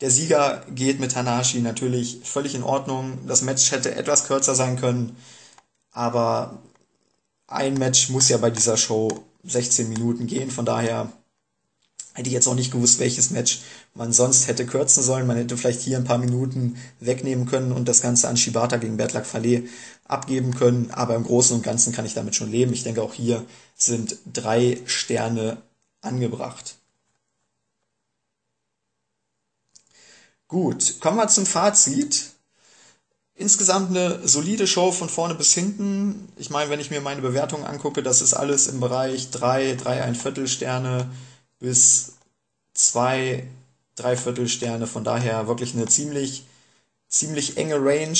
[0.00, 3.18] Der Sieger geht mit Tanahashi natürlich völlig in Ordnung.
[3.26, 5.16] Das Match hätte etwas kürzer sein können,
[5.90, 6.58] aber
[7.48, 10.52] ein Match muss ja bei dieser Show 16 Minuten gehen.
[10.52, 11.12] Von daher
[12.18, 13.60] hätte ich jetzt auch nicht gewusst, welches Match
[13.94, 15.26] man sonst hätte kürzen sollen.
[15.26, 18.96] Man hätte vielleicht hier ein paar Minuten wegnehmen können und das Ganze an Shibata gegen
[18.96, 19.62] Bertlak Fale
[20.04, 20.90] abgeben können.
[20.90, 22.72] Aber im Großen und Ganzen kann ich damit schon leben.
[22.72, 23.44] Ich denke, auch hier
[23.76, 25.58] sind drei Sterne
[26.00, 26.74] angebracht.
[30.48, 32.30] Gut, kommen wir zum Fazit.
[33.36, 36.32] Insgesamt eine solide Show von vorne bis hinten.
[36.36, 40.02] Ich meine, wenn ich mir meine Bewertungen angucke, das ist alles im Bereich drei, drei
[40.02, 41.08] ein Viertel Sterne
[41.60, 42.14] bis
[42.74, 43.46] zwei,
[43.96, 44.86] dreiviertel Sterne.
[44.86, 46.44] Von daher wirklich eine ziemlich,
[47.08, 48.18] ziemlich enge Range,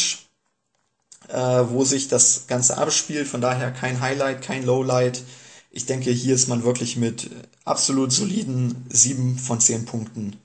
[1.29, 3.29] äh, wo sich das Ganze abspielt.
[3.29, 5.23] Von daher kein Highlight, kein Lowlight.
[5.71, 7.31] Ich denke, hier ist man wirklich mit
[7.65, 10.37] absolut soliden sieben von zehn Punkten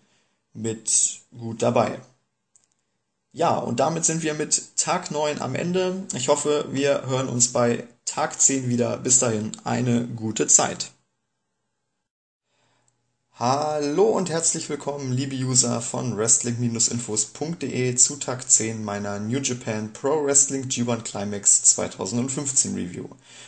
[0.54, 2.00] mit gut dabei.
[3.32, 6.04] Ja, und damit sind wir mit Tag 9 am Ende.
[6.14, 8.98] Ich hoffe, wir hören uns bei Tag 10 wieder.
[8.98, 10.92] Bis dahin eine gute Zeit.
[13.40, 20.24] Hallo und herzlich willkommen, liebe User von Wrestling-Infos.de zu Tag 10 meiner New Japan Pro
[20.24, 23.08] Wrestling G1 Climax 2015 Review.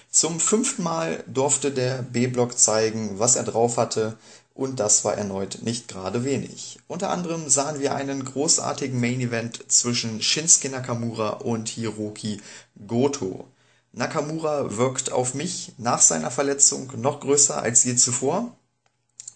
[0.10, 4.18] Zum fünften Mal durfte der B-Block zeigen, was er drauf hatte
[4.56, 6.80] und das war erneut nicht gerade wenig.
[6.88, 12.42] Unter anderem sahen wir einen großartigen Main Event zwischen Shinsuke Nakamura und Hiroki
[12.88, 13.46] Goto.
[13.94, 18.58] Nakamura wirkt auf mich nach seiner Verletzung noch größer als je zuvor.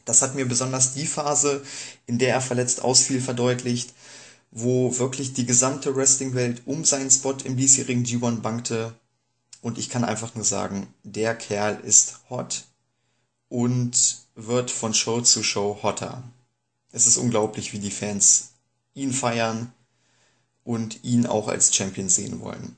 [0.09, 1.63] Das hat mir besonders die Phase,
[2.07, 3.93] in der er verletzt ausfiel, verdeutlicht,
[4.49, 8.95] wo wirklich die gesamte Wrestling-Welt um seinen Spot im diesjährigen G1 bankte.
[9.61, 12.63] Und ich kann einfach nur sagen, der Kerl ist hot
[13.49, 16.23] und wird von Show zu Show hotter.
[16.91, 18.53] Es ist unglaublich, wie die Fans
[18.95, 19.71] ihn feiern
[20.63, 22.75] und ihn auch als Champion sehen wollen.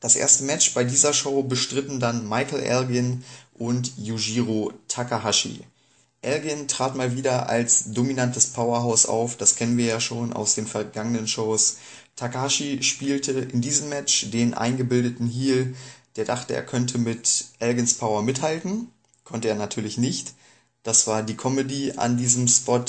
[0.00, 5.64] Das erste Match bei dieser Show bestritten dann Michael Elgin und Yujiro Takahashi.
[6.22, 10.66] Elgin trat mal wieder als dominantes Powerhouse auf, das kennen wir ja schon aus den
[10.66, 11.76] vergangenen Shows.
[12.16, 15.74] Takahashi spielte in diesem Match den eingebildeten Heel,
[16.16, 18.88] der dachte, er könnte mit Elgins Power mithalten,
[19.24, 20.34] konnte er natürlich nicht.
[20.82, 22.84] Das war die Comedy an diesem Spot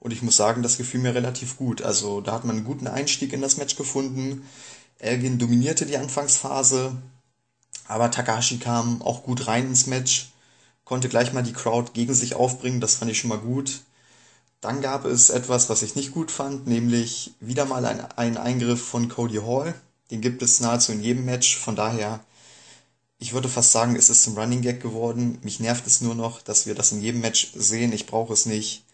[0.00, 1.82] und ich muss sagen, das gefiel mir relativ gut.
[1.82, 4.46] Also da hat man einen guten Einstieg in das Match gefunden.
[4.98, 6.96] Elgin dominierte die Anfangsphase,
[7.86, 10.32] aber Takahashi kam auch gut rein ins Match,
[10.86, 13.82] konnte gleich mal die Crowd gegen sich aufbringen, das fand ich schon mal gut.
[14.62, 18.82] Dann gab es etwas, was ich nicht gut fand, nämlich wieder mal ein, ein Eingriff
[18.82, 19.74] von Cody Hall.
[20.10, 22.20] Den gibt es nahezu in jedem Match, von daher
[23.18, 25.38] ich würde fast sagen, es ist zum Running Gag geworden.
[25.42, 27.92] Mich nervt es nur noch, dass wir das in jedem Match sehen.
[27.92, 28.84] Ich brauche es nicht.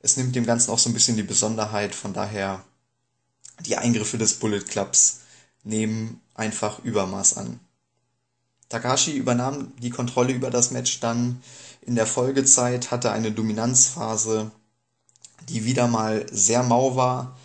[0.00, 1.94] Es nimmt dem Ganzen auch so ein bisschen die Besonderheit.
[1.94, 2.64] Von daher,
[3.60, 5.20] die Eingriffe des Bullet Clubs
[5.64, 7.60] nehmen einfach Übermaß an.
[8.68, 11.40] Takashi übernahm die Kontrolle über das Match dann
[11.82, 14.50] in der Folgezeit, hatte eine Dominanzphase,
[15.48, 17.36] die wieder mal sehr mau war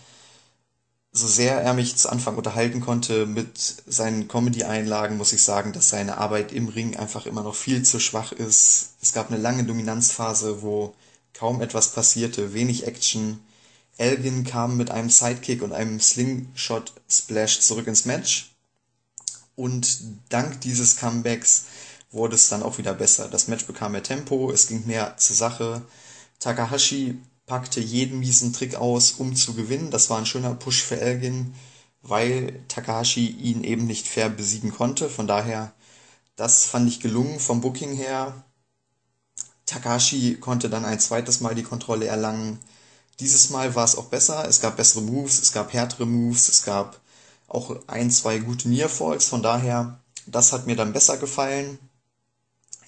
[1.15, 5.89] so sehr er mich zu Anfang unterhalten konnte mit seinen Comedy-Einlagen, muss ich sagen, dass
[5.89, 8.95] seine Arbeit im Ring einfach immer noch viel zu schwach ist.
[8.99, 10.95] Es gab eine lange Dominanzphase, wo
[11.35, 13.39] kaum etwas passierte, wenig Action.
[13.97, 18.52] Elgin kam mit einem Sidekick und einem Slingshot-Splash zurück ins Match.
[19.55, 19.99] Und
[20.29, 21.65] dank dieses Comebacks
[22.11, 23.27] wurde es dann auch wieder besser.
[23.27, 25.81] Das Match bekam mehr Tempo, es ging mehr zur Sache.
[26.39, 29.91] Takahashi packte jeden miesen Trick aus, um zu gewinnen.
[29.91, 31.53] Das war ein schöner Push für Elgin,
[32.01, 35.09] weil Takahashi ihn eben nicht fair besiegen konnte.
[35.09, 35.73] Von daher,
[36.35, 38.43] das fand ich gelungen vom Booking her.
[39.65, 42.59] Takahashi konnte dann ein zweites Mal die Kontrolle erlangen.
[43.19, 44.47] Dieses Mal war es auch besser.
[44.47, 46.99] Es gab bessere Moves, es gab härtere Moves, es gab
[47.53, 49.25] auch ein, zwei gute Nearfalls.
[49.25, 51.77] Von daher, das hat mir dann besser gefallen.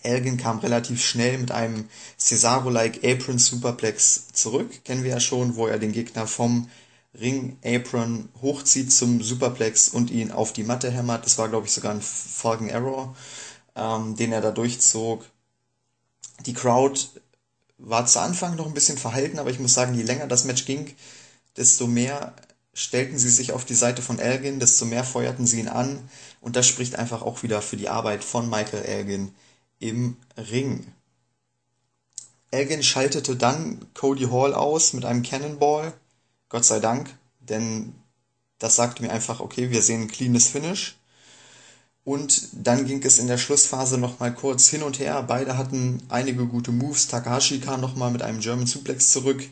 [0.04, 1.90] Elgin kam relativ schnell mit einem
[2.20, 4.84] Cesaro-like Apron Superplex zurück.
[4.84, 6.70] Kennen wir ja schon, wo er den Gegner vom
[7.20, 11.26] Ring Apron hochzieht zum Superplex und ihn auf die Matte hämmert.
[11.26, 13.16] Das war, glaube ich, sogar ein Falcon Arrow,
[13.76, 15.26] ähm, den er da durchzog.
[16.46, 17.00] Die Crowd
[17.78, 20.66] war zu Anfang noch ein bisschen verhalten, aber ich muss sagen, je länger das Match
[20.66, 20.94] ging,
[21.58, 22.36] desto mehr
[22.76, 26.08] stellten sie sich auf die Seite von Elgin, desto mehr feuerten sie ihn an.
[26.42, 29.34] Und das spricht einfach auch wieder für die Arbeit von Michael Elgin
[29.80, 30.86] im Ring.
[32.52, 35.94] Elgin schaltete dann Cody Hall aus mit einem Cannonball.
[36.50, 37.96] Gott sei Dank, denn
[38.60, 40.98] das sagte mir einfach, okay, wir sehen ein cleanes Finish.
[42.04, 45.24] Und dann ging es in der Schlussphase nochmal kurz hin und her.
[45.24, 47.08] Beide hatten einige gute Moves.
[47.08, 49.44] Takahashi kam nochmal mit einem German Suplex zurück.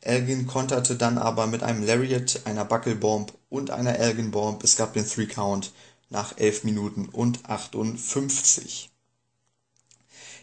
[0.00, 4.62] Elgin konterte dann aber mit einem Lariat, einer Buckelbomb und einer Elgin Bomb.
[4.62, 5.72] Es gab den Three Count
[6.10, 8.90] nach 11 Minuten und 58.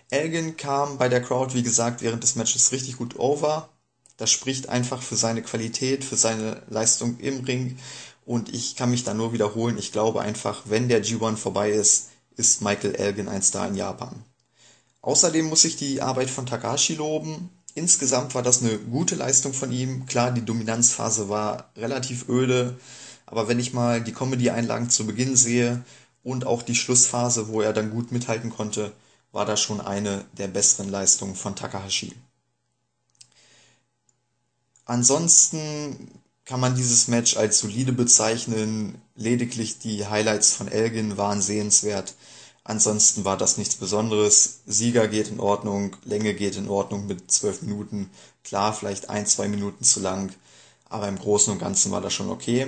[0.10, 3.70] Elgin kam bei der Crowd, wie gesagt, während des Matches richtig gut over.
[4.18, 7.78] Das spricht einfach für seine Qualität, für seine Leistung im Ring.
[8.26, 9.78] Und ich kann mich da nur wiederholen.
[9.78, 14.24] Ich glaube einfach, wenn der G1 vorbei ist, ist Michael Elgin ein Star in Japan.
[15.02, 17.50] Außerdem muss ich die Arbeit von Takashi loben.
[17.76, 20.06] Insgesamt war das eine gute Leistung von ihm.
[20.06, 22.80] Klar, die Dominanzphase war relativ öde,
[23.26, 25.84] aber wenn ich mal die Comedy-Einlagen zu Beginn sehe
[26.24, 28.94] und auch die Schlussphase, wo er dann gut mithalten konnte,
[29.34, 32.14] war das schon eine der besseren Leistungen von Takahashi.
[34.86, 39.02] Ansonsten kann man dieses Match als solide bezeichnen.
[39.16, 42.14] Lediglich die Highlights von Elgin waren sehenswert.
[42.68, 44.62] Ansonsten war das nichts Besonderes.
[44.66, 48.10] Sieger geht in Ordnung, Länge geht in Ordnung mit zwölf Minuten.
[48.44, 50.34] Klar, vielleicht ein, zwei Minuten zu lang,
[50.90, 52.68] aber im Großen und Ganzen war das schon okay.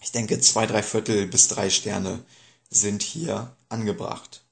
[0.00, 2.24] Ich denke, zwei, drei Viertel bis drei Sterne
[2.70, 4.42] sind hier angebracht.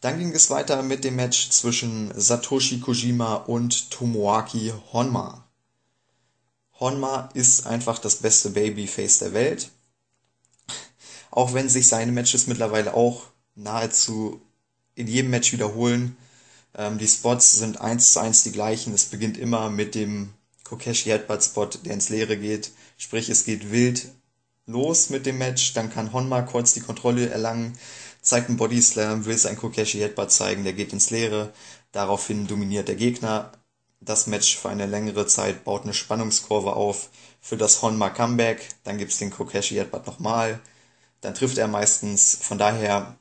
[0.00, 5.44] Dann ging es weiter mit dem Match zwischen Satoshi Kojima und Tomoaki Honma.
[6.80, 9.70] Honma ist einfach das beste Babyface der Welt.
[11.30, 13.26] Auch wenn sich seine Matches mittlerweile auch
[13.58, 14.40] nahezu
[14.94, 16.16] in jedem Match wiederholen.
[16.74, 18.94] Ähm, die Spots sind eins zu eins die gleichen.
[18.94, 20.32] Es beginnt immer mit dem
[20.64, 22.70] Kokeshi Headbutt Spot, der ins Leere geht.
[22.96, 24.08] Sprich, es geht wild
[24.66, 25.72] los mit dem Match.
[25.74, 27.76] Dann kann Honma kurz die Kontrolle erlangen,
[28.20, 31.52] zeigt einen Body Slam, will sein Kokeshi Headbutt zeigen, der geht ins Leere.
[31.92, 33.52] Daraufhin dominiert der Gegner
[34.00, 37.10] das Match für eine längere Zeit, baut eine Spannungskurve auf
[37.40, 38.68] für das Honma Comeback.
[38.84, 40.60] Dann gibt's den Kokeshi Headbutt nochmal.
[41.20, 42.38] Dann trifft er meistens.
[42.40, 43.16] Von daher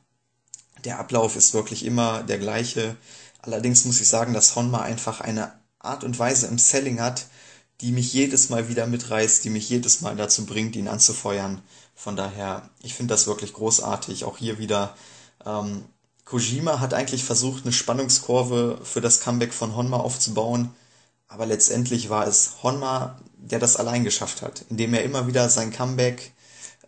[0.88, 2.96] der Ablauf ist wirklich immer der gleiche.
[3.42, 7.28] Allerdings muss ich sagen, dass Honma einfach eine Art und Weise im Selling hat,
[7.82, 11.62] die mich jedes Mal wieder mitreißt, die mich jedes Mal dazu bringt, ihn anzufeuern.
[11.94, 14.24] Von daher, ich finde das wirklich großartig.
[14.24, 14.96] Auch hier wieder,
[15.46, 15.84] ähm,
[16.24, 20.74] Kojima hat eigentlich versucht, eine Spannungskurve für das Comeback von Honma aufzubauen,
[21.28, 25.72] aber letztendlich war es Honma, der das allein geschafft hat, indem er immer wieder sein
[25.72, 26.32] Comeback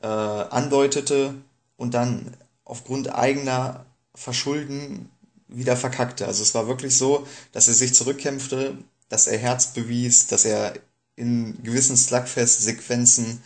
[0.01, 1.33] äh, andeutete
[1.75, 3.85] und dann aufgrund eigener
[4.19, 5.09] Verschulden
[5.47, 6.27] wieder verkackte.
[6.27, 8.77] Also es war wirklich so, dass er sich zurückkämpfte,
[9.07, 10.73] dass er Herz bewies, dass er
[11.15, 13.41] in gewissen Slugfest-Sequenzen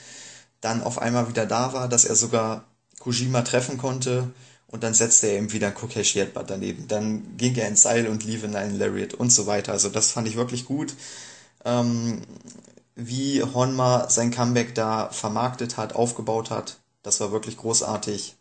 [0.61, 2.65] dann auf einmal wieder da war, dass er sogar
[2.99, 4.31] Kojima treffen konnte
[4.67, 6.87] und dann setzte er eben wieder Kokeshi Headbutt daneben.
[6.87, 9.73] Dann ging er ins Seil und lief in einen Lariat und so weiter.
[9.73, 10.95] Also das fand ich wirklich gut.
[11.65, 12.23] Ähm,
[12.95, 18.35] wie Honma sein Comeback da vermarktet hat, aufgebaut hat, das war wirklich großartig.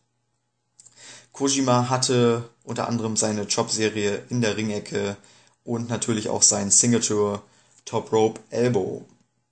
[1.32, 5.16] Kojima hatte unter anderem seine Chop-Serie in der Ringecke
[5.64, 7.42] und natürlich auch sein Signature
[7.84, 9.04] Top Rope Elbow.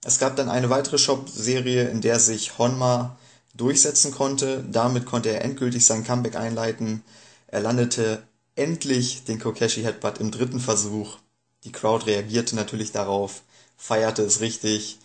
[0.05, 3.16] Es gab dann eine weitere Chop-Serie, in der sich Honma
[3.55, 4.65] durchsetzen konnte.
[4.70, 7.02] Damit konnte er endgültig sein Comeback einleiten.
[7.48, 8.23] Er landete
[8.55, 11.19] endlich den Kokeshi Headbutt im dritten Versuch.
[11.65, 13.43] Die Crowd reagierte natürlich darauf,
[13.77, 14.98] feierte es richtig.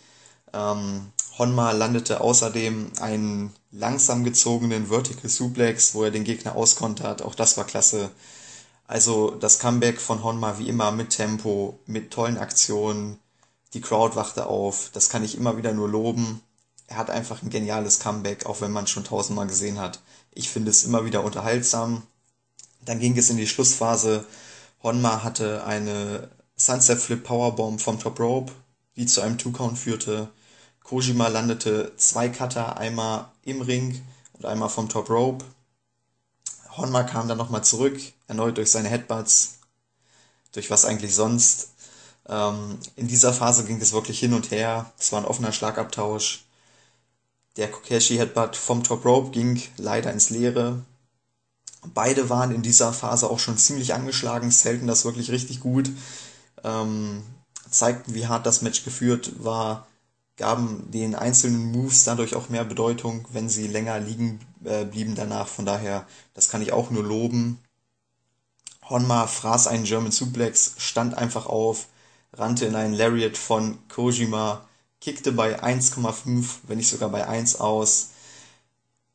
[0.52, 7.22] Ähm, Honma landete außerdem einen langsam gezogenen Vertical Suplex, wo er den Gegner auskontert.
[7.22, 8.10] Auch das war klasse.
[8.86, 13.18] Also das Comeback von Honma wie immer mit Tempo, mit tollen Aktionen.
[13.74, 14.90] Die Crowd wachte auf.
[14.92, 16.40] Das kann ich immer wieder nur loben.
[16.86, 20.00] Er hat einfach ein geniales Comeback, auch wenn man schon tausendmal gesehen hat.
[20.32, 22.02] Ich finde es immer wieder unterhaltsam.
[22.84, 24.24] Dann ging es in die Schlussphase.
[24.82, 28.52] Honma hatte eine Sunset Flip Powerbomb vom Top Rope,
[28.94, 30.28] die zu einem Two-Count führte.
[30.84, 34.02] Kojima landete zwei Cutter, einmal im Ring
[34.34, 35.44] und einmal vom Top Rope.
[36.76, 37.98] Honma kam dann nochmal zurück,
[38.28, 39.60] erneut durch seine Headbutts,
[40.52, 41.70] durch was eigentlich sonst.
[42.28, 44.92] Ähm, in dieser Phase ging es wirklich hin und her.
[44.98, 46.44] Es war ein offener Schlagabtausch.
[47.56, 50.82] Der Kokeshi Headbutt vom Top Rope ging leider ins Leere.
[51.94, 55.88] Beide waren in dieser Phase auch schon ziemlich angeschlagen, selten das wirklich richtig gut.
[56.64, 57.22] Ähm,
[57.70, 59.86] zeigten, wie hart das Match geführt war
[60.36, 65.48] gaben den einzelnen Moves dadurch auch mehr Bedeutung, wenn sie länger liegen äh, blieben danach.
[65.48, 67.60] Von daher, das kann ich auch nur loben.
[68.88, 71.88] Honma fraß einen German Suplex, stand einfach auf,
[72.32, 74.66] rannte in einen Lariat von Kojima,
[75.00, 78.10] kickte bei 1,5, wenn nicht sogar bei 1 aus.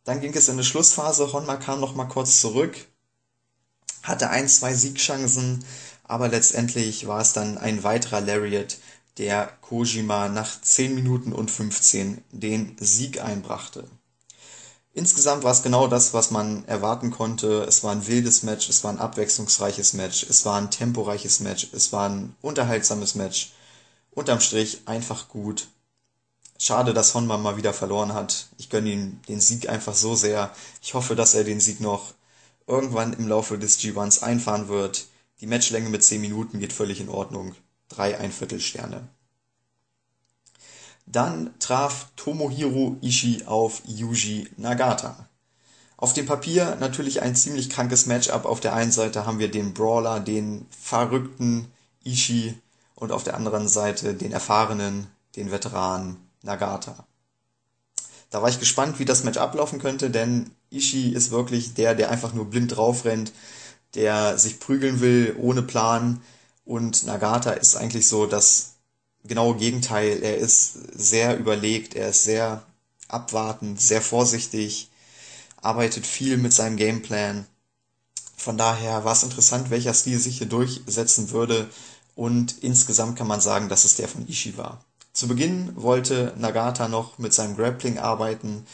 [0.04, 1.32] Dann ging es in die Schlussphase.
[1.32, 2.76] Honma kam noch mal kurz zurück,
[4.04, 5.64] hatte ein, zwei Siegchancen,
[6.04, 8.78] aber letztendlich war es dann ein weiterer Lariat,
[9.18, 13.86] der Kojima nach 10 Minuten und 15 den Sieg einbrachte.
[14.94, 17.64] Insgesamt war es genau das, was man erwarten konnte.
[17.64, 21.70] Es war ein wildes Match, es war ein abwechslungsreiches Match, es war ein temporeiches Match,
[21.72, 23.54] es war ein unterhaltsames Match.
[24.12, 25.70] Unterm Strich einfach gut.
[26.58, 28.48] Schade, dass Honma mal wieder verloren hat.
[28.58, 30.54] Ich gönne ihm den Sieg einfach so sehr.
[30.82, 32.14] Ich hoffe, dass er den Sieg noch
[32.68, 35.08] irgendwann im Laufe des G1s einfahren wird.
[35.40, 37.56] Die Matchlänge mit 10 Minuten geht völlig in Ordnung.
[37.92, 39.08] Drei Einviertelsterne.
[41.06, 45.28] Dann traf Tomohiro Ishii auf Yuji Nagata.
[45.98, 48.46] Auf dem Papier natürlich ein ziemlich krankes Matchup.
[48.46, 51.68] Auf der einen Seite haben wir den Brawler, den verrückten
[52.06, 52.56] Ishii
[52.96, 57.06] und auf der anderen Seite den erfahrenen, den Veteran Nagata.
[58.30, 62.10] Da war ich gespannt, wie das Match ablaufen könnte, denn Ishii ist wirklich der, der
[62.10, 63.34] einfach nur blind drauf rennt,
[63.96, 66.22] der sich prügeln will ohne Plan
[66.66, 68.74] und Nagata ist eigentlich so das
[69.24, 70.24] genaue Gegenteil.
[70.24, 72.64] Er ist sehr überlegt, er ist sehr
[73.08, 74.90] abwartend, sehr vorsichtig,
[75.62, 77.46] arbeitet viel mit seinem Gameplan.
[78.36, 81.70] Von daher war es interessant, welcher Stil sich hier durchsetzen würde.
[82.16, 84.84] Und insgesamt kann man sagen, dass es der von Ishii war.
[85.14, 88.66] Zu Beginn wollte Nagata noch mit seinem Grappling arbeiten.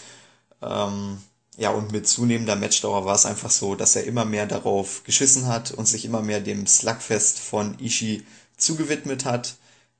[0.61, 1.21] Ähm,
[1.57, 5.47] ja, und mit zunehmender Matchdauer war es einfach so, dass er immer mehr darauf geschissen
[5.47, 8.25] hat und sich immer mehr dem Slugfest von Ishii
[8.57, 9.57] zugewidmet hat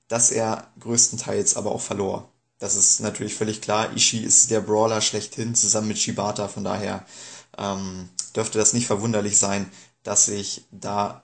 [0.08, 2.30] dass er größtenteils aber auch verlor.
[2.60, 3.96] Das ist natürlich völlig klar.
[3.96, 6.48] Ishii ist der Brawler schlechthin zusammen mit Shibata.
[6.48, 7.06] Von daher
[7.58, 9.70] ähm, dürfte das nicht verwunderlich sein,
[10.04, 11.24] dass sich da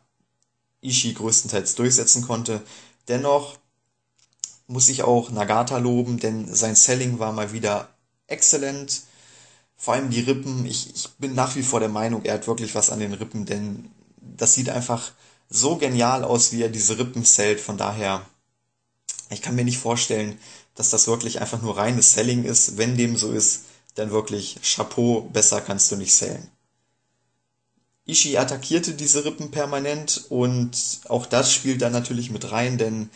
[0.82, 2.62] Ishii größtenteils durchsetzen konnte.
[3.08, 3.58] Dennoch
[4.68, 7.90] muss ich auch Nagata loben, denn sein Selling war mal wieder
[8.28, 9.04] exzellent.
[9.84, 10.66] Vor allem die Rippen.
[10.66, 13.46] Ich, ich bin nach wie vor der Meinung, er hat wirklich was an den Rippen,
[13.46, 13.92] denn
[14.22, 15.12] das sieht einfach
[15.50, 17.60] so genial aus, wie er diese Rippen zählt.
[17.60, 18.26] Von daher
[19.30, 20.40] ich kann mir nicht vorstellen,
[20.76, 22.78] dass das wirklich einfach nur reines Selling ist.
[22.78, 23.64] Wenn dem so ist,
[23.96, 26.50] dann wirklich Chapeau, besser kannst du nicht sellen.
[28.06, 33.10] Ishii attackierte diese Rippen permanent und auch das spielt da natürlich mit rein, denn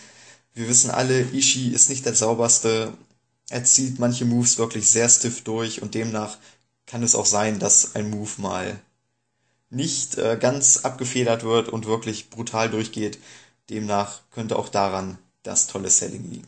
[0.54, 2.94] wir wissen alle, Ishii ist nicht der sauberste.
[3.50, 6.38] Er zieht manche Moves wirklich sehr stiff durch und demnach
[6.88, 8.80] kann es auch sein, dass ein Move mal
[9.70, 13.20] nicht äh, ganz abgefedert wird und wirklich brutal durchgeht.
[13.70, 16.48] Demnach könnte auch daran das tolle Selling liegen.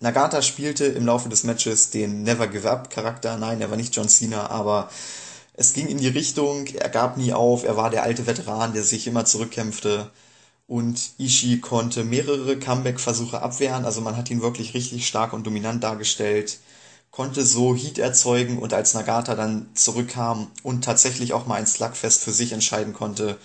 [0.00, 3.36] Nagata spielte im Laufe des Matches den Never Give Up Charakter.
[3.38, 4.90] Nein, er war nicht John Cena, aber
[5.54, 8.82] es ging in die Richtung, er gab nie auf, er war der alte Veteran, der
[8.82, 10.10] sich immer zurückkämpfte.
[10.66, 15.82] Und Ishii konnte mehrere Comeback-Versuche abwehren, also man hat ihn wirklich richtig stark und dominant
[15.82, 16.58] dargestellt,
[17.12, 22.24] konnte so Heat erzeugen und als Nagata dann zurückkam und tatsächlich auch mal ein Slugfest
[22.24, 23.38] für sich entscheiden konnte,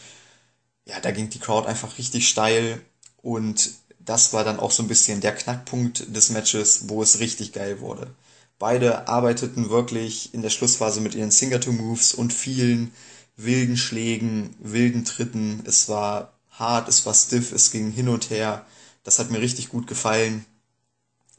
[0.85, 2.81] ja, da ging die Crowd einfach richtig steil
[3.21, 7.51] und das war dann auch so ein bisschen der Knackpunkt des Matches, wo es richtig
[7.53, 8.09] geil wurde.
[8.57, 12.93] Beide arbeiteten wirklich in der Schlussphase mit ihren Signature Moves und vielen
[13.35, 15.61] wilden Schlägen, wilden Tritten.
[15.65, 18.65] Es war hart, es war stiff, es ging hin und her.
[19.03, 20.45] Das hat mir richtig gut gefallen.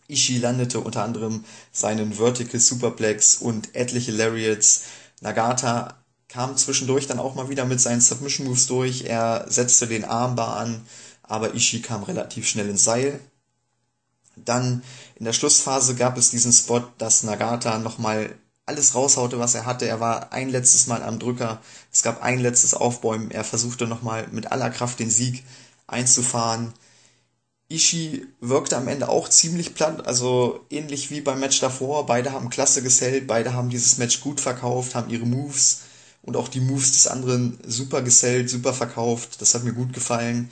[0.09, 4.83] Ishii landete unter anderem seinen Vertical Superplex und etliche Lariats.
[5.21, 9.05] Nagata kam zwischendurch dann auch mal wieder mit seinen Submission Moves durch.
[9.05, 10.83] Er setzte den Armbar an
[11.29, 13.21] aber Ishii kam relativ schnell ins Seil.
[14.37, 14.83] Dann
[15.17, 18.35] in der Schlussphase gab es diesen Spot, dass Nagata nochmal
[18.67, 19.87] alles raushaute, was er hatte.
[19.87, 21.61] Er war ein letztes Mal am Drücker.
[21.93, 23.31] Es gab ein letztes Aufbäumen.
[23.31, 25.45] Er versuchte nochmal mit aller Kraft den Sieg
[25.87, 26.73] einzufahren.
[27.70, 32.07] Ishii wirkte am Ende auch ziemlich platt, also ähnlich wie beim Match davor.
[32.07, 35.82] Beide haben klasse gesellt, beide haben dieses Match gut verkauft, haben ihre Moves
[36.23, 39.43] und auch die Moves des anderen super gesellt, super verkauft.
[39.43, 40.51] Das hat mir gut gefallen.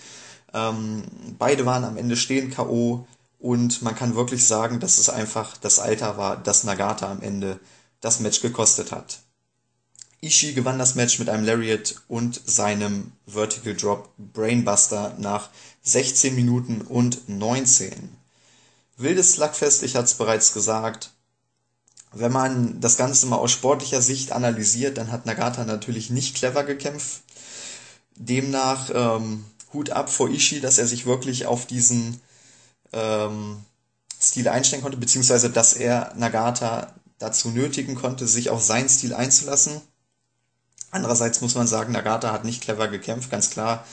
[0.52, 1.04] Ähm,
[1.38, 3.06] beide waren am Ende stehen K.O.
[3.38, 7.58] und man kann wirklich sagen, dass es einfach das Alter war, das Nagata am Ende
[8.00, 9.20] das Match gekostet hat.
[10.22, 15.50] Ishii gewann das Match mit einem Lariat und seinem Vertical Drop Brainbuster nach
[15.86, 18.16] 16 Minuten und 19.
[18.96, 21.12] Wildes Slugfest, ich hatte es bereits gesagt.
[22.12, 26.64] Wenn man das Ganze mal aus sportlicher Sicht analysiert, dann hat Nagata natürlich nicht clever
[26.64, 27.22] gekämpft.
[28.16, 32.20] Demnach ähm, Hut ab vor Ishii, dass er sich wirklich auf diesen
[32.92, 33.62] ähm,
[34.20, 39.80] Stil einstellen konnte, beziehungsweise dass er Nagata dazu nötigen konnte, sich auf seinen Stil einzulassen.
[40.90, 43.86] Andererseits muss man sagen, Nagata hat nicht clever gekämpft, ganz klar.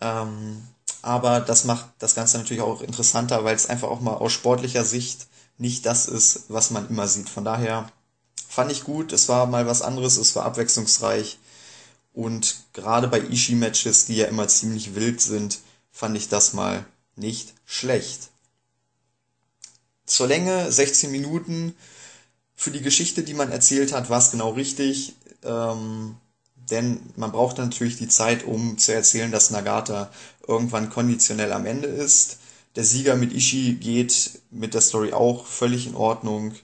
[0.00, 0.62] Ähm,
[1.02, 4.84] aber das macht das Ganze natürlich auch interessanter, weil es einfach auch mal aus sportlicher
[4.84, 5.26] Sicht
[5.58, 7.28] nicht das ist, was man immer sieht.
[7.28, 7.90] Von daher
[8.48, 11.38] fand ich gut, es war mal was anderes, es war abwechslungsreich
[12.12, 15.60] und gerade bei Ishii-Matches, die ja immer ziemlich wild sind,
[15.90, 16.84] fand ich das mal
[17.16, 18.30] nicht schlecht.
[20.04, 21.74] Zur Länge 16 Minuten.
[22.54, 25.14] Für die Geschichte, die man erzählt hat, war es genau richtig.
[25.42, 26.16] Ähm,
[26.72, 30.10] denn man braucht natürlich die Zeit, um zu erzählen, dass Nagata
[30.48, 32.38] irgendwann konditionell am Ende ist.
[32.76, 36.54] Der Sieger mit Ishii geht mit der Story auch völlig in Ordnung.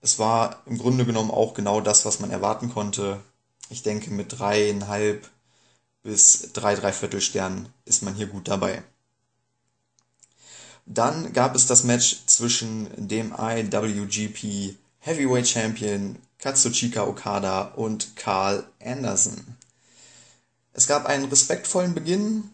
[0.00, 3.20] Es war im Grunde genommen auch genau das, was man erwarten konnte.
[3.68, 5.28] Ich denke, mit dreieinhalb
[6.04, 8.84] bis drei, dreiviertel Sternen ist man hier gut dabei.
[10.86, 19.56] Dann gab es das Match zwischen dem IWGP Heavyweight Champion Katsuchika Okada und Carl Anderson.
[20.74, 22.44] Es gab einen respektvollen Beginn.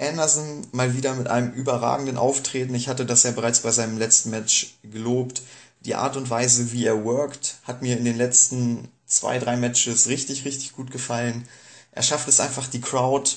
[0.00, 2.74] Anderson mal wieder mit einem überragenden Auftreten.
[2.74, 5.42] Ich hatte das ja bereits bei seinem letzten Match gelobt.
[5.80, 10.08] Die Art und Weise, wie er worked, hat mir in den letzten zwei, drei Matches
[10.08, 11.46] richtig, richtig gut gefallen.
[11.92, 13.30] Er schafft es einfach, die Crowd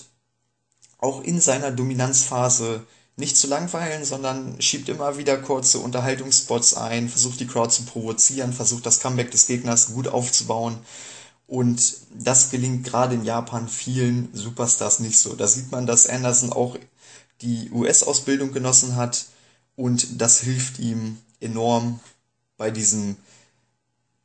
[0.99, 2.88] auch in seiner Dominanzphase
[3.18, 8.53] nicht zu langweilen, sondern schiebt immer wieder kurze Unterhaltungsspots ein, versucht die Crowd zu provozieren,
[8.53, 10.77] versucht das Comeback des Gegners gut aufzubauen.
[11.48, 15.34] Und das gelingt gerade in Japan vielen Superstars nicht so.
[15.34, 16.77] Da sieht man, dass Anderson auch
[17.41, 19.26] die US-Ausbildung genossen hat
[19.76, 21.99] und das hilft ihm enorm
[22.57, 23.15] bei diesem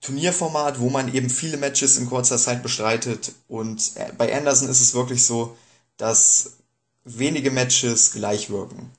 [0.03, 3.33] Turnierformat, wo man eben viele Matches in kurzer Zeit bestreitet.
[3.49, 5.57] Und bei Anderson ist es wirklich so,
[5.97, 6.55] dass
[7.05, 8.91] wenige Matches gleich wirken.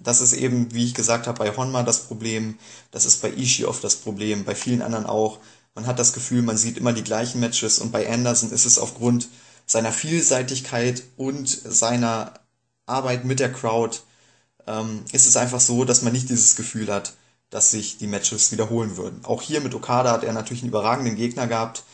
[0.00, 2.58] Das ist eben, wie ich gesagt habe, bei Honma das Problem,
[2.90, 5.38] das ist bei Ishii oft das Problem, bei vielen anderen auch.
[5.74, 8.78] Man hat das Gefühl, man sieht immer die gleichen Matches und bei Anderson ist es
[8.78, 9.28] aufgrund
[9.66, 12.34] seiner Vielseitigkeit und seiner
[12.86, 13.98] Arbeit mit der Crowd,
[14.66, 17.14] ähm, ist es einfach so, dass man nicht dieses Gefühl hat,
[17.50, 19.24] dass sich die Matches wiederholen würden.
[19.24, 21.84] Auch hier mit Okada hat er natürlich einen überragenden Gegner gehabt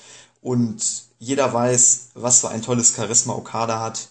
[0.41, 4.09] und jeder weiß, was für ein tolles Charisma Okada hat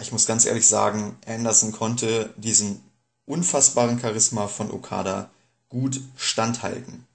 [0.00, 2.82] ich muss ganz ehrlich sagen, Anderson konnte diesen
[3.24, 5.30] unfassbaren Charisma von Okada
[5.68, 7.06] gut standhalten.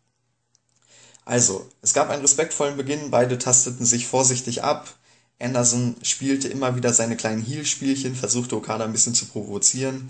[1.25, 4.93] Also, es gab einen respektvollen Beginn, beide tasteten sich vorsichtig ab.
[5.39, 10.09] Anderson spielte immer wieder seine kleinen Heel-Spielchen, versuchte Okada ein bisschen zu provozieren.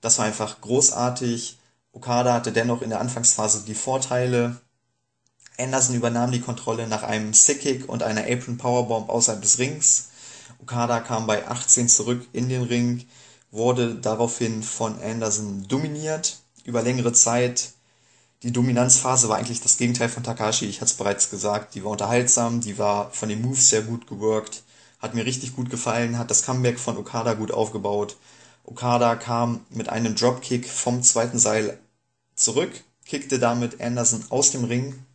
[0.00, 1.58] Das war einfach großartig.
[1.92, 4.60] Okada hatte dennoch in der Anfangsphase die Vorteile.
[5.58, 10.08] Anderson übernahm die Kontrolle nach einem Sick-Kick und einer Apron Powerbomb außerhalb des Rings.
[10.60, 13.06] Okada kam bei 18 zurück in den Ring,
[13.50, 17.72] wurde daraufhin von Anderson dominiert über längere Zeit.
[18.42, 21.74] Die Dominanzphase war eigentlich das Gegenteil von Takashi, ich hatte es bereits gesagt.
[21.74, 24.62] Die war unterhaltsam, die war von den Moves sehr gut geworkt,
[24.98, 28.16] hat mir richtig gut gefallen, hat das Comeback von Okada gut aufgebaut.
[28.64, 31.78] Okada kam mit einem Dropkick vom zweiten Seil
[32.34, 32.72] zurück,
[33.04, 35.05] kickte damit Anderson aus dem Ring,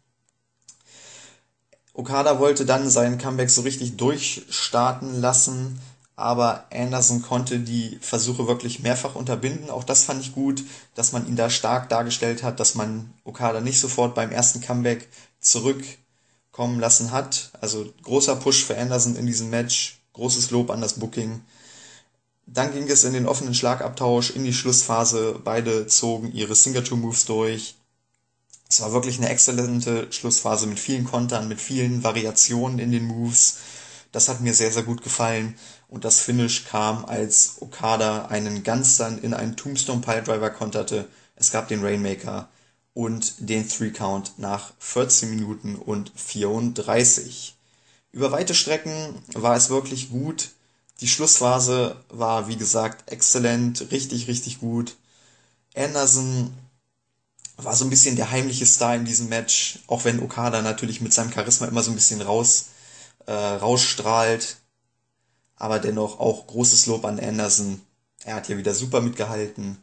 [1.94, 5.80] Okada wollte dann seinen Comeback so richtig durchstarten lassen,
[6.16, 9.70] aber Anderson konnte die Versuche wirklich mehrfach unterbinden.
[9.70, 10.64] Auch das fand ich gut,
[10.96, 15.10] dass man ihn da stark dargestellt hat, dass man Okada nicht sofort beim ersten Comeback
[15.42, 17.52] zurückkommen lassen hat.
[17.60, 21.42] Also großer Push für Anderson in diesem Match, großes Lob an das Booking.
[22.46, 25.40] Dann ging es in den offenen Schlagabtausch in die Schlussphase.
[25.44, 27.76] Beide zogen ihre Signature Moves durch.
[28.72, 33.58] Es war wirklich eine exzellente Schlussphase mit vielen Kontern, mit vielen Variationen in den Moves.
[34.14, 35.56] Das hat mir sehr, sehr gut gefallen.
[35.90, 41.10] Und das Finish kam, als Okada einen Gunstun in einen Tombstone Piledriver konterte.
[41.36, 42.48] Es gab den Rainmaker
[42.94, 47.58] und den Three Count nach 14 Minuten und 34.
[48.14, 50.52] Über weite Strecken war es wirklich gut.
[51.02, 54.96] Die Schlussphase war, wie gesagt, exzellent, richtig, richtig gut.
[55.76, 56.54] Anderson
[57.58, 61.14] war so ein bisschen der heimliche Star in diesem Match, auch wenn Okada natürlich mit
[61.14, 62.68] seinem Charisma immer so ein bisschen raus,
[63.26, 64.58] äh, rausstrahlt.
[65.56, 67.82] Aber dennoch auch großes Lob an Anderson.
[68.24, 69.78] Er hat hier wieder super mitgehalten.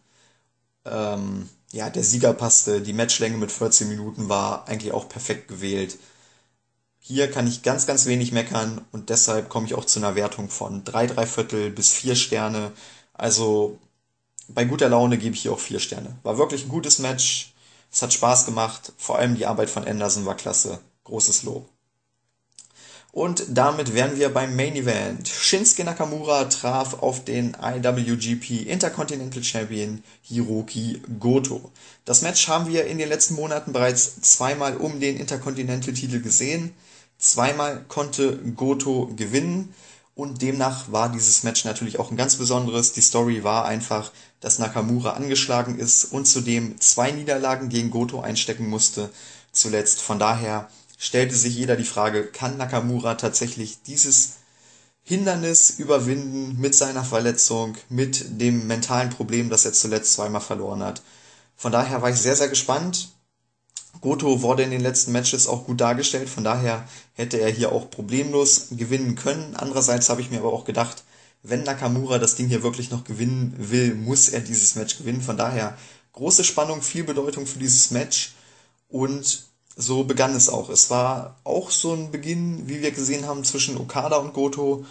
[0.85, 5.99] Ähm, ja, der Sieger passte, die Matchlänge mit 14 Minuten war eigentlich auch perfekt gewählt.
[6.99, 10.51] Hier kann ich ganz, ganz wenig meckern und deshalb komme ich auch zu einer Wertung
[10.51, 12.73] von drei, drei Viertel bis vier Sterne.
[13.15, 13.79] Also
[14.49, 16.19] bei guter Laune gebe ich hier auch vier Sterne.
[16.23, 17.55] War wirklich ein gutes Match.
[17.91, 20.81] Es hat Spaß gemacht, vor allem die Arbeit von Anderson war klasse.
[21.05, 21.69] Großes Lob.
[23.11, 25.27] Und damit wären wir beim Main Event.
[25.27, 31.73] Shinsuke Nakamura traf auf den IWGP Intercontinental Champion Hiroki Goto.
[32.05, 36.75] Das Match haben wir in den letzten Monaten bereits zweimal um den Intercontinental Titel gesehen.
[37.19, 39.75] Zweimal konnte Goto gewinnen
[40.15, 42.93] Und demnach war dieses Match natürlich auch ein ganz besonderes.
[42.93, 44.11] Die Story war einfach,
[44.41, 49.11] dass Nakamura angeschlagen ist und zudem zwei Niederlagen gegen Goto einstecken musste
[49.53, 50.01] zuletzt.
[50.01, 54.35] Von daher stellte sich jeder die Frage, kann Nakamura tatsächlich dieses
[55.03, 61.03] Hindernis überwinden mit seiner Verletzung, mit dem mentalen Problem, das er zuletzt zweimal verloren hat.
[61.57, 63.09] Von daher war ich sehr, sehr gespannt.
[64.01, 67.91] Goto wurde in den letzten Matches auch gut dargestellt, von daher hätte er hier auch
[67.91, 69.57] problemlos gewinnen können.
[69.57, 71.05] Andererseits habe ich mir aber auch gedacht,
[71.43, 75.23] wenn Nakamura das Ding hier wirklich noch gewinnen will, muss er dieses Match gewinnen.
[75.23, 75.77] Von daher
[76.13, 78.35] große Spannung, viel Bedeutung für dieses Match
[78.89, 80.71] und so begann es auch.
[80.71, 84.85] Es war auch so ein Beginn, wie wir gesehen haben, zwischen Okada und Goto.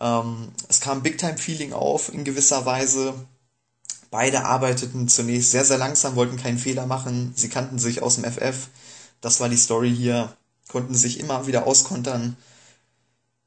[0.00, 3.12] Ähm, es kam Big-Time-Feeling auf in gewisser Weise.
[4.10, 7.32] Beide arbeiteten zunächst sehr, sehr langsam, wollten keinen Fehler machen.
[7.36, 8.68] Sie kannten sich aus dem FF.
[9.20, 10.34] Das war die Story hier.
[10.68, 12.36] Konnten sich immer wieder auskontern.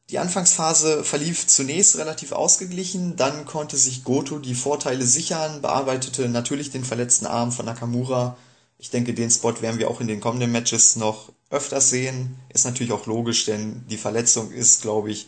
[0.09, 6.71] Die Anfangsphase verlief zunächst relativ ausgeglichen, dann konnte sich Goto die Vorteile sichern, bearbeitete natürlich
[6.71, 8.37] den verletzten Arm von Nakamura.
[8.77, 12.37] Ich denke, den Spot werden wir auch in den kommenden Matches noch öfters sehen.
[12.49, 15.27] Ist natürlich auch logisch, denn die Verletzung ist, glaube ich,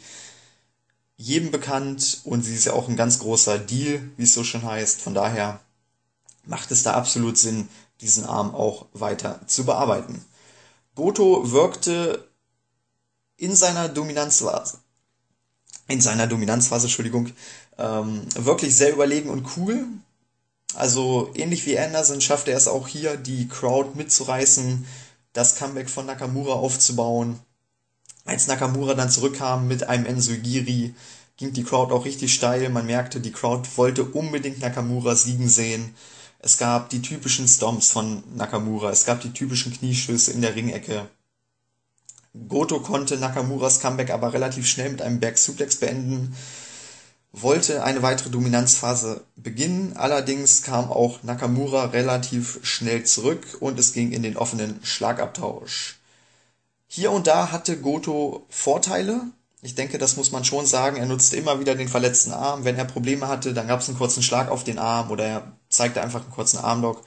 [1.18, 4.64] jedem bekannt und sie ist ja auch ein ganz großer Deal, wie es so schon
[4.64, 5.02] heißt.
[5.02, 5.62] Von daher
[6.44, 7.70] macht es da absolut Sinn,
[8.02, 10.26] diesen Arm auch weiter zu bearbeiten.
[10.96, 12.28] Goto wirkte
[13.38, 14.80] in seiner Dominanzphase,
[15.88, 17.32] in seiner Dominanzphase, Entschuldigung,
[17.78, 19.86] ähm, wirklich sehr überlegen und cool.
[20.74, 24.86] Also ähnlich wie Anderson schaffte er es auch hier, die Crowd mitzureißen,
[25.34, 27.40] das Comeback von Nakamura aufzubauen.
[28.26, 30.94] Als Nakamura dann zurückkam mit einem Enzugiri,
[31.38, 32.70] ging die Crowd auch richtig steil.
[32.70, 35.94] Man merkte, die Crowd wollte unbedingt Nakamura siegen sehen.
[36.40, 41.08] Es gab die typischen Stomps von Nakamura, es gab die typischen Kniestöße in der Ringecke.
[42.48, 46.36] Goto konnte Nakamuras Comeback aber relativ schnell mit einem Back Suplex beenden,
[47.32, 54.12] wollte eine weitere Dominanzphase beginnen, allerdings kam auch Nakamura relativ schnell zurück und es ging
[54.12, 55.98] in den offenen Schlagabtausch.
[56.88, 59.22] Hier und da hatte Goto Vorteile.
[59.62, 60.98] Ich denke, das muss man schon sagen.
[60.98, 62.64] Er nutzte immer wieder den verletzten Arm.
[62.64, 65.52] Wenn er Probleme hatte, dann gab es einen kurzen Schlag auf den Arm oder er
[65.68, 67.04] zeigte einfach einen kurzen Armlock,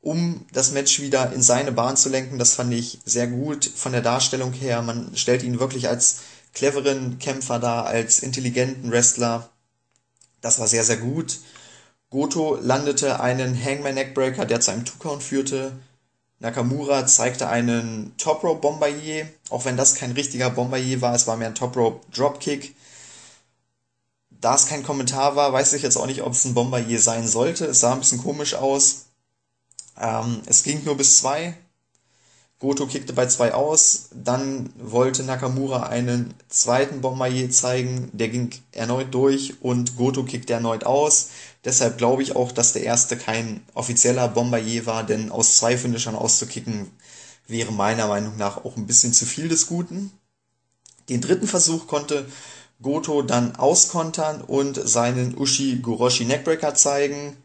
[0.00, 2.38] um das Match wieder in seine Bahn zu lenken.
[2.38, 4.82] Das fand ich sehr gut von der Darstellung her.
[4.82, 6.20] Man stellt ihn wirklich als
[6.54, 9.48] cleveren Kämpfer dar, als intelligenten Wrestler.
[10.40, 11.38] Das war sehr, sehr gut.
[12.10, 15.72] Goto landete einen Hangman Neckbreaker, der zu einem Two-Count führte.
[16.40, 21.36] Nakamura zeigte einen Top Rope Bombardier, auch wenn das kein richtiger Bombardier war, es war
[21.36, 22.76] mehr ein Top Rope Dropkick.
[24.30, 27.26] Da es kein Kommentar war, weiß ich jetzt auch nicht, ob es ein Bombardier sein
[27.26, 27.66] sollte.
[27.66, 29.07] Es sah ein bisschen komisch aus.
[29.98, 31.54] Ähm, es ging nur bis zwei.
[32.60, 34.08] Goto kickte bei zwei aus.
[34.12, 38.10] Dann wollte Nakamura einen zweiten Bombardier zeigen.
[38.12, 41.28] Der ging erneut durch und Goto kickte erneut aus.
[41.64, 46.16] Deshalb glaube ich auch, dass der erste kein offizieller Bombardier war, denn aus zwei Finishern
[46.16, 46.90] auszukicken
[47.46, 50.12] wäre meiner Meinung nach auch ein bisschen zu viel des Guten.
[51.08, 52.26] Den dritten Versuch konnte
[52.82, 57.36] Goto dann auskontern und seinen Ushi Goroshi Neckbreaker zeigen.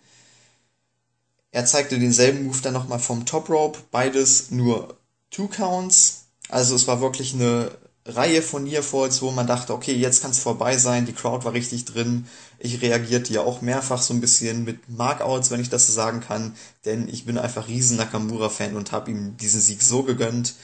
[1.53, 4.97] Er zeigte denselben Move dann nochmal vom Top Rope, beides nur
[5.29, 6.23] Two Counts.
[6.49, 7.71] Also es war wirklich eine
[8.07, 11.53] Reihe von Nearfalls, wo man dachte, okay, jetzt kann es vorbei sein, die Crowd war
[11.53, 12.25] richtig drin.
[12.57, 16.21] Ich reagierte ja auch mehrfach so ein bisschen mit Markouts, wenn ich das so sagen
[16.21, 16.55] kann,
[16.85, 20.55] denn ich bin einfach riesen Nakamura-Fan und habe ihm diesen Sieg so gegönnt.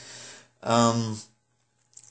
[0.64, 1.20] Ähm,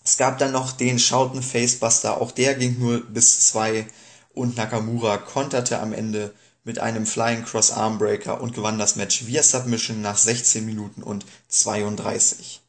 [0.05, 3.89] es gab dann noch den Shouten Facebuster, auch der ging nur bis zwei
[4.33, 6.33] und Nakamura konterte am Ende
[6.69, 11.25] mit einem Flying Cross Armbreaker und gewann das Match via Submission nach 16 Minuten und
[11.49, 12.61] 32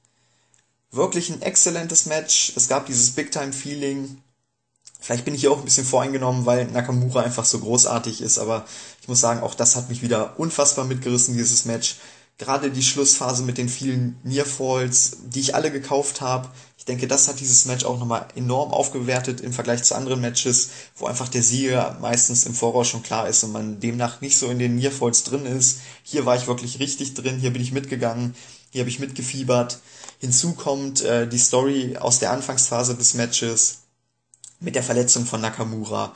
[0.91, 2.53] wirklich ein exzellentes Match.
[2.55, 4.21] Es gab dieses Big-Time-Feeling.
[4.99, 8.65] Vielleicht bin ich hier auch ein bisschen voreingenommen, weil Nakamura einfach so großartig ist, aber
[9.01, 11.97] ich muss sagen, auch das hat mich wieder unfassbar mitgerissen, dieses Match.
[12.40, 16.48] Gerade die Schlussphase mit den vielen Nearfalls, die ich alle gekauft habe.
[16.78, 20.70] Ich denke, das hat dieses Match auch nochmal enorm aufgewertet im Vergleich zu anderen Matches,
[20.95, 24.48] wo einfach der Sieger meistens im Voraus schon klar ist und man demnach nicht so
[24.48, 25.80] in den Nearfalls drin ist.
[26.02, 28.34] Hier war ich wirklich richtig drin, hier bin ich mitgegangen,
[28.70, 29.80] hier habe ich mitgefiebert.
[30.20, 33.80] Hinzu kommt äh, die Story aus der Anfangsphase des Matches
[34.61, 36.16] mit der Verletzung von Nakamura.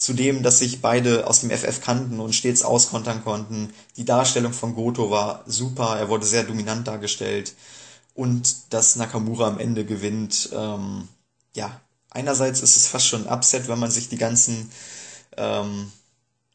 [0.00, 3.70] Zudem, dass sich beide aus dem FF kannten und stets auskontern konnten.
[3.98, 7.54] Die Darstellung von Goto war super, er wurde sehr dominant dargestellt.
[8.14, 11.06] Und dass Nakamura am Ende gewinnt, ähm,
[11.54, 14.70] ja, einerseits ist es fast schon ein Upset, wenn man sich die ganzen,
[15.36, 15.92] ähm,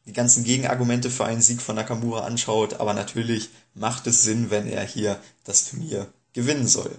[0.06, 4.66] die ganzen Gegenargumente für einen Sieg von Nakamura anschaut, aber natürlich macht es Sinn, wenn
[4.66, 6.90] er hier das Turnier gewinnen soll.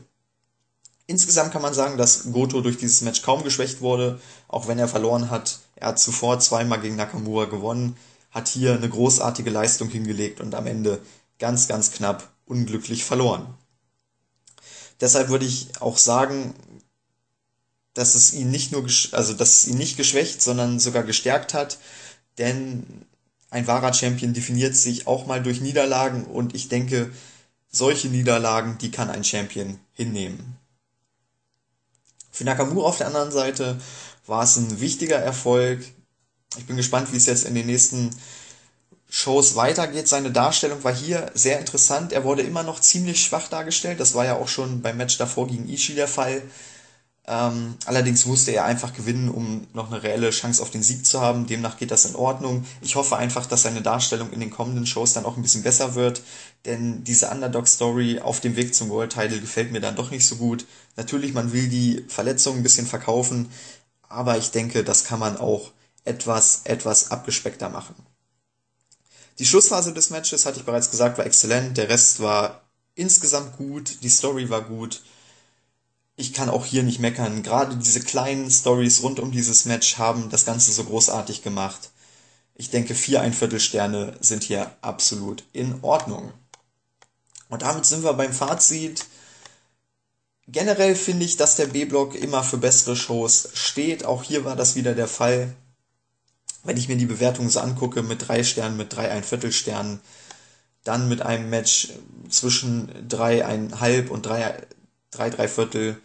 [1.08, 4.88] Insgesamt kann man sagen, dass Goto durch dieses Match kaum geschwächt wurde, auch wenn er
[4.88, 5.60] verloren hat.
[5.78, 7.96] Er hat zuvor zweimal gegen Nakamura gewonnen,
[8.32, 11.02] hat hier eine großartige Leistung hingelegt und am Ende
[11.40, 13.54] ganz, ganz knapp unglücklich verloren.
[15.00, 16.56] Deshalb würde ich auch sagen,
[17.94, 21.80] dass es ihn nicht nur, also dass es ihn nicht geschwächt, sondern sogar gestärkt hat,
[22.38, 23.06] denn
[23.50, 27.12] ein wahrer Champion definiert sich auch mal durch Niederlagen und ich denke,
[27.70, 30.58] solche Niederlagen, die kann ein Champion hinnehmen.
[32.38, 33.80] Für Nakamura auf der anderen Seite
[34.28, 35.84] war es ein wichtiger Erfolg.
[36.56, 38.12] Ich bin gespannt, wie es jetzt in den nächsten
[39.10, 40.08] Shows weitergeht.
[40.08, 42.14] Seine Darstellung war hier sehr interessant.
[42.14, 44.00] Er wurde immer noch ziemlich schwach dargestellt.
[44.00, 46.44] Das war ja auch schon beim Match davor gegen Ishii der Fall.
[47.30, 51.20] Ähm, allerdings musste er einfach gewinnen, um noch eine reelle Chance auf den Sieg zu
[51.20, 51.46] haben.
[51.46, 52.66] Demnach geht das in Ordnung.
[52.80, 55.96] Ich hoffe einfach, dass seine Darstellung in den kommenden Shows dann auch ein bisschen besser
[55.96, 56.22] wird,
[56.66, 60.38] denn diese Underdog-Story auf dem Weg zum World Title gefällt mir dann doch nicht so
[60.38, 60.66] gut.
[60.96, 63.52] Natürlich, man will die Verletzungen ein bisschen verkaufen,
[64.08, 65.72] aber ich denke, das kann man auch
[66.06, 67.96] etwas, etwas abgespeckter machen.
[69.40, 71.76] Die Schlussphase des Matches, hatte ich bereits gesagt, war exzellent.
[71.76, 72.62] Der Rest war
[72.96, 74.02] insgesamt gut.
[74.02, 75.02] Die Story war gut
[76.18, 77.44] ich kann auch hier nicht meckern.
[77.44, 81.92] Gerade diese kleinen Stories rund um dieses Match haben das Ganze so großartig gemacht.
[82.56, 86.34] Ich denke, vier Einviertelsterne sind hier absolut in Ordnung.
[87.50, 89.06] Und damit sind wir beim Fazit.
[90.48, 94.04] Generell finde ich, dass der B-Block immer für bessere Shows steht.
[94.04, 95.54] Auch hier war das wieder der Fall.
[96.64, 100.00] Wenn ich mir die Bewertung so angucke, mit drei Sternen, mit drei Einviertelsternen,
[100.84, 101.90] dann mit einem Match
[102.28, 104.66] zwischen dreieinhalb und drei,
[105.12, 106.02] drei, drei Viertel,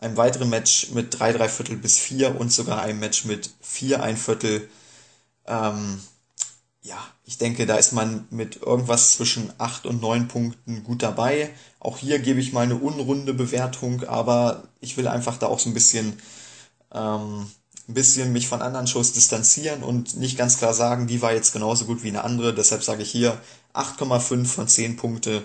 [0.00, 4.02] einem weiteren Match mit drei, drei Viertel bis vier und sogar einem Match mit vier,
[4.02, 4.68] ein Viertel.
[5.46, 6.00] Ähm,
[6.82, 11.50] ja, ich denke, da ist man mit irgendwas zwischen acht und neun Punkten gut dabei.
[11.78, 15.68] Auch hier gebe ich mal eine unrunde Bewertung, aber ich will einfach da auch so
[15.68, 16.18] ein bisschen,
[16.92, 17.50] ähm,
[17.86, 21.52] ein bisschen mich von anderen Shows distanzieren und nicht ganz klar sagen, die war jetzt
[21.52, 22.54] genauso gut wie eine andere.
[22.54, 23.38] Deshalb sage ich hier
[23.74, 25.44] 8,5 von 10 Punkte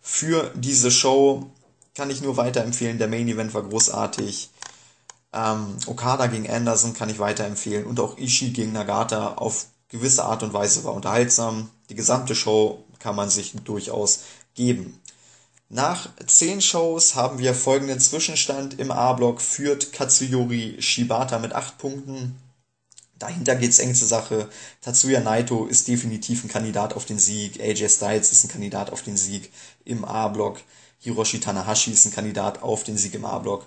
[0.00, 1.52] für diese Show
[1.94, 2.98] kann ich nur weiterempfehlen.
[2.98, 4.50] Der Main Event war großartig.
[5.32, 7.84] Ähm, Okada gegen Anderson kann ich weiterempfehlen.
[7.84, 11.70] Und auch Ishii gegen Nagata auf gewisse Art und Weise war unterhaltsam.
[11.88, 14.20] Die gesamte Show kann man sich durchaus
[14.54, 15.00] geben.
[15.68, 18.78] Nach zehn Shows haben wir folgenden Zwischenstand.
[18.80, 22.36] Im A-Block führt Katsuyori Shibata mit acht Punkten.
[23.20, 24.48] Dahinter geht's eng zur Sache.
[24.80, 27.60] Tatsuya Naito ist definitiv ein Kandidat auf den Sieg.
[27.60, 29.52] AJ Styles ist ein Kandidat auf den Sieg
[29.84, 30.60] im A-Block.
[31.00, 33.66] Hiroshi Tanahashi ist ein Kandidat auf den Sieg im A-Block.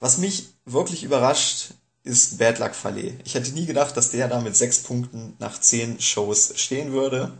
[0.00, 1.74] Was mich wirklich überrascht,
[2.04, 3.14] ist Bad Luck Fale.
[3.24, 7.32] Ich hätte nie gedacht, dass der da mit sechs Punkten nach zehn Shows stehen würde.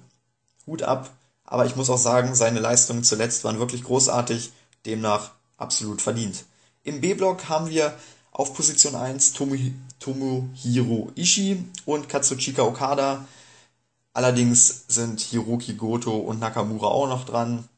[0.66, 1.10] Hut ab.
[1.44, 4.52] Aber ich muss auch sagen, seine Leistungen zuletzt waren wirklich großartig,
[4.86, 6.44] demnach absolut verdient.
[6.82, 7.94] Im B-Block haben wir
[8.32, 13.26] auf Position 1 Tomohiro Ishii und Katsuchika Okada.
[14.14, 17.68] Allerdings sind Hiroki Goto und Nakamura auch noch dran.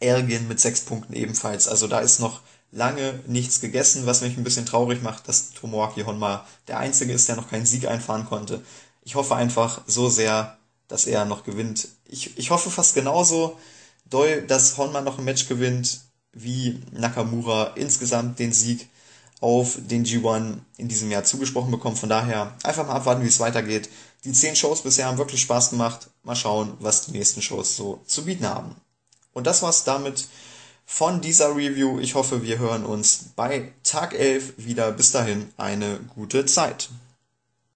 [0.00, 1.68] Elgin mit sechs Punkten ebenfalls.
[1.68, 2.40] Also da ist noch
[2.72, 7.28] lange nichts gegessen, was mich ein bisschen traurig macht, dass Tomoaki Honma der Einzige ist,
[7.28, 8.62] der noch keinen Sieg einfahren konnte.
[9.02, 10.58] Ich hoffe einfach so sehr,
[10.88, 11.88] dass er noch gewinnt.
[12.06, 13.58] Ich, ich hoffe fast genauso
[14.08, 16.00] doll, dass Honma noch ein Match gewinnt,
[16.32, 18.88] wie Nakamura insgesamt den Sieg
[19.40, 21.98] auf den G1 in diesem Jahr zugesprochen bekommt.
[21.98, 23.88] Von daher einfach mal abwarten, wie es weitergeht.
[24.24, 26.10] Die zehn Shows bisher haben wirklich Spaß gemacht.
[26.22, 28.74] Mal schauen, was die nächsten Shows so zu bieten haben.
[29.36, 30.28] Und das war's damit
[30.86, 32.00] von dieser Review.
[32.00, 34.90] Ich hoffe, wir hören uns bei Tag 11 wieder.
[34.92, 36.88] Bis dahin eine gute Zeit.